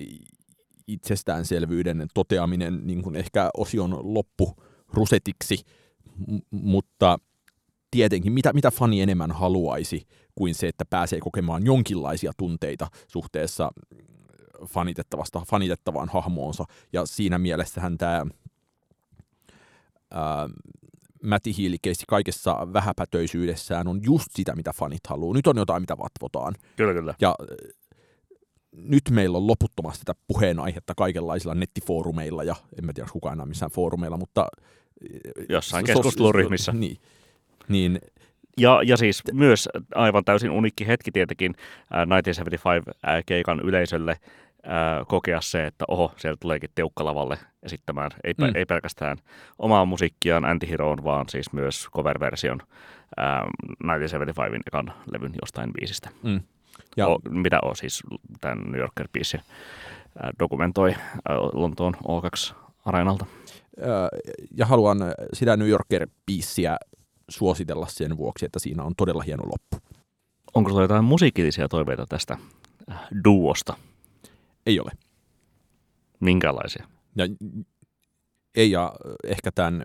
itsestäänselvyyden 0.87 2.07
toteaminen 2.15 2.81
niin 2.87 3.03
kuin 3.03 3.17
ehkä 3.17 3.51
osion 3.57 4.15
loppu 4.15 4.55
rusetiksi– 4.89 5.59
mutta 6.51 7.19
tietenkin, 7.91 8.33
mitä, 8.33 8.53
mitä 8.53 8.71
fani 8.71 9.01
enemmän 9.01 9.33
haluaisi 9.33 10.07
kuin 10.35 10.55
se, 10.55 10.69
että 10.69 10.85
pääsee 10.91 11.21
kokemaan 11.21 11.67
jonkinlaisia 11.67 12.33
tunteita 12.37 12.87
suhteessa 13.09 13.71
fanitettavasta, 14.67 15.43
fanitettavaan 15.47 16.09
hahmoonsa. 16.13 16.65
Ja 16.93 17.07
siinä 17.07 17.39
mielessähän 17.39 17.99
tämä 17.99 18.27
Mäti 21.23 21.57
Hiilikeissi 21.57 22.05
kaikessa 22.09 22.57
vähäpätöisyydessään 22.73 23.89
on 23.89 24.01
just 24.03 24.27
sitä, 24.31 24.57
mitä 24.57 24.73
fanit 24.73 25.07
haluaa. 25.09 25.35
Nyt 25.35 25.47
on 25.47 25.57
jotain, 25.57 25.83
mitä 25.83 25.99
vatvotaan. 25.99 26.55
Kyllä, 26.77 26.93
kyllä. 26.93 27.15
Ja 27.21 27.35
nyt 28.73 29.03
meillä 29.11 29.39
on 29.39 29.47
loputtomasti 29.47 30.05
tätä 30.05 30.21
puheenaihetta 30.27 30.95
kaikenlaisilla 30.97 31.55
nettifoorumeilla, 31.55 32.45
ja 32.45 32.57
en 32.79 32.87
mä 32.87 32.93
tiedä, 32.93 33.09
kukaan 33.13 33.33
enää 33.33 33.47
missään 33.47 33.71
foorumeilla, 33.71 34.17
mutta 34.17 34.49
Jossain 35.49 35.85
keskusteluryhmissä. 35.85 36.73
So, 36.73 36.79
niin, 36.79 36.99
niin 37.69 38.01
ja, 38.57 38.81
ja 38.85 38.97
siis 38.97 39.23
myös 39.33 39.69
aivan 39.95 40.25
täysin 40.25 40.51
unikki 40.51 40.87
hetki 40.87 41.11
tietenkin 41.11 41.55
äh, 41.95 42.07
1975-keikan 42.07 43.61
yleisölle 43.61 44.11
äh, 44.11 44.21
kokea 45.09 45.41
se, 45.41 45.67
että 45.67 45.85
oho, 45.89 46.13
sieltä 46.17 46.41
tuleekin 46.41 46.71
teukkalavalle 46.75 47.39
esittämään, 47.63 48.11
ei, 48.25 48.35
mm. 48.39 48.55
ei 48.55 48.65
pelkästään 48.67 49.17
omaa 49.59 49.85
musiikkiaan 49.85 50.45
Antiheroon, 50.45 51.05
vaan 51.05 51.29
siis 51.29 51.53
myös 51.53 51.89
cover-version 51.97 52.61
äh, 53.19 53.41
1975 53.83 54.63
ekan 54.67 54.93
levyn 55.13 55.33
jostain 55.43 55.73
biisistä. 55.73 56.11
Mm. 56.23 56.41
Ja, 56.97 57.09
o, 57.09 57.19
mitä 57.29 57.59
on 57.63 57.77
siis 57.77 58.03
tämän 58.41 58.59
New 58.59 58.81
Yorker 58.81 59.09
biisi 59.13 59.37
äh, 59.37 59.43
dokumentoi 60.39 60.91
äh, 60.91 61.01
Lontoon 61.53 61.97
O2-areenalta 62.89 63.27
ja 64.57 64.67
haluan 64.67 64.99
sitä 65.33 65.57
New 65.57 65.69
Yorker-biissiä 65.69 66.77
suositella 67.29 67.87
sen 67.89 68.17
vuoksi, 68.17 68.47
että 68.47 68.59
siinä 68.59 68.83
on 68.83 68.93
todella 68.97 69.23
hieno 69.23 69.43
loppu. 69.45 69.97
Onko 70.55 70.71
sinulla 70.71 70.85
jotain 70.85 71.05
musiikillisia 71.05 71.69
toiveita 71.69 72.07
tästä 72.07 72.39
äh, 72.91 73.09
duosta? 73.25 73.77
Ei 74.67 74.81
ole. 74.81 74.91
Minkälaisia? 76.21 76.87
Ja, 77.17 77.25
ei, 78.55 78.71
ja 78.71 78.93
ehkä 79.25 79.53
tämän 79.53 79.85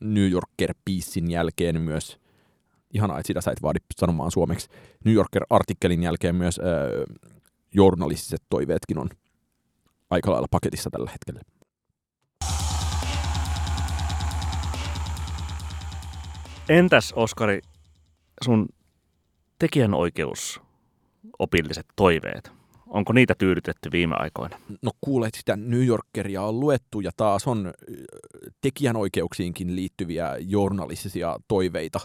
New 0.00 0.30
Yorker-biissin 0.30 1.30
jälkeen 1.30 1.80
myös, 1.80 2.18
ihanaa, 2.94 3.18
että 3.18 3.26
sitä 3.26 3.40
sä 3.40 3.50
et 3.50 3.62
vaadi 3.62 3.78
sanomaan 3.96 4.30
suomeksi, 4.30 4.68
New 5.04 5.14
Yorker-artikkelin 5.14 6.02
jälkeen 6.02 6.36
myös 6.36 6.58
äh, 6.58 6.64
journalistiset 7.74 8.42
toiveetkin 8.48 8.98
on 8.98 9.08
aika 10.10 10.30
lailla 10.30 10.48
paketissa 10.50 10.90
tällä 10.90 11.10
hetkellä. 11.10 11.40
Entäs 16.68 17.12
Oskari, 17.16 17.60
sun 18.44 18.68
tekijänoikeus 19.58 20.60
opilliset 21.38 21.86
toiveet? 21.96 22.52
Onko 22.86 23.12
niitä 23.12 23.34
tyydytetty 23.38 23.90
viime 23.92 24.14
aikoina? 24.18 24.60
No 24.82 24.90
kuulet, 25.00 25.34
sitä 25.34 25.56
New 25.56 25.86
Yorkeria 25.86 26.42
on 26.42 26.60
luettu 26.60 27.00
ja 27.00 27.10
taas 27.16 27.46
on 27.46 27.72
tekijänoikeuksiinkin 28.60 29.76
liittyviä 29.76 30.36
journalistisia 30.40 31.36
toiveita 31.48 32.00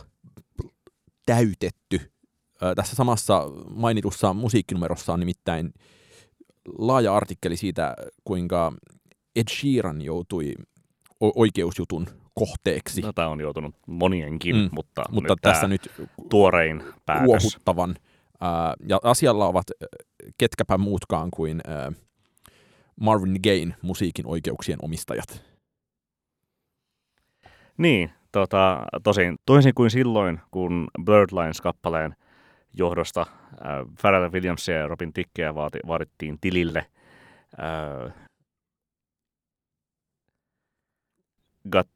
täytetty. 1.25 2.11
Tässä 2.75 2.95
samassa 2.95 3.43
mainitussa 3.69 4.33
musiikkinumerossa 4.33 5.13
on 5.13 5.19
nimittäin 5.19 5.73
laaja 6.77 7.15
artikkeli 7.15 7.57
siitä, 7.57 7.95
kuinka 8.23 8.73
Ed 9.35 9.47
Sheeran 9.49 10.01
joutui 10.01 10.53
oikeusjutun 11.19 12.07
kohteeksi. 12.39 13.01
No, 13.01 13.13
tämä 13.13 13.27
on 13.27 13.41
joutunut 13.41 13.75
monienkin, 13.87 14.55
mm, 14.55 14.69
mutta, 14.71 15.03
mutta 15.11 15.33
nyt 15.33 15.41
tässä 15.41 15.67
nyt 15.67 15.91
tuorein 16.29 16.83
päätös. 17.05 17.25
Kuohuttavan. 17.25 17.95
Ää, 18.41 18.73
ja 18.87 18.99
asialla 19.03 19.47
ovat 19.47 19.65
ketkäpä 20.37 20.77
muutkaan 20.77 21.31
kuin 21.31 21.61
ää, 21.67 21.91
Marvin 23.01 23.39
Gaye 23.43 23.67
musiikin 23.81 24.27
oikeuksien 24.27 24.79
omistajat. 24.81 25.43
Niin, 27.77 28.11
tota, 28.31 28.85
tosin 29.03 29.35
toisin 29.45 29.73
kuin 29.75 29.91
silloin, 29.91 30.39
kun 30.51 30.87
Birdlines-kappaleen 31.03 32.15
johdosta 32.73 33.21
äh, 33.21 33.27
Pharrell 34.01 34.31
Williamsia 34.31 34.75
ja 34.75 34.87
Robin 34.87 35.13
Tickeä 35.13 35.55
vaati, 35.55 35.79
vaadittiin 35.87 36.37
tilille 36.41 36.85
äh, 37.59 38.13
Got 41.69 41.87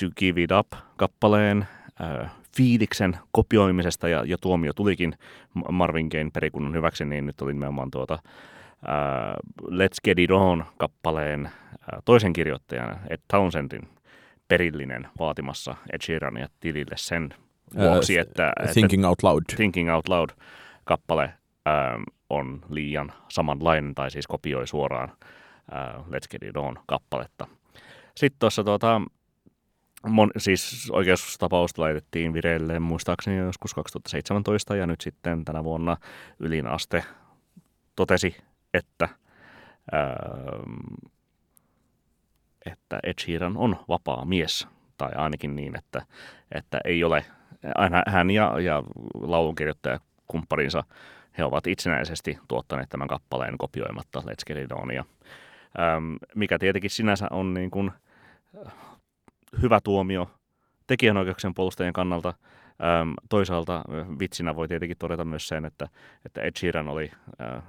to 0.00 0.06
Give 0.16 0.42
It 0.42 0.50
Up-kappaleen 0.52 1.66
äh, 2.00 2.30
fiiliksen 2.56 3.16
kopioimisesta 3.32 4.08
ja, 4.08 4.24
ja 4.24 4.36
tuomio 4.40 4.72
tulikin 4.72 5.14
Marvin 5.72 6.08
Gaye 6.08 6.30
perikunnan 6.32 6.74
hyväksi, 6.74 7.04
niin 7.04 7.26
nyt 7.26 7.40
oli 7.40 7.52
nimenomaan 7.52 7.90
tuota 7.90 8.14
äh, 8.14 8.20
Let's 9.62 10.00
Get 10.04 10.18
It 10.18 10.30
On-kappaleen 10.30 11.46
äh, 11.46 11.52
toisen 12.04 12.32
kirjoittajan 12.32 13.00
Ed 13.10 13.20
Townsendin 13.28 13.88
perillinen 14.48 15.08
vaatimassa 15.18 15.76
Ed 15.92 16.02
Sheerania 16.02 16.48
tilille 16.60 16.96
sen 16.96 17.34
vuoksi, 17.78 18.18
että, 18.18 18.52
uh, 18.62 18.72
Thinking 18.72 19.00
että 19.00 19.08
Out 19.08 19.22
Loud. 19.22 19.42
Thinking 19.56 19.94
Out 19.94 20.08
Loud-kappale 20.08 21.24
ähm, 21.24 22.02
on 22.30 22.60
liian 22.70 23.12
samanlainen, 23.28 23.94
tai 23.94 24.10
siis 24.10 24.26
kopioi 24.26 24.66
suoraan 24.66 25.08
äh, 25.72 26.04
Let's 26.06 26.28
Get 26.30 26.42
It 26.42 26.56
On-kappaletta. 26.56 27.46
Sitten 28.14 28.38
tuossa 28.38 28.64
tuota, 28.64 29.00
Mon, 30.06 30.30
siis 30.36 30.90
oikeustapausta 30.92 31.82
laitettiin 31.82 32.32
vireille 32.32 32.78
muistaakseni 32.78 33.36
joskus 33.36 33.74
2017 33.74 34.76
ja 34.76 34.86
nyt 34.86 35.00
sitten 35.00 35.44
tänä 35.44 35.64
vuonna 35.64 35.96
ylin 36.38 36.66
aste 36.66 37.04
totesi, 37.96 38.36
että, 38.74 39.08
ää, 39.92 40.16
että 42.66 43.00
Ed 43.02 43.14
Sheeran 43.20 43.56
on 43.56 43.76
vapaa 43.88 44.24
mies. 44.24 44.68
Tai 44.98 45.12
ainakin 45.14 45.56
niin, 45.56 45.78
että, 45.78 46.02
että 46.52 46.80
ei 46.84 47.04
ole, 47.04 47.26
aina 47.74 48.02
hän 48.06 48.30
ja, 48.30 48.60
ja 48.60 48.82
laulunkirjoittaja 49.20 50.00
kumpparinsa, 50.26 50.84
he 51.38 51.44
ovat 51.44 51.66
itsenäisesti 51.66 52.38
tuottaneet 52.48 52.88
tämän 52.88 53.08
kappaleen 53.08 53.58
kopioimatta 53.58 54.20
Let's 54.20 54.44
Get 54.46 54.56
It 54.56 54.72
On. 54.72 54.94
Ja, 54.94 55.04
ää, 55.78 56.00
mikä 56.34 56.58
tietenkin 56.58 56.90
sinänsä 56.90 57.26
on 57.30 57.54
niin 57.54 57.70
kuin, 57.70 57.92
hyvä 59.62 59.80
tuomio 59.80 60.30
tekijänoikeuksien 60.86 61.54
puolustajien 61.54 61.92
kannalta. 61.92 62.34
Ähm, 62.84 63.12
toisaalta 63.28 63.84
vitsinä 64.18 64.56
voi 64.56 64.68
tietenkin 64.68 64.98
todeta 64.98 65.24
myös 65.24 65.48
sen, 65.48 65.64
että, 65.64 65.88
että 66.24 66.40
Ed 66.40 66.56
Sheeran 66.58 66.88
oli 66.88 67.10
äh, 67.40 67.62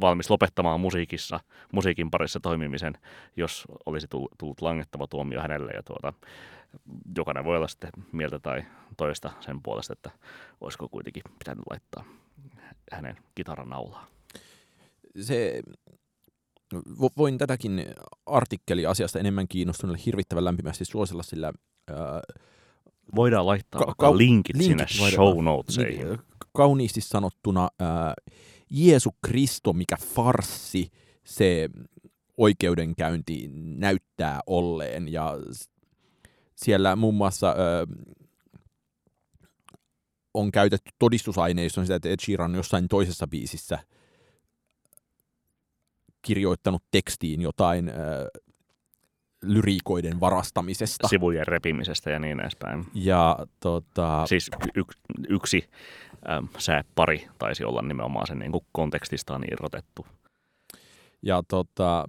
valmis 0.00 0.30
lopettamaan 0.30 0.80
musiikissa, 0.80 1.40
musiikin 1.72 2.10
parissa 2.10 2.40
toimimisen, 2.40 2.98
jos 3.36 3.64
olisi 3.86 4.06
tullut 4.38 4.60
langettava 4.60 5.06
tuomio 5.06 5.40
hänelle. 5.40 5.72
Ja 5.72 5.82
tuota, 5.82 6.12
jokainen 7.16 7.44
voi 7.44 7.56
olla 7.56 7.68
sitten 7.68 7.90
mieltä 8.12 8.38
tai 8.38 8.64
toista 8.96 9.30
sen 9.40 9.62
puolesta, 9.62 9.92
että 9.92 10.10
olisiko 10.60 10.88
kuitenkin 10.88 11.22
pitänyt 11.38 11.64
laittaa 11.70 12.04
hänen 12.92 13.16
kitaran 13.34 13.68
naulaa. 13.68 14.06
Se, 15.20 15.62
voin 17.16 17.38
tätäkin 17.38 17.86
artikkeliasiasta 18.26 19.18
enemmän 19.18 19.48
kiinnostuneelle 19.48 20.02
hirvittävän 20.06 20.44
lämpimästi 20.44 20.84
suosella, 20.84 21.22
sillä 21.22 21.52
ää, 21.90 22.20
Voidaan 23.14 23.46
laittaa 23.46 23.80
ka- 23.80 23.94
ka- 23.98 24.16
linkit, 24.16 24.56
linkit 24.56 24.88
sinne 24.88 25.10
show 25.10 25.44
notesiin. 25.44 26.06
Niin, 26.06 26.18
kauniisti 26.52 27.00
sanottuna 27.00 27.68
ää, 27.80 28.14
Jeesu 28.70 29.10
Kristo, 29.26 29.72
mikä 29.72 29.96
farsi 29.96 30.90
se 31.24 31.68
oikeudenkäynti 32.36 33.48
näyttää 33.54 34.40
olleen. 34.46 35.12
Ja 35.12 35.36
siellä 36.56 36.96
muun 36.96 37.14
muassa 37.14 37.48
ää, 37.48 37.86
on 40.34 40.52
käytetty 40.52 40.90
todistusaineistoon 40.98 41.86
sitä, 41.86 41.94
että 41.94 42.08
Ed 42.08 42.20
Sheeran 42.24 42.54
jossain 42.54 42.88
toisessa 42.88 43.26
biisissä 43.26 43.78
kirjoittanut 46.22 46.82
tekstiin 46.90 47.42
jotain 47.42 47.92
lyriikoiden 49.42 50.20
varastamisesta. 50.20 51.08
Sivujen 51.08 51.46
repimisestä 51.46 52.10
ja 52.10 52.18
niin 52.18 52.40
edespäin. 52.40 52.84
Ja, 52.94 53.38
tota... 53.60 54.26
Siis 54.26 54.50
y- 54.74 54.82
yksi 55.28 55.68
ähm, 56.30 56.44
pari 56.94 57.28
taisi 57.38 57.64
olla 57.64 57.82
nimenomaan 57.82 58.26
sen 58.26 58.38
niin 58.38 58.52
kuin 58.52 58.64
kontekstistaan 58.72 59.44
irrotettu. 59.52 60.06
Ja 61.22 61.42
tota, 61.48 62.04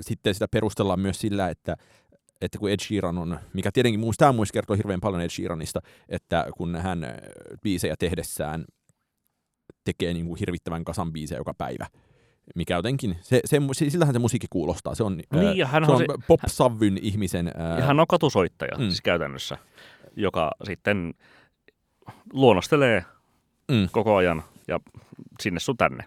sitten 0.00 0.34
sitä 0.34 0.48
perustellaan 0.48 1.00
myös 1.00 1.20
sillä, 1.20 1.48
että, 1.48 1.76
että 2.40 2.58
kun 2.58 2.70
Ed 2.70 2.80
Sheeran 2.80 3.18
on, 3.18 3.38
mikä 3.52 3.72
tietenkin 3.72 4.00
muista 4.00 4.24
tämä 4.24 4.32
muista 4.32 4.52
kertoo 4.52 4.76
hirveän 4.76 5.00
paljon 5.00 5.22
Ed 5.22 5.30
Sheeranista, 5.30 5.80
että 6.08 6.46
kun 6.56 6.76
hän 6.76 7.06
biisejä 7.62 7.94
tehdessään 7.98 8.64
tekee 9.84 10.14
niin 10.14 10.26
kuin 10.26 10.38
hirvittävän 10.40 10.84
kasan 10.84 11.12
biisejä 11.12 11.38
joka 11.38 11.54
päivä, 11.54 11.86
mikä 12.54 12.74
jotenkin, 12.74 13.16
se, 13.20 13.40
se, 13.44 13.60
sillähän 13.88 14.14
se 14.14 14.18
musiikki 14.18 14.46
kuulostaa. 14.50 14.94
Se 14.94 15.04
on, 15.04 15.16
niin, 15.16 15.56
ja 15.56 15.66
hän 15.66 15.86
se 15.86 15.92
on 15.92 15.98
se, 15.98 16.04
pop-savvyn 16.28 16.98
ihmisen... 17.02 17.52
Ää... 17.56 17.78
Ja 17.78 17.84
hän 17.84 18.00
on 18.00 18.06
katusoittaja 18.06 18.78
mm. 18.78 18.84
siis 18.84 19.00
käytännössä, 19.00 19.58
joka 20.16 20.50
sitten 20.64 21.14
luonnostelee 22.32 23.04
mm. 23.68 23.88
koko 23.92 24.16
ajan 24.16 24.42
ja 24.68 24.80
sinne 25.40 25.60
sun 25.60 25.76
tänne. 25.76 26.04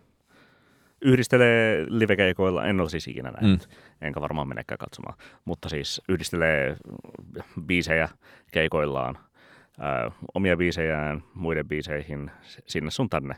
Yhdistelee 1.01 1.85
livekeikoilla, 1.89 2.65
en 2.65 2.79
ole 2.79 2.89
siis 2.89 3.07
ikinä 3.07 3.31
nähnyt, 3.31 3.69
mm. 3.69 4.07
enkä 4.07 4.21
varmaan 4.21 4.47
menekään 4.47 4.77
katsomaan, 4.77 5.17
mutta 5.45 5.69
siis 5.69 6.01
yhdistelee 6.09 6.77
biisejä 7.65 8.09
keikoillaan, 8.51 9.17
ää, 9.79 10.11
omia 10.33 10.57
biisejään 10.57 11.23
muiden 11.33 11.67
biiseihin 11.67 12.31
sinne 12.67 12.91
sun 12.91 13.09
tänne 13.09 13.35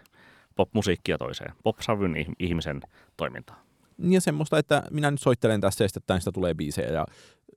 pop-musiikkia 0.59 1.17
toiseen, 1.17 1.53
pop-savyn 1.63 2.15
ihmisen 2.39 2.81
toimintaan. 3.17 3.59
Ja 3.97 4.21
semmoista, 4.21 4.57
että 4.57 4.83
minä 4.91 5.11
nyt 5.11 5.21
soittelen 5.21 5.61
tässä 5.61 5.83
ja 5.83 5.87
sitä 5.87 6.31
tulee 6.33 6.53
biisejä 6.53 6.91
ja 6.91 7.05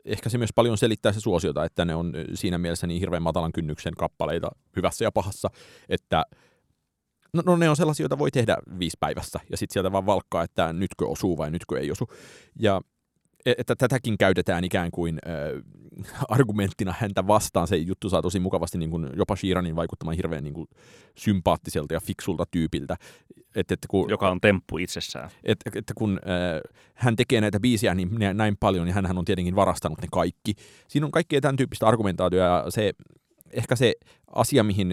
ehkä 0.05 0.29
se 0.29 0.39
myös 0.39 0.53
paljon 0.55 0.79
selittää 0.79 1.13
se 1.13 1.21
suosiota, 1.21 1.65
että 1.65 1.85
ne 1.85 1.95
on 1.95 2.13
siinä 2.35 2.59
mielessä 2.59 2.87
niin 2.87 3.01
hirveän 3.01 3.23
matalan 3.23 3.53
kynnyksen 3.53 3.95
kappaleita 3.95 4.51
hyvässä 4.77 5.05
ja 5.05 5.13
pahassa, 5.13 5.51
että 5.89 6.25
no, 7.33 7.43
no 7.47 7.57
ne 7.57 7.71
on 7.71 7.77
sellaisia, 7.77 8.05
joita 8.05 8.19
voi 8.19 8.31
tehdä 8.31 8.57
viisi 8.79 8.97
päivässä 9.01 9.41
ja 9.51 9.57
sitten 9.57 9.73
sieltä 9.73 9.93
vaan 9.93 10.07
valkkaa, 10.07 10.43
että 10.43 10.73
nytkö 10.73 11.07
osuu 11.07 11.39
vai 11.39 11.51
nytkö 11.51 11.81
ei 11.81 11.91
osu. 11.91 12.09
Ja 12.59 12.81
että 13.47 13.77
tätäkin 13.77 14.19
käytetään 14.19 14.65
ikään 14.65 14.91
kuin 14.91 15.19
äh, 15.27 15.35
argumenttina 16.29 16.95
häntä 16.99 17.27
vastaan. 17.27 17.69
Se 17.69 17.77
juttu 17.77 18.11
saa 18.11 18.23
tosi 18.23 18.41
mukavasti 18.41 18.79
niin 18.79 18.91
kuin 18.91 19.11
jopa 19.17 19.37
Shiranin 19.37 19.77
vaikuttamaan 19.77 20.17
hirveän 20.17 20.45
niin 20.45 20.55
kuin 20.55 20.69
sympaattiselta 21.19 21.95
ja 21.95 22.01
fiksulta 22.01 22.45
tyypiltä. 22.51 22.97
Et, 23.57 23.73
et 23.73 23.79
kun, 23.89 24.11
Joka 24.11 24.31
on 24.31 24.41
temppu 24.41 24.79
itsessään. 24.79 25.31
Että 25.45 25.71
et, 25.71 25.77
et 25.77 25.93
kun 25.95 26.21
äh, 26.23 26.61
hän 26.95 27.17
tekee 27.17 27.41
näitä 27.41 27.61
biisiä 27.61 27.95
niin 27.95 28.11
näin 28.35 28.57
paljon, 28.61 28.87
niin 28.87 28.95
hän 28.95 29.19
on 29.19 29.25
tietenkin 29.25 29.57
varastanut 29.57 30.01
ne 30.01 30.09
kaikki. 30.13 30.55
Siinä 30.89 31.07
on 31.07 31.13
kaikkea 31.13 31.41
tämän 31.41 31.57
tyyppistä 31.57 31.87
argumentaatioa 31.87 32.47
ja 32.47 32.65
se, 32.69 32.93
ehkä 33.51 33.77
se 33.77 33.95
asia, 34.35 34.65
mihin 34.65 34.89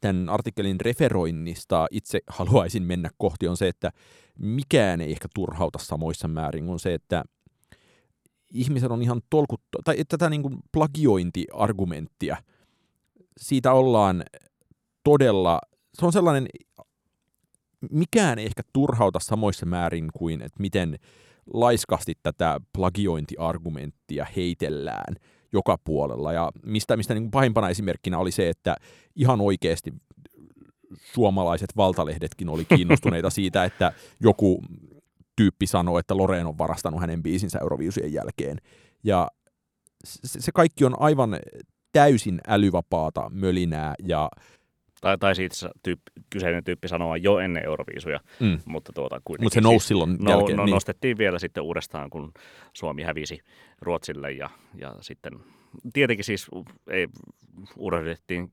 tämän 0.00 0.28
artikkelin 0.28 0.80
referoinnista 0.80 1.86
itse 1.90 2.20
haluaisin 2.26 2.82
mennä 2.82 3.10
kohti, 3.18 3.48
on 3.48 3.56
se, 3.56 3.68
että 3.68 3.90
mikään 4.38 5.00
ei 5.00 5.10
ehkä 5.10 5.28
turhauta 5.34 5.78
samoissa 5.78 6.28
määrin 6.28 6.66
kuin 6.66 6.80
se, 6.80 6.94
että– 6.94 7.24
ihmisen 8.54 8.92
on 8.92 9.02
ihan 9.02 9.20
tolkuttu, 9.30 9.78
tai 9.84 9.96
tätä 10.08 10.30
niin 10.30 10.42
kuin 10.42 10.56
plagiointiargumenttia, 10.72 12.36
siitä 13.36 13.72
ollaan 13.72 14.24
todella, 15.04 15.60
se 15.94 16.06
on 16.06 16.12
sellainen, 16.12 16.46
mikään 17.90 18.38
ei 18.38 18.46
ehkä 18.46 18.62
turhauta 18.72 19.18
samoissa 19.20 19.66
määrin 19.66 20.08
kuin, 20.12 20.42
että 20.42 20.60
miten 20.60 20.98
laiskasti 21.54 22.14
tätä 22.22 22.60
plagiointiargumenttia 22.72 24.26
heitellään 24.36 25.14
joka 25.52 25.78
puolella. 25.84 26.32
Ja 26.32 26.52
mistä, 26.66 26.96
mistä 26.96 27.14
niin 27.14 27.30
pahimpana 27.30 27.68
esimerkkinä 27.68 28.18
oli 28.18 28.30
se, 28.30 28.48
että 28.48 28.76
ihan 29.16 29.40
oikeasti 29.40 29.92
suomalaiset 31.12 31.76
valtalehdetkin 31.76 32.48
oli 32.48 32.64
kiinnostuneita 32.64 33.30
siitä, 33.40 33.64
että 33.64 33.92
joku 34.20 34.62
tyyppi 35.38 35.66
sanoo, 35.66 35.98
että 35.98 36.16
Loreen 36.16 36.46
on 36.46 36.58
varastanut 36.58 37.00
hänen 37.00 37.22
biisinsä 37.22 37.58
Euroviisujen 37.62 38.12
jälkeen. 38.12 38.58
Ja 39.04 39.28
se, 40.04 40.40
se 40.40 40.52
kaikki 40.54 40.84
on 40.84 41.00
aivan 41.00 41.38
täysin 41.92 42.40
älyvapaata 42.48 43.30
mölinää 43.30 43.94
ja 44.06 44.28
tai, 45.00 45.18
tai 45.18 45.34
siitä 45.34 45.56
tyyppi, 45.82 46.12
kyseinen 46.30 46.64
tyyppi 46.64 46.88
sanoa 46.88 47.16
jo 47.16 47.38
ennen 47.38 47.64
Euroviisuja, 47.64 48.20
mm. 48.40 48.58
mutta 48.66 48.92
tuota, 48.92 49.20
kuitenkin 49.24 49.46
Mut 49.46 49.52
se 49.52 49.60
nousi 49.60 49.78
siis, 49.78 49.88
silloin 49.88 50.16
no, 50.20 50.30
jälkeen. 50.30 50.56
No, 50.56 50.64
niin. 50.64 50.74
nostettiin 50.74 51.18
vielä 51.18 51.38
sitten 51.38 51.62
uudestaan, 51.62 52.10
kun 52.10 52.32
Suomi 52.74 53.02
hävisi 53.02 53.40
Ruotsille 53.82 54.32
ja, 54.32 54.50
ja 54.74 54.94
sitten 55.00 55.32
tietenkin 55.92 56.24
siis 56.24 56.46
ei 56.90 57.06
unohdettiin 57.76 58.52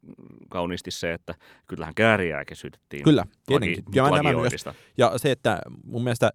kauniisti 0.49 0.91
se, 0.91 1.13
että 1.13 1.35
kyllähän 1.67 1.95
kääriääkin 1.95 2.57
syytettiin 2.57 3.03
Kyllä, 3.03 3.25
tietenkin. 3.45 3.83
Ja, 3.93 4.03
myös, 4.33 4.65
ja 4.97 5.17
se, 5.17 5.31
että 5.31 5.61
mun 5.83 6.03
mielestä 6.03 6.31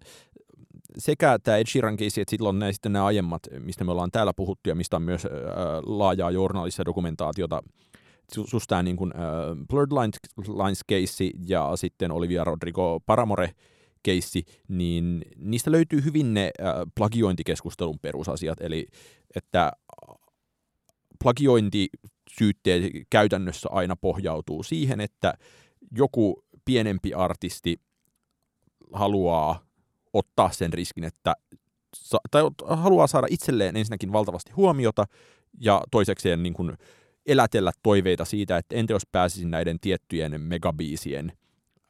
sekä 0.97 1.39
tämä 1.43 1.57
Ed 1.57 1.67
Sheeran 1.67 1.97
case, 1.97 2.21
että 2.21 2.29
silloin 2.29 2.59
nämä, 2.59 2.71
sitten 2.71 2.93
nämä 2.93 3.05
aiemmat, 3.05 3.41
mistä 3.59 3.83
me 3.83 3.91
ollaan 3.91 4.11
täällä 4.11 4.33
puhuttu 4.35 4.69
ja 4.69 4.75
mistä 4.75 4.95
on 4.95 5.01
myös 5.01 5.25
äh, 5.25 5.31
laajaa 5.85 6.31
journalistista 6.31 6.85
dokumentaatiota, 6.85 7.63
just 8.53 8.65
tämä 8.67 8.83
niin 8.83 8.97
kuin, 8.97 9.11
äh, 9.15 9.67
Blurred 9.67 9.91
Lines, 9.91 10.15
Lines 10.37 10.81
case 10.91 11.31
ja 11.47 11.71
sitten 11.75 12.11
Olivia 12.11 12.43
Rodrigo 12.43 12.99
Paramore 13.05 13.51
keissi, 14.03 14.45
niin 14.67 15.21
niistä 15.37 15.71
löytyy 15.71 16.03
hyvin 16.03 16.33
ne 16.33 16.51
äh, 16.61 16.73
plagiointikeskustelun 16.95 17.99
perusasiat, 18.01 18.61
eli 18.61 18.87
että 19.35 19.71
plagiointisyytteet 21.23 22.83
käytännössä 23.09 23.69
aina 23.71 23.95
pohjautuu 23.95 24.63
siihen, 24.63 25.01
että 25.01 25.33
joku 25.97 26.43
pienempi 26.65 27.13
artisti 27.13 27.77
haluaa 28.93 29.70
ottaa 30.13 30.51
sen 30.51 30.73
riskin, 30.73 31.03
että 31.03 31.33
tai 32.31 32.41
haluaa 32.67 33.07
saada 33.07 33.27
itselleen 33.29 33.77
ensinnäkin 33.77 34.13
valtavasti 34.13 34.51
huomiota 34.51 35.05
ja 35.59 35.81
toisekseen 35.91 36.43
niin 36.43 36.53
kuin 36.53 36.77
elätellä 37.25 37.71
toiveita 37.83 38.25
siitä, 38.25 38.57
että 38.57 38.75
entä 38.75 38.93
jos 38.93 39.07
pääsisin 39.11 39.51
näiden 39.51 39.79
tiettyjen 39.79 40.41
megabiisien 40.41 41.31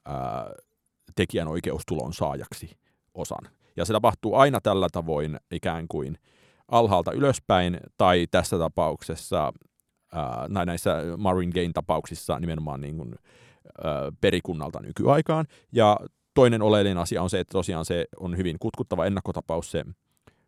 ää, 0.05 0.53
tekijänoikeustulon 1.15 2.13
saajaksi 2.13 2.77
osan. 3.13 3.49
Ja 3.75 3.85
se 3.85 3.93
tapahtuu 3.93 4.35
aina 4.35 4.61
tällä 4.61 4.87
tavoin 4.91 5.39
ikään 5.51 5.87
kuin 5.87 6.17
alhaalta 6.67 7.11
ylöspäin, 7.11 7.77
tai 7.97 8.27
tässä 8.31 8.57
tapauksessa, 8.57 9.53
ää, 10.13 10.65
näissä 10.65 10.95
Marvin 11.17 11.51
Gain 11.53 11.73
tapauksissa 11.73 12.39
nimenomaan 12.39 12.81
niin 12.81 12.97
kuin, 12.97 13.15
ää, 13.83 14.11
perikunnalta 14.21 14.79
nykyaikaan. 14.79 15.45
Ja 15.71 15.97
toinen 16.33 16.61
oleellinen 16.61 16.97
asia 16.97 17.23
on 17.23 17.29
se, 17.29 17.39
että 17.39 17.51
tosiaan 17.51 17.85
se 17.85 18.05
on 18.19 18.37
hyvin 18.37 18.59
kutkuttava 18.59 19.05
ennakkotapaus 19.05 19.71
se 19.71 19.85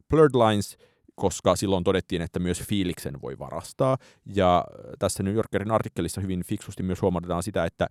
Blurred 0.09 0.35
Lines, 0.35 0.77
koska 1.15 1.55
silloin 1.55 1.83
todettiin, 1.83 2.21
että 2.21 2.39
myös 2.39 2.61
fiiliksen 2.61 3.21
voi 3.21 3.39
varastaa. 3.39 3.97
Ja 4.25 4.65
tässä 4.99 5.23
New 5.23 5.33
Yorkerin 5.33 5.71
artikkelissa 5.71 6.21
hyvin 6.21 6.43
fiksusti 6.45 6.83
myös 6.83 7.01
huomataan 7.01 7.43
sitä, 7.43 7.65
että 7.65 7.87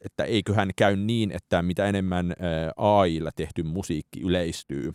että 0.00 0.24
eiköhän 0.24 0.70
käy 0.76 0.96
niin, 0.96 1.30
että 1.30 1.62
mitä 1.62 1.86
enemmän 1.86 2.34
AIlla 2.76 3.30
tehty 3.36 3.62
musiikki 3.62 4.20
yleistyy, 4.20 4.94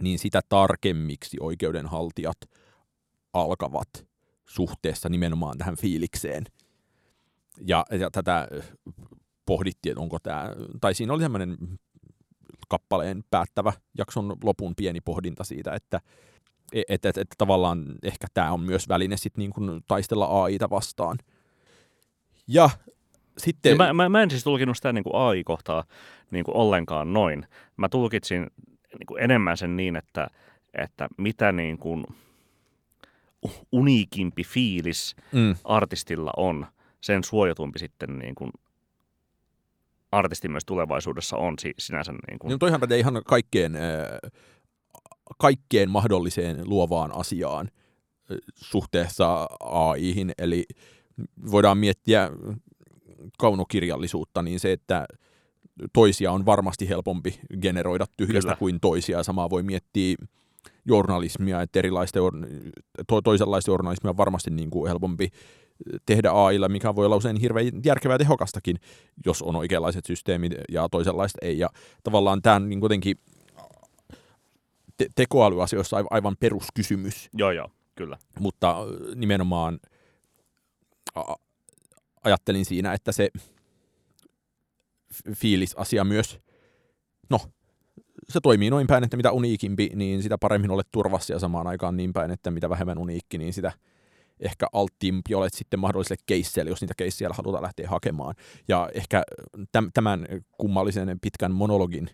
niin 0.00 0.18
sitä 0.18 0.40
tarkemmiksi 0.48 1.36
oikeudenhaltijat 1.40 2.36
alkavat 3.32 3.88
suhteessa 4.48 5.08
nimenomaan 5.08 5.58
tähän 5.58 5.76
fiilikseen. 5.76 6.44
Ja, 7.60 7.84
ja 7.98 8.10
tätä 8.10 8.48
pohdittiin, 9.46 9.90
että 9.90 10.00
onko 10.00 10.18
tämä, 10.18 10.50
tai 10.80 10.94
siinä 10.94 11.12
oli 11.12 11.22
semmoinen 11.22 11.56
kappaleen 12.68 13.24
päättävä 13.30 13.72
jakson 13.98 14.36
lopun 14.44 14.74
pieni 14.76 15.00
pohdinta 15.00 15.44
siitä, 15.44 15.74
että 15.74 16.00
että 16.72 16.94
et, 16.94 17.04
et, 17.04 17.18
et, 17.18 17.28
tavallaan 17.38 17.84
ehkä 18.02 18.26
tämä 18.34 18.52
on 18.52 18.60
myös 18.60 18.88
väline 18.88 19.16
sit 19.16 19.36
niin 19.36 19.50
kuin 19.50 19.80
taistella 19.88 20.42
AIta 20.42 20.70
vastaan. 20.70 21.18
Ja 22.48 22.70
sitten... 23.38 23.70
Ja 23.70 23.76
mä, 23.76 23.92
mä, 23.92 24.08
mä 24.08 24.22
en 24.22 24.30
siis 24.30 24.44
tulkinut 24.44 24.76
sitä 24.76 24.92
niin 24.92 25.04
kuin 25.04 25.16
AI-kohtaa 25.16 25.84
niin 26.30 26.44
kuin 26.44 26.56
ollenkaan 26.56 27.12
noin. 27.12 27.46
Mä 27.76 27.88
tulkitsin 27.88 28.46
niin 28.98 29.06
kuin 29.06 29.22
enemmän 29.22 29.56
sen 29.56 29.76
niin, 29.76 29.96
että, 29.96 30.26
että 30.82 31.08
mitä 31.18 31.52
niin 31.52 31.78
kuin 31.78 32.06
uniikimpi 33.72 34.44
fiilis 34.44 35.16
mm. 35.32 35.56
artistilla 35.64 36.30
on, 36.36 36.66
sen 37.00 37.24
suojatumpi 37.24 37.78
sitten 37.78 38.18
niin 38.18 38.34
kuin 38.34 38.50
artisti 40.16 40.48
myös 40.48 40.64
tulevaisuudessa 40.64 41.36
on 41.36 41.54
sinänsä. 41.78 42.12
Niin 42.12 42.38
kuin... 42.38 42.50
No 42.50 42.58
toihan 42.58 42.80
pätee 42.80 42.98
ihan 42.98 43.22
kaikkeen, 43.26 43.78
kaikkeen 45.38 45.90
mahdolliseen 45.90 46.68
luovaan 46.68 47.16
asiaan 47.16 47.70
suhteessa 48.54 49.46
AIhin, 49.60 50.32
eli 50.38 50.64
voidaan 51.50 51.78
miettiä 51.78 52.30
kaunokirjallisuutta, 53.38 54.42
niin 54.42 54.60
se, 54.60 54.72
että 54.72 55.06
toisia 55.92 56.32
on 56.32 56.46
varmasti 56.46 56.88
helpompi 56.88 57.40
generoida 57.60 58.06
tyhjästä 58.16 58.48
Kyllä. 58.48 58.58
kuin 58.58 58.80
toisia. 58.80 59.22
Samaa 59.22 59.50
voi 59.50 59.62
miettiä 59.62 60.16
journalismia, 60.84 61.62
että 61.62 61.78
erilaista, 61.78 62.18
to, 63.08 63.22
toisenlaista 63.22 63.70
journalismia 63.70 64.10
on 64.10 64.16
varmasti 64.16 64.50
niin 64.50 64.70
kuin 64.70 64.88
helpompi 64.88 65.28
tehdä 66.06 66.30
AIlla, 66.30 66.68
mikä 66.68 66.94
voi 66.94 67.06
olla 67.06 67.16
usein 67.16 67.36
hirveän 67.36 67.70
järkevää 67.84 68.18
tehokastakin, 68.18 68.76
jos 69.26 69.42
on 69.42 69.56
oikeanlaiset 69.56 70.04
systeemit 70.04 70.52
ja 70.68 70.88
toisenlaista 70.88 71.38
ei. 71.42 71.58
Ja 71.58 71.68
tavallaan 72.04 72.42
tämä 72.42 72.56
on 72.56 72.68
niin 72.68 72.80
kuitenkin 72.80 73.16
te- 74.96 75.08
tekoälyasioissa 75.14 76.04
aivan 76.10 76.36
peruskysymys. 76.40 77.28
Joo, 77.34 77.50
joo, 77.50 77.70
kyllä. 77.94 78.18
Mutta 78.40 78.76
nimenomaan 79.14 79.78
ajattelin 82.24 82.64
siinä, 82.64 82.92
että 82.92 83.12
se 83.12 83.30
fiilisasia 85.36 86.04
myös, 86.04 86.38
no, 87.30 87.40
se 88.28 88.40
toimii 88.42 88.70
noin 88.70 88.86
päin, 88.86 89.04
että 89.04 89.16
mitä 89.16 89.32
uniikimpi, 89.32 89.90
niin 89.94 90.22
sitä 90.22 90.38
paremmin 90.38 90.70
olet 90.70 90.88
turvassa 90.92 91.32
ja 91.32 91.38
samaan 91.38 91.66
aikaan 91.66 91.96
niin 91.96 92.12
päin, 92.12 92.30
että 92.30 92.50
mitä 92.50 92.70
vähemmän 92.70 92.98
uniikki, 92.98 93.38
niin 93.38 93.52
sitä 93.52 93.72
ehkä 94.40 94.66
alttiimpi 94.72 95.34
olet 95.34 95.54
sitten 95.54 95.80
mahdollisille 95.80 96.22
keisseille, 96.26 96.70
jos 96.70 96.80
niitä 96.80 96.94
keissejä 96.96 97.30
halutaan 97.32 97.62
lähteä 97.62 97.88
hakemaan. 97.88 98.34
Ja 98.68 98.90
ehkä 98.94 99.22
tämän 99.94 100.26
kummallisen 100.58 101.20
pitkän 101.22 101.52
monologin 101.52 102.10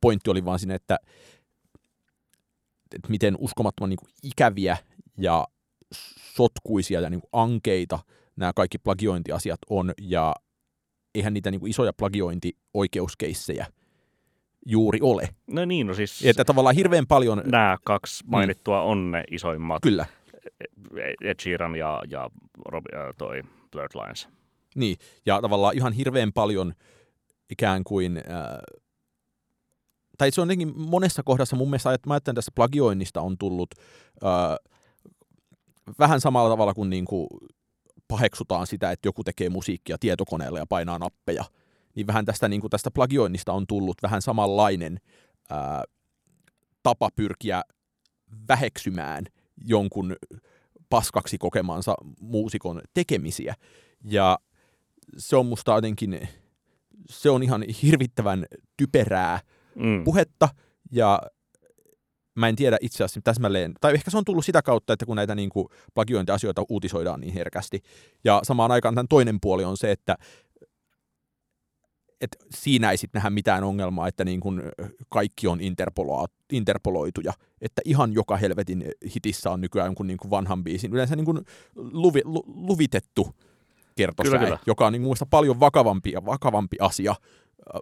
pointti 0.00 0.30
oli 0.30 0.44
vaan 0.44 0.58
siinä, 0.58 0.74
että, 0.74 0.98
että 2.94 3.08
miten 3.08 3.34
uskomattoman 3.38 3.90
niin 3.90 3.98
ikäviä 4.22 4.76
ja 5.18 5.46
sotkuisia 6.34 7.00
ja 7.00 7.10
niin 7.10 7.22
ankeita 7.32 7.98
nämä 8.36 8.52
kaikki 8.56 8.78
plagiointiasiat 8.78 9.58
on, 9.70 9.92
ja 10.00 10.34
eihän 11.14 11.34
niitä 11.34 11.50
niin 11.50 11.66
isoja 11.66 11.92
plagiointioikeuskeissejä 11.92 13.66
juuri 14.66 14.98
ole. 15.02 15.28
No 15.46 15.64
niin, 15.64 15.86
no 15.86 15.94
siis... 15.94 16.24
Että 16.24 16.44
tavallaan 16.44 16.74
hirveän 16.74 17.06
paljon... 17.06 17.42
Nämä 17.46 17.76
kaksi 17.84 18.24
mainittua 18.26 18.80
mm. 18.80 18.86
on 18.86 19.10
ne 19.10 19.24
isoimmat. 19.30 19.82
Kyllä. 19.82 20.06
Ed 21.24 21.40
Sheeran 21.42 21.76
ja, 21.76 22.02
ja 22.08 22.30
Rob, 22.66 22.84
toi 23.18 23.42
Blurred 23.72 24.02
Lines. 24.02 24.28
Niin, 24.74 24.96
ja 25.26 25.40
tavallaan 25.40 25.76
ihan 25.76 25.92
hirveän 25.92 26.32
paljon 26.32 26.74
ikään 27.50 27.84
kuin... 27.84 28.16
Äh, 28.16 28.78
tai 30.18 30.30
se 30.30 30.40
on 30.40 30.46
jotenkin 30.48 30.80
monessa 30.80 31.22
kohdassa 31.22 31.56
mun 31.56 31.70
mielestä, 31.70 31.92
että 31.92 32.08
mä 32.08 32.14
ajattelen 32.14 32.34
tässä 32.34 32.52
plagioinnista 32.54 33.20
on 33.20 33.38
tullut 33.38 33.70
äh, 34.24 34.56
vähän 35.98 36.20
samalla 36.20 36.50
tavalla 36.50 36.74
kuin, 36.74 36.90
niin 36.90 37.04
kuin 37.04 37.28
paheksutaan 38.08 38.66
sitä, 38.66 38.90
että 38.90 39.08
joku 39.08 39.24
tekee 39.24 39.48
musiikkia 39.48 39.96
tietokoneella 40.00 40.58
ja 40.58 40.66
painaa 40.66 40.98
nappeja, 40.98 41.44
niin 41.94 42.06
vähän 42.06 42.24
tästä, 42.24 42.48
niin 42.48 42.60
kuin 42.60 42.70
tästä 42.70 42.90
plagioinnista 42.90 43.52
on 43.52 43.66
tullut 43.66 43.96
vähän 44.02 44.22
samanlainen 44.22 44.98
ää, 45.50 45.82
tapa 46.82 47.08
pyrkiä 47.16 47.62
väheksymään 48.48 49.24
jonkun 49.64 50.16
paskaksi 50.90 51.38
kokemansa 51.38 51.94
muusikon 52.20 52.82
tekemisiä. 52.94 53.54
Ja 54.04 54.38
se 55.16 55.36
on 55.36 55.46
musta 55.46 55.74
jotenkin, 55.74 56.28
se 57.10 57.30
on 57.30 57.42
ihan 57.42 57.64
hirvittävän 57.82 58.46
typerää 58.76 59.40
mm. 59.74 60.04
puhetta, 60.04 60.48
ja 60.92 61.22
mä 62.34 62.48
en 62.48 62.56
tiedä 62.56 62.78
itse 62.80 63.04
asiassa 63.04 63.20
täsmälleen, 63.24 63.74
tai 63.80 63.94
ehkä 63.94 64.10
se 64.10 64.18
on 64.18 64.24
tullut 64.24 64.44
sitä 64.44 64.62
kautta, 64.62 64.92
että 64.92 65.06
kun 65.06 65.16
näitä 65.16 65.34
niin 65.34 65.50
kuin 65.50 65.68
plagiointiasioita 65.94 66.64
uutisoidaan 66.68 67.20
niin 67.20 67.34
herkästi. 67.34 67.80
Ja 68.24 68.40
samaan 68.42 68.70
aikaan 68.70 68.94
tämän 68.94 69.08
toinen 69.08 69.38
puoli 69.40 69.64
on 69.64 69.76
se, 69.76 69.92
että 69.92 70.16
että 72.20 72.38
siinä 72.50 72.90
ei 72.90 72.96
sitten 72.96 73.18
nähdä 73.18 73.30
mitään 73.30 73.64
ongelmaa, 73.64 74.08
että 74.08 74.24
niin 74.24 74.40
kuin 74.40 74.62
kaikki 75.08 75.46
on 75.46 75.58
interpoloituja. 76.52 77.32
Että 77.60 77.82
ihan 77.84 78.12
joka 78.12 78.36
helvetin 78.36 78.84
hitissä 79.14 79.50
on 79.50 79.60
nykyään 79.60 79.86
jonkun 79.86 80.06
niin 80.06 80.18
kuin 80.18 80.30
vanhan 80.30 80.64
biisin, 80.64 80.92
yleensä 80.92 81.16
niin 81.16 81.24
kuin 81.24 81.40
luvi, 81.76 82.20
lu, 82.24 82.44
luvitettu 82.46 83.34
kertosäe, 83.96 84.30
kyllä, 84.30 84.44
kyllä. 84.44 84.58
joka 84.66 84.86
on 84.86 84.92
niin 84.92 85.02
paljon 85.30 85.60
vakavampi 85.60 86.10
ja 86.12 86.24
vakavampi 86.24 86.76
asia 86.80 87.14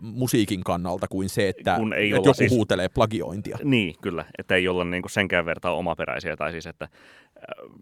musiikin 0.00 0.64
kannalta 0.64 1.06
kuin 1.08 1.28
se, 1.28 1.48
että, 1.48 1.76
Kun 1.76 1.92
ei 1.92 2.10
että 2.12 2.28
joku 2.28 2.34
siis, 2.34 2.52
huutelee 2.52 2.88
plagiointia. 2.88 3.58
Niin, 3.64 3.94
kyllä. 4.00 4.24
Että 4.38 4.54
ei 4.54 4.68
olla 4.68 4.84
niin 4.84 5.02
senkään 5.08 5.46
vertaa 5.46 5.74
omaperäisiä. 5.74 6.36
Tai 6.36 6.52
siis, 6.52 6.66
että 6.66 6.84
äh, 6.84 7.72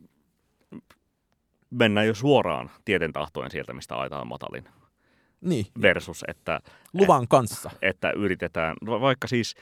mennään 1.70 2.06
jo 2.06 2.14
suoraan 2.14 2.70
tieten 2.84 3.12
tahtoen 3.12 3.50
sieltä, 3.50 3.72
mistä 3.72 3.94
aitaan 3.94 4.28
matalin. 4.28 4.64
Niin. 5.44 5.66
Versus, 5.82 6.24
että... 6.28 6.60
Luvan 6.92 7.28
kanssa. 7.28 7.70
Että 7.82 8.10
yritetään, 8.10 8.76
vaikka 8.86 9.28
siis, 9.28 9.54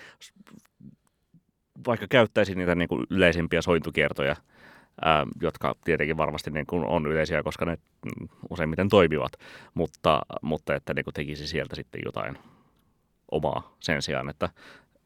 vaikka 1.86 2.06
käyttäisi 2.10 2.54
niitä 2.54 2.74
niin 2.74 2.88
kuin 2.88 3.06
yleisimpiä 3.10 3.62
sointukiertoja, 3.62 4.36
ää, 5.04 5.26
jotka 5.42 5.74
tietenkin 5.84 6.16
varmasti 6.16 6.50
niin 6.50 6.66
kuin 6.66 6.84
on 6.84 7.06
yleisiä, 7.06 7.42
koska 7.42 7.64
ne 7.64 7.78
useimmiten 8.50 8.88
toimivat, 8.88 9.32
mutta, 9.74 10.22
mutta 10.42 10.74
että 10.74 10.94
niin 10.94 11.04
kuin 11.04 11.14
tekisi 11.14 11.46
sieltä 11.46 11.76
sitten 11.76 12.00
jotain 12.04 12.38
omaa 13.30 13.76
sen 13.80 14.02
sijaan, 14.02 14.28
että 14.28 14.48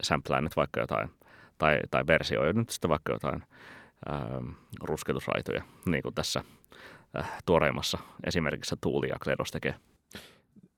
samplaa 0.03 0.41
nyt 0.41 0.57
vaikka 0.57 0.81
jotain, 0.81 1.11
tai, 1.59 1.81
tai 1.91 2.07
versioi 2.07 2.53
nyt 2.53 2.71
sitten 2.71 2.91
vaikka 2.91 3.13
jotain 3.13 3.43
ää, 4.09 4.41
rusketusraitoja, 4.83 5.63
niin 5.87 6.03
kuin 6.03 6.15
tässä 6.15 6.45
ää, 7.15 7.39
tuoreimmassa 7.47 7.99
esimerkiksi 8.27 8.77
Tuuli 8.81 9.09
ja 9.09 9.17
Kledos 9.25 9.51
tekee. 9.51 9.75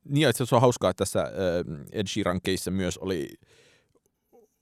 Niin, 0.08 0.28
että 0.28 0.46
se 0.46 0.54
on 0.54 0.60
hauskaa, 0.60 0.90
että 0.90 0.98
tässä 0.98 1.32
Ed 1.92 2.06
Sheeran 2.06 2.40
myös 2.70 2.98
oli 2.98 3.28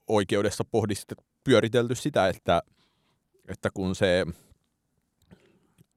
oikeudessa 0.06 0.64
pohdistettu, 0.64 1.24
pyöritelty 1.44 1.94
sitä, 1.94 2.28
että– 2.28 2.62
että 3.48 3.70
kun 3.74 3.94
se 3.94 4.26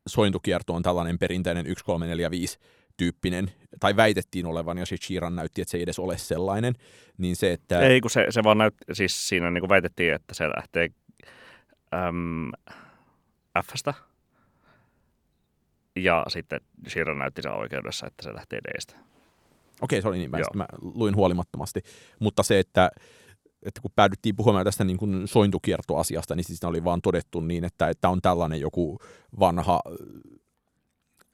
sointukierto 0.08 0.74
on 0.74 0.84
tällainen 0.84 1.20
perinteinen 1.20 1.66
1345 1.66 2.60
tyyppinen, 2.98 3.52
tai 3.80 3.96
väitettiin 3.96 4.46
olevan, 4.46 4.78
ja 4.78 4.86
sitten 4.86 5.08
Sheeran 5.08 5.36
näytti, 5.36 5.62
että 5.62 5.72
se 5.72 5.78
ei 5.78 5.84
edes 5.84 6.00
ole 6.00 6.18
sellainen, 6.18 6.74
niin 7.18 7.36
se, 7.36 7.54
että... 7.54 7.80
Ei, 7.80 8.02
kun 8.02 8.10
se, 8.10 8.26
se 8.30 8.44
vaan 8.44 8.58
näytti, 8.58 8.86
siis 8.94 9.30
siinä 9.30 9.52
niin 9.52 9.62
kuin 9.62 9.70
väitettiin, 9.70 10.14
että 10.14 10.34
se 10.34 10.44
lähtee 10.48 10.90
äm, 11.94 12.52
F-stä, 13.66 13.94
ja 15.96 16.26
sitten 16.28 16.62
Sheeran 16.88 17.20
näytti 17.20 17.42
sen 17.42 17.52
oikeudessa, 17.52 18.08
että 18.08 18.24
se 18.24 18.34
lähtee 18.34 18.60
D-stä. 18.64 18.96
Okei, 19.82 20.02
se 20.02 20.08
oli 20.08 20.18
niin, 20.18 20.32
mä, 20.32 20.38
mä 20.56 20.66
luin 20.82 21.16
huolimattomasti, 21.16 21.82
mutta 22.20 22.44
se, 22.44 22.60
että 22.60 22.92
että 23.66 23.82
kun 23.82 23.92
päädyttiin 23.96 24.36
puhumaan 24.36 24.66
tästä 24.66 24.84
niin 24.84 24.98
kuin 24.98 25.28
sointukiertoasiasta, 25.28 26.36
niin 26.36 26.44
siis 26.44 26.64
oli 26.64 26.84
vaan 26.84 27.02
todettu 27.02 27.40
niin, 27.40 27.64
että, 27.64 27.90
että 27.90 28.10
on 28.10 28.22
tällainen 28.22 28.60
joku 28.60 29.00
vanha 29.40 29.82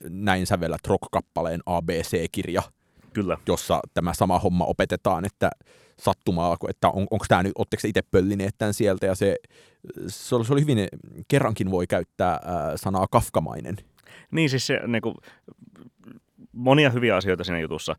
näin 0.09 0.47
sävellä 0.47 0.77
rock-kappaleen 0.87 1.61
ABC-kirja, 1.65 2.61
Kyllä. 3.13 3.37
jossa 3.47 3.79
tämä 3.93 4.13
sama 4.13 4.39
homma 4.39 4.65
opetetaan, 4.65 5.25
että 5.25 5.49
sattumaa, 5.99 6.57
että 6.69 6.89
on, 6.89 7.07
onko 7.11 7.25
tämä 7.27 7.43
nyt, 7.43 7.51
oletteko 7.57 7.87
itse 7.87 8.01
pöllineet 8.01 8.55
tämän 8.57 8.73
sieltä, 8.73 9.05
ja 9.05 9.15
se, 9.15 9.35
se, 10.07 10.35
oli, 10.35 10.45
se 10.45 10.53
oli 10.53 10.61
hyvin, 10.61 10.87
kerrankin 11.27 11.71
voi 11.71 11.87
käyttää 11.87 12.33
äh, 12.33 12.39
sanaa 12.75 13.07
kafkamainen. 13.11 13.77
Niin 14.31 14.49
siis 14.49 14.67
se, 14.67 14.79
niin 14.87 15.01
kuin, 15.01 15.15
monia 16.55 16.89
hyviä 16.89 17.15
asioita 17.15 17.43
siinä 17.43 17.59
jutussa. 17.59 17.95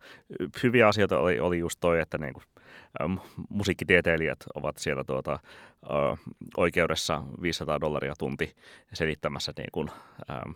Hyviä 0.62 0.88
asioita 0.88 1.18
oli, 1.18 1.40
oli 1.40 1.58
just 1.58 1.80
toi, 1.80 2.00
että 2.00 2.18
niin 2.18 2.34
kuin, 2.34 2.44
äm, 3.02 3.18
musiikkitieteilijät 3.48 4.38
ovat 4.54 4.78
siellä 4.78 5.04
tuota, 5.04 5.32
ä, 5.32 5.38
oikeudessa 6.56 7.22
500 7.42 7.80
dollaria 7.80 8.14
tunti 8.18 8.56
selittämässä 8.92 9.52
niin 9.56 9.68
kuin, 9.72 9.90
äm, 10.30 10.54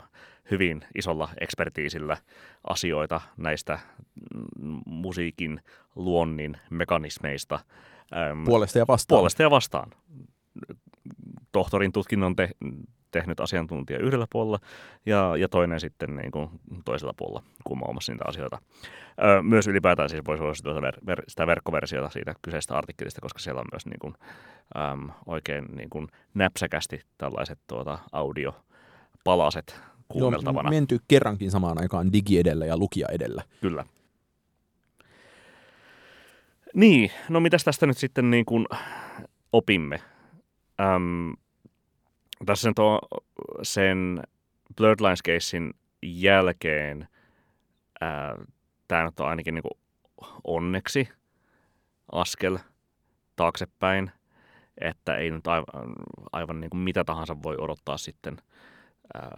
hyvin 0.51 0.85
isolla 0.95 1.29
ekspertiisillä 1.41 2.17
asioita 2.65 3.21
näistä 3.37 3.79
mm, 4.59 4.81
musiikin 4.87 5.61
luonnin 5.97 6.57
mekanismeista. 6.71 7.61
Äm, 8.31 8.45
puolesta 8.45 8.79
ja 8.79 8.85
vastaan. 8.89 9.19
Puolesta 9.19 9.43
ja 9.43 9.51
vastaan. 9.51 9.91
Tohtorin 11.53 11.93
tutkinnon 11.93 12.37
te, 12.37 12.51
tehnyt 13.11 13.41
asiantuntija 13.41 13.99
yhdellä 13.99 14.27
puolella 14.33 14.59
ja, 15.07 15.37
ja 15.37 15.49
toinen 15.49 15.81
sitten 15.81 16.17
niin 16.17 16.31
kuin 16.31 16.49
toisella 16.85 17.15
puolella 17.17 17.43
kumoamassa 17.65 18.13
niitä 18.13 18.25
asioita. 18.29 18.59
Öö, 19.25 19.43
myös 19.43 19.67
ylipäätään 19.67 20.09
siis 20.09 20.23
voisi 20.27 20.41
suositella 20.41 20.83
ver, 20.83 20.97
ver, 21.07 21.23
sitä 21.29 21.47
verkkoversiota 21.47 22.11
siitä 22.11 22.35
kyseistä 22.43 22.75
artikkelista, 22.77 23.21
koska 23.21 23.39
siellä 23.39 23.61
on 23.61 23.67
myös 23.73 23.87
niin 23.87 23.99
kuin, 23.99 24.15
äm, 24.77 25.11
oikein 25.27 25.65
niin 25.77 25.91
kuin 25.91 26.09
näpsäkästi 26.35 27.01
tällaiset 27.19 27.59
tuota, 27.67 27.99
audiopalaset 28.13 29.81
kuunneltavana. 30.09 30.67
Joo, 30.67 30.71
menty 30.71 30.99
kerrankin 31.09 31.51
samaan 31.51 31.81
aikaan 31.81 32.13
digi 32.13 32.39
edellä 32.39 32.67
ja 32.67 32.77
lukija 32.77 33.09
edellä. 33.13 33.43
Kyllä. 33.61 33.85
Niin, 36.75 37.11
no 37.29 37.41
mitäs 37.41 37.65
tästä 37.65 37.87
nyt 37.87 37.99
sitten 37.99 38.31
niin 38.31 38.45
kuin 38.45 38.67
opimme? 39.53 40.01
Öm, 40.81 41.35
tässä 42.47 42.63
sen, 42.63 42.75
tuo, 42.75 43.01
sen 43.63 44.23
Blurred 44.77 45.01
Lines 45.01 45.23
casein 45.23 45.75
jälkeen 46.03 47.09
tämä 48.89 49.05
nyt 49.05 49.21
on 49.21 49.29
ainakin 49.29 49.55
niin 49.55 49.79
onneksi 50.45 51.09
askel 52.13 52.59
taaksepäin, 53.37 54.11
että 54.81 55.17
ei 55.17 55.31
nyt 55.31 55.47
aivan, 55.47 55.95
aivan 56.33 56.61
niin 56.61 56.71
kuin 56.71 56.81
mitä 56.81 57.05
tahansa 57.05 57.37
voi 57.43 57.57
odottaa 57.59 57.97
sitten 57.97 58.37
ää, 59.15 59.31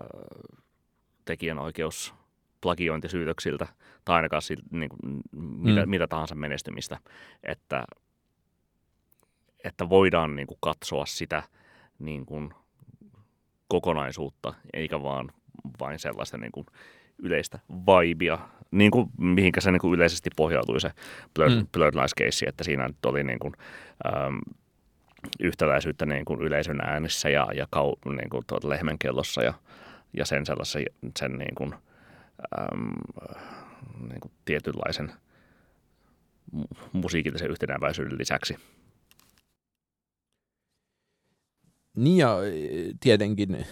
tekijänoikeus 1.24 2.14
plagiointisyytöksiltä 2.60 3.66
tai 4.04 4.16
ainakaan 4.16 4.42
siltä, 4.42 4.62
niin 4.70 4.88
kuin, 4.88 5.22
mitä, 5.32 5.86
mm. 5.86 5.90
mitä 5.90 6.06
tahansa 6.06 6.34
menestymistä, 6.34 6.98
että, 7.42 7.84
että 9.64 9.88
voidaan 9.88 10.36
niin 10.36 10.46
kuin 10.46 10.58
katsoa 10.60 11.06
sitä 11.06 11.42
niin 11.98 12.26
kuin 12.26 12.54
kokonaisuutta, 13.72 14.54
eikä 14.72 15.02
vaan 15.02 15.32
vain 15.80 15.98
sellaista 15.98 16.38
niin 16.38 16.52
kuin 16.52 16.66
yleistä 17.18 17.58
vibea, 17.70 18.38
niin 18.70 18.90
kuin, 18.90 19.10
mihinkä 19.18 19.60
se 19.60 19.72
niin 19.72 19.80
kuin 19.80 19.94
yleisesti 19.94 20.30
pohjautui 20.36 20.80
se 20.80 20.90
Blurred, 21.34 21.56
mm. 21.56 21.66
Blurred 21.72 21.94
että 22.48 22.64
siinä 22.64 22.86
nyt 22.86 23.06
oli 23.06 23.24
niin 23.24 23.38
kuin, 23.38 23.54
äm, 24.06 24.40
yhtäläisyyttä 25.40 26.06
niin 26.06 26.24
kuin 26.24 26.40
yleisön 26.42 26.80
äänissä 26.80 27.28
ja, 27.28 27.46
ja 27.54 27.66
kau, 27.70 27.94
niin 28.04 28.30
kuin 28.30 28.44
tuota 28.46 28.68
lehmänkellossa 28.68 29.42
ja, 29.42 29.54
ja 30.16 30.26
sen 30.26 30.46
sellaisen 30.46 30.84
sen 31.18 31.38
niin 31.38 31.54
kuin, 31.54 31.74
äm, 32.72 32.92
niin 34.08 34.20
kuin 34.20 34.32
tietynlaisen 34.44 35.12
musiikillisen 36.92 37.50
yhtenäväisyyden 37.50 38.18
lisäksi. 38.18 38.56
Niin 41.96 42.16
ja 42.16 42.38
e, 42.44 42.92
tietenkin 43.00 43.66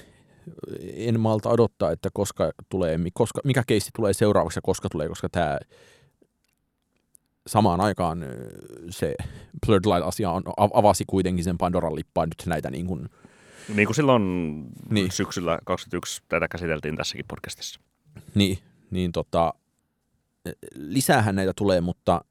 en 0.83 1.21
malta 1.21 1.49
odottaa, 1.49 1.91
että 1.91 2.09
koska 2.13 2.53
tulee, 2.69 2.99
koska, 3.15 3.41
mikä 3.45 3.63
keissi 3.67 3.91
tulee 3.97 4.13
seuraavaksi 4.13 4.59
ja 4.59 4.63
koska 4.63 4.89
tulee, 4.89 5.09
koska 5.09 5.29
tämä 5.29 5.59
samaan 7.47 7.81
aikaan 7.81 8.25
se 8.91 9.15
Blurred 9.67 9.85
Light-asia 9.85 10.31
on, 10.31 10.43
avasi 10.57 11.05
kuitenkin 11.07 11.45
sen 11.45 11.59
Pandoran 11.59 11.95
lippaan 11.95 12.29
nyt 12.29 12.47
näitä 12.47 12.71
niin 12.71 12.87
kuin... 12.87 13.09
Niin 13.75 13.87
kuin 13.87 13.97
silloin 13.97 14.23
niin. 14.91 15.11
syksyllä 15.13 15.59
2021 15.65 16.23
tätä 16.29 16.49
käsiteltiin 16.49 16.97
tässäkin 16.97 17.25
podcastissa. 17.29 17.81
Niin, 18.35 18.59
niin 18.91 19.13
tota, 19.13 19.55
lisäähän 20.75 21.35
näitä 21.35 21.53
tulee, 21.57 21.81
mutta 21.81 22.25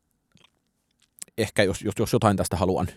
ehkä 1.37 1.63
jos, 1.63 1.81
jos, 1.81 1.93
jos 1.99 2.13
jotain 2.13 2.37
tästä 2.37 2.57
haluan 2.57 2.87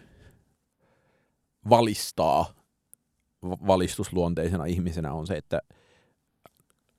valistaa, 1.71 2.55
valistusluonteisena 3.43 4.65
ihmisenä 4.65 5.13
on 5.13 5.27
se, 5.27 5.35
että 5.35 5.61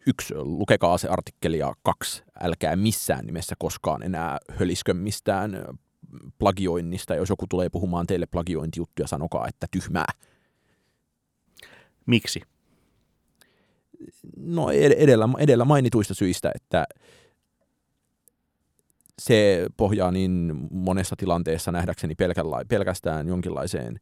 yksi, 0.08 0.34
lukekaa 0.38 0.98
se 0.98 1.08
artikkeli 1.08 1.58
ja 1.58 1.74
kaksi, 1.84 2.24
älkää 2.42 2.76
missään 2.76 3.26
nimessä 3.26 3.56
koskaan 3.60 4.04
enää 4.04 4.38
höliskö 4.50 4.94
mistään 4.94 5.66
plagioinnista. 6.40 7.16
Jos 7.16 7.30
joku 7.30 7.46
tulee 7.50 7.70
puhumaan 7.70 8.08
teille 8.08 8.26
plagiointijuttuja, 8.26 9.08
sanokaa, 9.08 9.48
että 9.48 9.68
tyhmää. 9.72 10.06
Miksi? 12.06 12.42
No 14.38 14.70
edellä, 14.72 15.30
edellä 15.38 15.66
mainituista 15.66 16.14
syistä, 16.14 16.52
että 16.56 16.86
se 19.22 19.68
pohjaa 19.78 20.12
niin 20.12 20.54
monessa 20.72 21.16
tilanteessa 21.16 21.72
nähdäkseni 21.72 22.16
pelkästään 22.68 23.28
jonkinlaiseen 23.28 24.00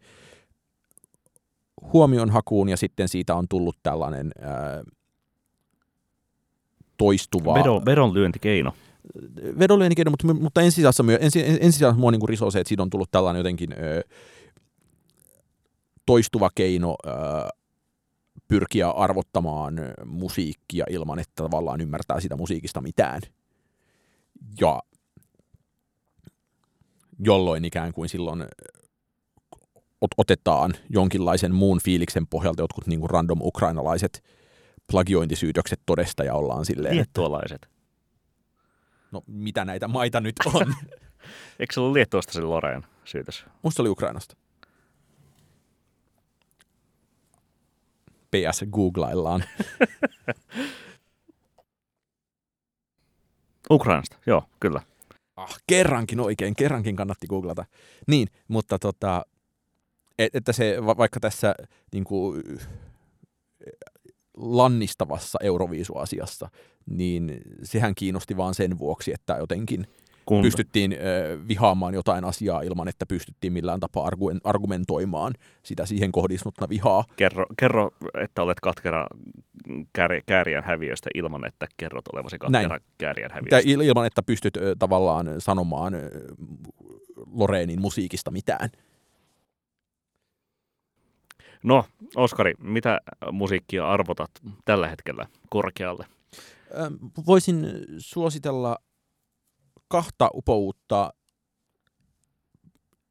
huomionhakuun 1.94 2.70
ja 2.70 2.78
sitten 2.78 3.10
siitä 3.10 3.36
on 3.36 3.46
tullut 3.50 3.78
tällainen 3.84 4.32
ää, 4.42 4.84
toistuva... 6.98 7.54
Vedon, 7.54 7.86
vedonlyöntikeino. 7.86 8.74
Vedonlyöntikeino, 9.60 10.12
mutta, 10.12 10.34
mutta 10.34 10.62
ensisijassa, 10.62 11.04
ensi, 11.20 11.44
ensisijassa 11.46 12.00
mua 12.00 12.12
niin 12.12 12.30
risoo 12.30 12.52
se, 12.52 12.60
että 12.60 12.70
siitä 12.70 12.84
on 12.84 12.90
tullut 12.90 13.12
tällainen 13.12 13.40
jotenkin 13.40 13.74
ö, 13.74 14.04
toistuva 16.06 16.50
keino 16.56 16.96
ö, 17.06 17.12
pyrkiä 18.48 18.90
arvottamaan 18.90 19.76
musiikkia 20.06 20.86
ilman, 20.90 21.20
että 21.20 21.44
tavallaan 21.44 21.82
ymmärtää 21.82 22.20
sitä 22.20 22.36
musiikista 22.36 22.82
mitään. 22.82 23.22
Ja 24.62 24.80
jolloin 27.20 27.66
ikään 27.66 27.94
kuin 27.94 28.10
silloin 28.10 28.46
otetaan 30.18 30.74
jonkinlaisen 30.89 31.56
muun 31.56 31.80
fiiliksen 31.84 32.28
pohjalta 32.28 32.64
jotkut 32.64 32.88
niin 32.88 32.99
kuin 32.99 33.10
random 33.10 33.41
ukrainalaiset 33.41 34.24
plagiointisyytökset 34.91 35.82
todesta 35.86 36.24
ja 36.24 36.34
ollaan 36.34 36.66
silleen... 36.66 36.95
Liettualaiset. 36.95 37.70
No 39.12 39.24
mitä 39.28 39.66
näitä 39.66 39.88
maita 39.88 40.22
nyt 40.22 40.36
on? 40.45 40.74
Eikö 41.60 41.74
se 41.74 41.80
ollut 41.80 41.93
Liettuasta 41.93 42.34
se 42.34 42.41
Loreen 42.41 42.86
syytös? 43.06 43.45
Musta 43.62 43.84
oli 43.84 43.89
Ukrainasta. 43.89 44.36
PS 48.32 48.66
googlaillaan. 48.72 49.43
Ukrainasta, 53.72 54.18
joo, 54.26 54.43
kyllä. 54.60 54.82
Ah, 55.36 55.58
kerrankin 55.68 56.20
oikein, 56.20 56.56
kerrankin 56.56 56.95
kannatti 56.95 57.28
googlata. 57.28 57.66
Niin, 58.08 58.28
mutta 58.47 58.80
tota, 58.80 59.26
että 60.20 60.53
se 60.53 60.78
vaikka 60.86 61.20
tässä 61.20 61.55
niin 61.93 62.03
kuin, 62.03 62.43
lannistavassa 64.38 65.39
Euroviisuasiassa, 65.43 66.49
niin 66.86 67.41
sehän 67.64 67.95
kiinnosti 67.95 68.38
vaan 68.38 68.53
sen 68.53 68.80
vuoksi, 68.80 69.14
että 69.14 69.36
jotenkin 69.39 69.88
Kun... 70.26 70.41
pystyttiin 70.41 70.93
ö, 70.93 71.39
vihaamaan 71.47 71.93
jotain 71.93 72.24
asiaa 72.24 72.62
ilman, 72.62 72.88
että 72.88 73.05
pystyttiin 73.05 73.53
millään 73.53 73.80
tapaa 73.80 74.09
argumentoimaan 74.43 75.34
sitä 75.64 75.86
siihen 75.86 76.12
kohdistunutta 76.12 76.70
vihaa. 76.70 77.03
Kerro, 77.16 77.45
kerro 77.59 77.91
että 78.24 78.41
olet 78.41 78.59
katkera 78.59 79.07
kär, 79.93 80.12
kääriän 80.26 80.64
häviöstä 80.64 81.09
ilman, 81.16 81.45
että 81.45 81.68
kerrot 81.78 82.07
olevasi 82.14 82.38
katkera 82.39 82.68
Näin. 82.68 82.82
kääriän 82.97 83.32
häviöstä. 83.34 83.84
Ilman, 83.84 84.07
että 84.07 84.24
pystyt 84.24 84.57
ö, 84.57 84.76
tavallaan 84.80 85.28
sanomaan 85.38 85.93
ö, 85.93 86.09
Loreenin 87.32 87.82
musiikista 87.82 88.32
mitään. 88.32 88.70
No, 91.64 91.86
Oskari, 92.16 92.53
mitä 92.59 92.99
musiikkia 93.32 93.89
arvotat 93.89 94.32
tällä 94.66 94.88
hetkellä 94.88 95.28
korkealle? 95.49 96.05
Voisin 97.28 97.68
suositella 97.97 98.78
kahta 99.88 100.30
upouutta 100.34 101.14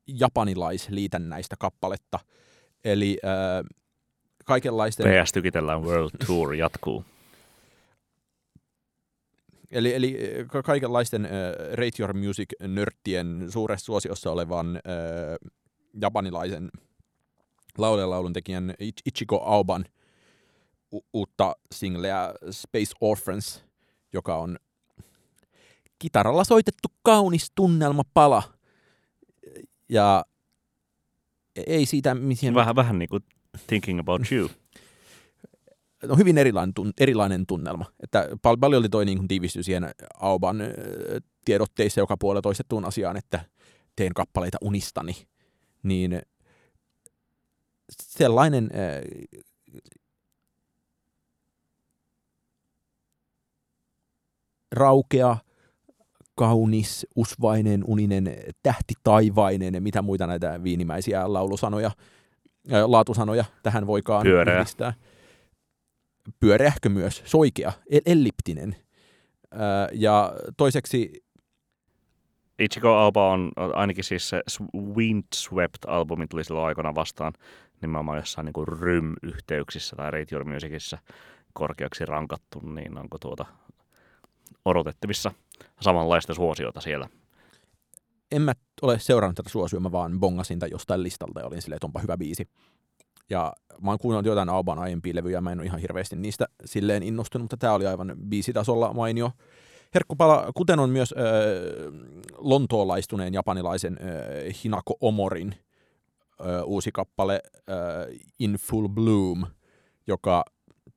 japanilaisliitännäistä 0.07 1.57
kappaletta. 1.59 2.19
Eli 2.85 3.19
äh, 3.25 3.65
kaikenlaisten... 4.45 5.07
PS 5.07 5.33
Tykitellään 5.33 5.83
World 5.83 6.11
Tour 6.27 6.55
jatkuu. 6.55 7.05
Eli, 9.71 9.95
eli 9.95 10.19
kaikenlaisten 10.65 11.25
äh, 11.25 11.31
Rate 11.73 12.03
Your 12.03 12.13
Music-nörttien 12.13 13.47
suuressa 13.49 13.85
suosiossa 13.85 14.31
olevan 14.31 14.77
äh, 14.77 15.51
japanilaisen 16.01 16.71
laulun 17.79 18.33
tekijän 18.33 18.75
Ichigo 19.07 19.43
Auban 19.45 19.85
u- 20.93 21.07
uutta 21.13 21.57
singleä 21.75 22.35
Space 22.51 22.93
Orphans, 23.01 23.65
joka 24.13 24.37
on 24.37 24.57
kitaralla 25.99 26.45
soitettu 26.45 26.89
kaunis 27.03 27.53
tunnelmapala. 27.55 28.43
Ja 29.89 30.25
ei 31.67 31.87
siitä 31.87 32.15
miten... 32.15 32.55
Vähän, 32.55 32.77
vähän 32.77 32.99
niin 32.99 33.09
kuin 33.09 33.25
thinking 33.67 34.01
about 34.01 34.33
you. 34.33 34.51
No 36.03 36.17
hyvin 36.17 36.39
erilainen, 36.39 36.75
tun, 36.75 36.93
erilainen 37.01 37.47
tunnelma. 37.47 37.85
Että 38.03 38.29
pal- 38.43 38.57
paljon 38.61 38.91
toi 38.91 39.05
niin 39.05 39.29
tiivistyi 39.29 39.63
siihen 39.63 39.91
Auban 40.21 40.59
tiedotteissa 41.45 42.01
joka 42.01 42.17
puolella 42.17 42.43
toistettuun 42.43 42.85
asiaan, 42.85 43.17
että 43.17 43.45
teen 43.97 44.15
kappaleita 44.15 44.59
unistani. 44.61 45.27
Niin 45.83 46.23
sellainen 47.91 48.71
äh, 48.75 49.41
raukea, 54.73 55.37
kaunis, 56.35 57.07
usvainen, 57.17 57.85
uninen, 57.87 58.37
tähti 58.63 58.95
taivainen 59.03 59.75
ja 59.75 59.81
mitä 59.81 60.03
muita 60.03 60.27
näitä 60.27 60.63
viinimäisiä 60.63 61.33
laulusanoja, 61.33 61.91
ää, 62.71 62.91
laatusanoja 62.91 63.45
tähän 63.63 63.87
voikaan 63.87 64.23
Pyöreä. 64.23 64.55
yhdistää. 64.55 64.93
Pyöreähkö 66.41 66.89
myös, 66.89 67.23
soikea, 67.25 67.73
el- 67.91 68.01
elliptinen. 68.07 68.77
Ää, 69.51 69.89
ja 69.93 70.33
toiseksi 70.57 71.23
Ichigo 72.59 72.89
Aoba 72.89 73.31
on 73.31 73.53
ainakin 73.75 74.05
siis 74.05 74.29
se 74.29 74.43
Windswept-albumi 74.77 76.27
tuli 76.31 76.45
silloin 76.45 76.67
aikana 76.67 76.95
vastaan 76.95 77.33
nimenomaan 77.81 78.19
jossain 78.19 78.45
niin 78.45 78.69
rym-yhteyksissä 78.69 79.97
tai 79.97 80.11
Radio 80.11 80.39
Your 80.39 80.53
Musicissa 80.53 80.99
korkeaksi 81.53 82.05
rankattu, 82.05 82.61
niin 82.61 82.99
onko 82.99 83.19
tuota 83.19 83.47
odotettavissa 84.65 85.33
samanlaista 85.81 86.35
suosiota 86.35 86.81
siellä? 86.81 87.09
en 88.33 88.43
mä 88.43 88.53
ole 88.83 88.99
seurannut 88.99 89.37
tätä 89.37 89.49
suosiota, 89.49 89.83
mä 89.83 89.93
vaan 89.93 90.21
bongasin 90.21 90.59
tai 90.59 90.69
jostain 90.73 91.03
listalta 91.03 91.41
ja 91.41 91.47
olin 91.47 91.63
silleen, 91.63 91.77
että 91.77 91.87
onpa 91.87 92.01
hyvä 92.01 92.17
biisi. 92.17 92.49
Ja 93.31 93.53
mä 93.83 93.91
oon 93.91 93.99
kuunnellut 93.99 94.27
jotain 94.27 94.49
Auban 94.49 94.79
aiempia 94.79 95.15
levyjä, 95.15 95.41
mä 95.41 95.53
en 95.53 95.59
ole 95.59 95.67
ihan 95.67 95.81
hirveästi 95.81 96.17
niistä 96.17 96.47
silleen 96.65 97.03
innostunut, 97.03 97.43
mutta 97.43 97.57
tää 97.57 97.75
oli 97.75 97.87
aivan 97.87 98.17
biisitasolla 98.29 98.93
mainio. 98.93 99.31
Herkkupala, 99.95 100.51
kuten 100.55 100.79
on 100.79 100.91
myös 100.91 101.15
äh, 101.19 101.25
lontoolaistuneen 102.39 103.35
japanilaisen 103.35 103.99
äh, 104.01 104.63
Hinako 104.65 104.97
Omorin 105.01 105.55
uusi 106.65 106.93
kappale 106.93 107.41
äh, 107.55 108.21
In 108.39 108.53
Full 108.53 108.89
Bloom, 108.89 109.47
joka 110.07 110.45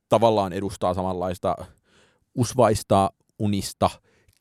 tavallaan 0.10 0.54
edustaa 0.54 0.94
samanlaista 0.94 1.56
usvaista, 2.36 3.10
unista, 3.40 3.90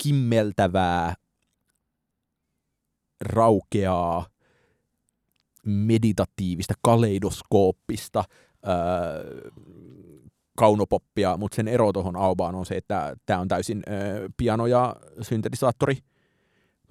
kimmeltävää, 0.03 1.15
raukeaa, 3.21 4.27
meditatiivista, 5.67 6.75
kaleidoskooppista 6.83 8.25
ää, 8.65 8.77
kaunopoppia, 10.57 11.37
mutta 11.37 11.57
sen 11.57 11.69
ero 11.69 11.93
tuohon 11.93 12.17
Aubaan 12.17 12.55
on 12.55 12.67
se, 12.67 12.77
että 12.77 13.17
tämä 13.27 13.41
on 13.41 13.49
täysin 13.49 13.83
ää, 13.87 13.97
piano- 14.37 14.67
ja 14.67 14.97
syntetisaattori 15.21 15.99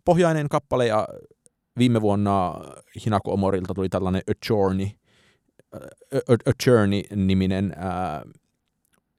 pohjainen 0.06 0.50
kappale 0.50 0.88
ja 0.88 1.08
viime 1.78 2.02
vuonna 2.02 2.54
Hinako 3.06 3.34
Omorilta 3.34 3.74
tuli 3.74 3.90
tällainen 3.90 4.22
A 4.30 4.34
Journey, 4.50 4.88
ää, 7.76 8.26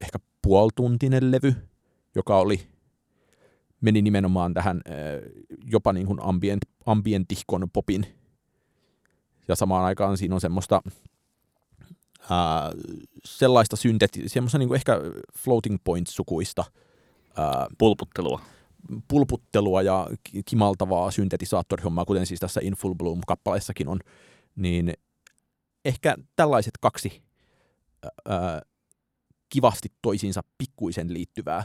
ehkä 0.00 0.18
puoltuntinen 0.42 1.30
levy, 1.30 1.55
joka 2.14 2.38
oli 2.38 2.66
meni 3.80 4.03
nimenomaan 4.03 4.55
tähän 4.55 4.80
jopa 5.64 5.92
niin 5.92 6.07
kuin 6.07 6.22
ambient, 6.22 6.62
ambientihkon 6.86 7.70
popin 7.72 8.07
ja 9.48 9.57
samaan 9.57 9.84
aikaan 9.84 10.16
siinä 10.16 10.34
on 10.34 10.40
semmoista 10.40 10.82
ää, 12.30 12.72
sellaista 13.24 13.76
synteti, 13.76 14.28
semmoista 14.28 14.59
niin 14.59 14.68
kuin 14.68 14.76
ehkä 14.76 15.00
floating 15.38 15.76
points-sukuista 15.84 16.64
ää, 17.36 17.66
Pulputtelua. 17.78 18.40
Pulputtelua 19.09 19.83
ja 19.83 20.09
ki- 20.24 20.43
kimaltavaa 20.43 21.11
syntetisaattorihommaa, 21.11 22.05
kuten 22.05 22.26
siis 22.26 22.41
tässä 22.41 22.61
In 22.64 22.74
Full 22.74 22.95
Bloom-kappaleessakin 22.95 23.89
on, 23.89 23.99
niin 24.57 24.95
ehkä 25.85 26.16
tällaiset 26.37 26.72
kaksi 26.80 27.22
ää, 28.28 28.62
kivasti 29.49 29.89
toisiinsa 30.03 30.43
pikkuisen 30.59 31.12
liittyvää 31.12 31.64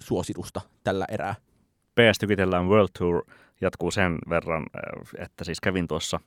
suositusta 0.00 0.60
tällä 0.84 1.04
erää. 1.10 1.34
PS 1.94 2.18
Tykitellään 2.20 2.68
World 2.68 2.88
Tour 2.98 3.24
jatkuu 3.60 3.90
sen 3.90 4.18
verran, 4.28 4.66
että 5.18 5.44
siis 5.44 5.60
kävin 5.60 5.88
tuossa 5.88 6.20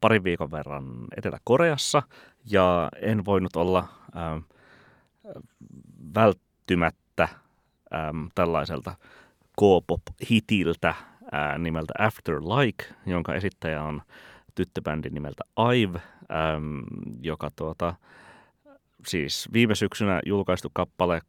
parin 0.00 0.24
viikon 0.24 0.50
verran 0.50 0.84
Etelä-Koreassa 1.16 2.02
ja 2.50 2.88
en 3.02 3.24
voinut 3.24 3.56
olla 3.56 3.88
ähm, 4.16 4.38
välttymättä 6.14 7.28
ähm, 7.94 8.26
tällaiselta 8.34 8.94
K-pop-hitiltä 9.60 10.88
äh, 10.88 11.58
nimeltä 11.58 11.92
After 11.98 12.34
Like, 12.34 12.84
jonka 13.06 13.34
esittäjä 13.34 13.82
on 13.82 14.02
tyttöbändi 14.54 15.10
nimeltä 15.10 15.44
IVE, 15.74 16.00
ähm, 16.32 16.80
joka 17.22 17.50
tuota, 17.56 17.94
siis 19.06 19.48
viime 19.52 19.74
syksynä 19.74 20.20
julkaistu 20.26 20.70
kappale 20.72 21.20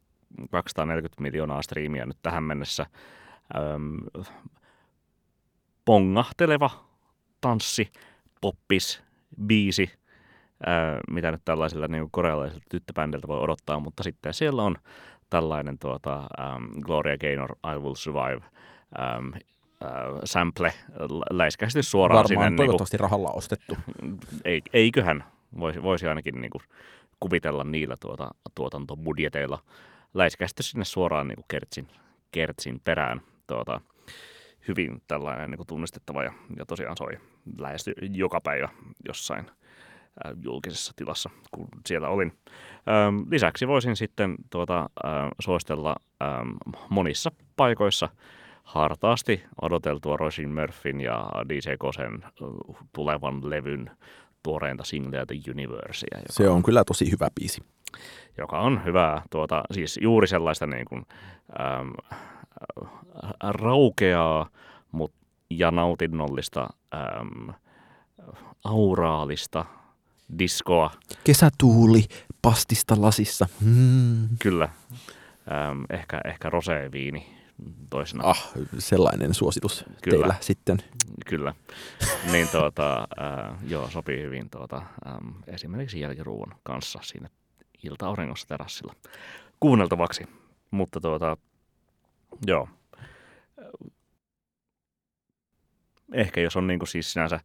240 0.50 1.22
miljoonaa 1.22 1.62
striimiä 1.62 2.06
nyt 2.06 2.18
tähän 2.22 2.44
mennessä. 2.44 2.86
Öm, 3.56 3.96
pongahteleva 5.84 6.70
tanssi, 7.40 7.92
poppis, 8.40 9.02
biisi, 9.46 9.90
ää, 10.66 11.00
mitä 11.10 11.30
nyt 11.30 11.40
tällaisilla 11.44 11.88
niin 11.88 12.08
korealaisilta 12.10 12.66
tyttöbändiltä 12.70 13.28
voi 13.28 13.40
odottaa, 13.40 13.80
mutta 13.80 14.02
sitten 14.02 14.34
siellä 14.34 14.62
on 14.62 14.76
tällainen 15.30 15.78
tuota, 15.78 16.16
ähm, 16.40 16.80
Gloria 16.80 17.18
Gaynor, 17.18 17.52
I 17.52 17.78
Will 17.78 17.94
Survive, 17.94 18.44
ähm, 19.00 19.34
äh, 19.84 19.90
sample 20.24 20.72
läiskästi 21.30 21.82
suoraan 21.82 22.16
Varmaan 22.16 22.28
sinne. 22.28 22.50
Niin 22.50 22.56
kuin, 22.56 22.66
toivottavasti 22.66 22.96
rahalla 22.96 23.30
ostettu. 23.30 23.76
ei, 24.44 24.62
eiköhän, 24.72 25.24
voisi, 25.58 25.82
voisi 25.82 26.06
ainakin 26.06 26.40
niin 26.40 26.50
kuin 26.50 26.62
kuvitella 27.20 27.64
niillä 27.64 27.96
tuota, 28.00 28.30
tuotantobudjeteilla 28.54 29.58
läiskästi 30.14 30.62
sinne 30.62 30.84
suoraan 30.84 31.28
niin 31.28 31.36
kuin 31.36 31.46
kertsin, 31.48 31.88
kertsin 32.32 32.80
perään. 32.84 33.20
Tuota, 33.46 33.80
hyvin 34.68 35.02
tällainen 35.08 35.50
niin 35.50 35.56
kuin 35.56 35.66
tunnistettava 35.66 36.24
ja, 36.24 36.32
ja 36.56 36.66
tosiaan 36.66 36.96
soi 36.96 37.18
lähes 37.58 37.84
joka 38.10 38.40
päivä 38.40 38.68
jossain 39.08 39.46
äh, 39.48 39.54
julkisessa 40.42 40.92
tilassa, 40.96 41.30
kun 41.50 41.68
siellä 41.86 42.08
olin. 42.08 42.32
Ähm, 42.88 43.30
lisäksi 43.30 43.68
voisin 43.68 43.96
sitten 43.96 44.34
tuota, 44.50 44.80
äh, 44.80 45.28
suositella 45.40 45.96
ähm, 46.22 46.50
monissa 46.88 47.30
paikoissa 47.56 48.08
hartaasti 48.64 49.42
odoteltua 49.62 50.16
Roisin 50.16 50.54
Murphyn 50.54 51.00
ja 51.00 51.30
DJ 51.48 51.70
Kosen 51.78 52.24
äh, 52.24 52.30
tulevan 52.92 53.50
levyn 53.50 53.90
tuoreinta 54.42 54.84
singleä 54.84 55.26
The 55.26 55.34
Universea, 55.50 56.08
joka, 56.18 56.32
Se 56.32 56.48
on 56.48 56.62
kyllä 56.62 56.84
tosi 56.84 57.10
hyvä 57.12 57.28
biisi. 57.40 57.60
joka 58.38 58.60
on 58.60 58.84
hyvää, 58.84 59.22
tuota, 59.30 59.62
siis 59.72 59.98
juuri 60.02 60.26
sellaista 60.26 60.66
niin 60.66 60.84
kuin, 60.84 61.06
äm, 61.60 61.92
äh, 62.12 62.90
raukeaa 63.42 64.48
mut, 64.92 65.12
ja 65.50 65.70
nautinnollista, 65.70 66.68
äm, 66.94 67.54
auraalista 68.64 69.64
diskoa, 70.38 70.90
Kesätuuli 71.24 72.04
pastista 72.42 72.94
lasissa. 73.00 73.46
Hmm. 73.64 74.28
kyllä, 74.38 74.68
äm, 75.70 75.84
ehkä, 75.90 76.20
ehkä 76.24 76.50
roseviini 76.50 77.40
toisena. 77.90 78.24
Ah, 78.24 78.52
sellainen 78.78 79.34
suositus 79.34 79.84
Kyllä. 80.02 80.18
teillä 80.18 80.34
sitten. 80.40 80.78
Kyllä. 81.26 81.54
Niin 82.32 82.48
tuota, 82.52 82.98
äh, 82.98 83.58
joo, 83.68 83.90
sopii 83.90 84.22
hyvin 84.22 84.50
tuota, 84.50 84.82
ähm, 85.06 85.28
esimerkiksi 85.46 86.00
jälkiruuan 86.00 86.56
kanssa 86.62 86.98
siinä 87.02 87.28
ilta-auringossa 87.82 88.48
terassilla 88.48 88.94
kuunneltavaksi. 89.60 90.24
Mutta 90.70 91.00
tuota, 91.00 91.36
joo. 92.46 92.68
Ehkä 96.12 96.40
jos 96.40 96.56
on 96.56 96.66
niin 96.66 96.78
kuin 96.78 96.88
siis 96.88 97.12
sinänsä, 97.12 97.40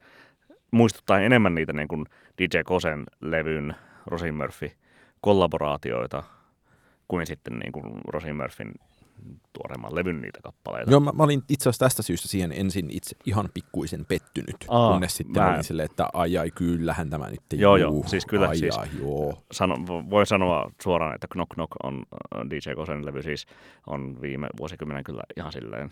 muistuttaa 0.76 1.20
enemmän 1.20 1.56
niitä 1.56 1.74
niin 1.74 1.88
kuin 1.88 2.06
DJ 2.42 2.58
Kosen 2.66 3.04
levyn 3.22 3.76
Rosin 4.06 4.36
Murphy 4.36 4.72
kollaboraatioita 5.22 6.24
kuin 7.08 7.28
sitten 7.28 7.60
niin 7.60 7.72
kuin 7.72 7.86
Rosin 8.08 8.36
Murphyn 8.36 8.72
tuoreemman 9.54 9.96
levyn 9.96 10.22
niitä 10.22 10.40
kappaleita. 10.44 10.92
Joo, 10.92 11.00
mä, 11.00 11.12
mä 11.12 11.24
olin 11.24 11.44
itse 11.50 11.70
asiassa 11.70 11.86
tästä 11.86 12.04
syystä 12.04 12.28
siihen 12.28 12.52
ensin 12.56 12.88
itse 12.90 13.16
ihan 13.26 13.50
pikkuisen 13.54 14.06
pettynyt, 14.06 14.56
Aa, 14.68 14.92
kunnes 14.92 15.18
sitten 15.18 15.44
mä- 15.44 15.50
olin 15.52 15.64
silleen, 15.64 15.86
että 15.86 16.08
ai 16.14 16.38
ai, 16.38 16.52
kyllähän 16.52 17.10
tämä 17.10 17.30
nyt 17.30 17.42
Joo, 17.54 17.78
juu, 17.78 17.94
joo, 17.96 18.04
siis 18.08 18.26
kyllä, 18.26 18.48
ai, 18.48 18.58
siis- 18.58 18.78
ai, 18.78 18.88
joo. 19.00 19.44
sano, 19.52 19.76
voi 20.10 20.26
sanoa 20.26 20.72
suoraan, 20.82 21.16
että 21.16 21.28
Knock 21.32 21.50
Knock 21.54 21.72
on 21.84 22.04
äh, 22.36 22.50
DJ 22.50 22.74
Kosen 22.76 23.06
levy 23.06 23.22
siis 23.24 23.46
on 23.88 24.22
viime 24.22 24.48
vuosikymmenen 24.58 25.04
kyllä 25.04 25.24
ihan 25.38 25.52
silleen 25.52 25.90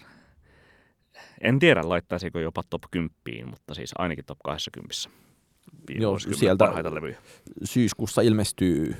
en 1.41 1.59
tiedä 1.59 1.82
laittaisiko 1.89 2.39
jopa 2.39 2.61
top 2.70 2.84
10, 2.91 3.49
mutta 3.49 3.74
siis 3.74 3.91
ainakin 3.97 4.26
top 4.26 4.38
20. 4.43 4.93
Joo, 5.89 6.20
sieltä 6.20 6.66
parhaita 6.66 6.95
levyjä. 6.95 7.18
syyskuussa 7.64 8.22
ilmestyy 8.22 8.95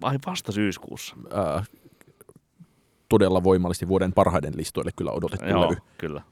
Vai 0.00 0.18
vasta 0.26 0.52
syyskuussa? 0.52 1.16
ää, 1.32 1.64
todella 3.08 3.44
voimallisesti 3.44 3.88
vuoden 3.88 4.12
parhaiden 4.12 4.56
listoille 4.56 4.90
kyllä 4.96 5.10
odotettu 5.10 5.46
Joo, 5.46 5.62
levy. 5.70 5.76
kyllä. 5.98 6.22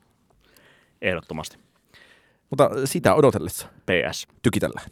Ehdottomasti. 1.03 1.59
Mutta 2.51 2.71
sitä 2.85 3.15
odotellessa 3.15 3.67
PS. 3.87 4.29
tykitellään. 4.43 4.87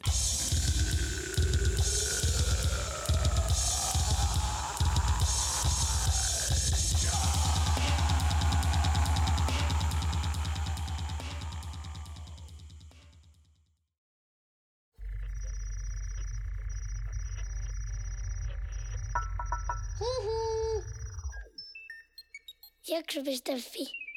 acrobates 23.13 23.43
da 23.43 23.59
fé. 23.59 24.12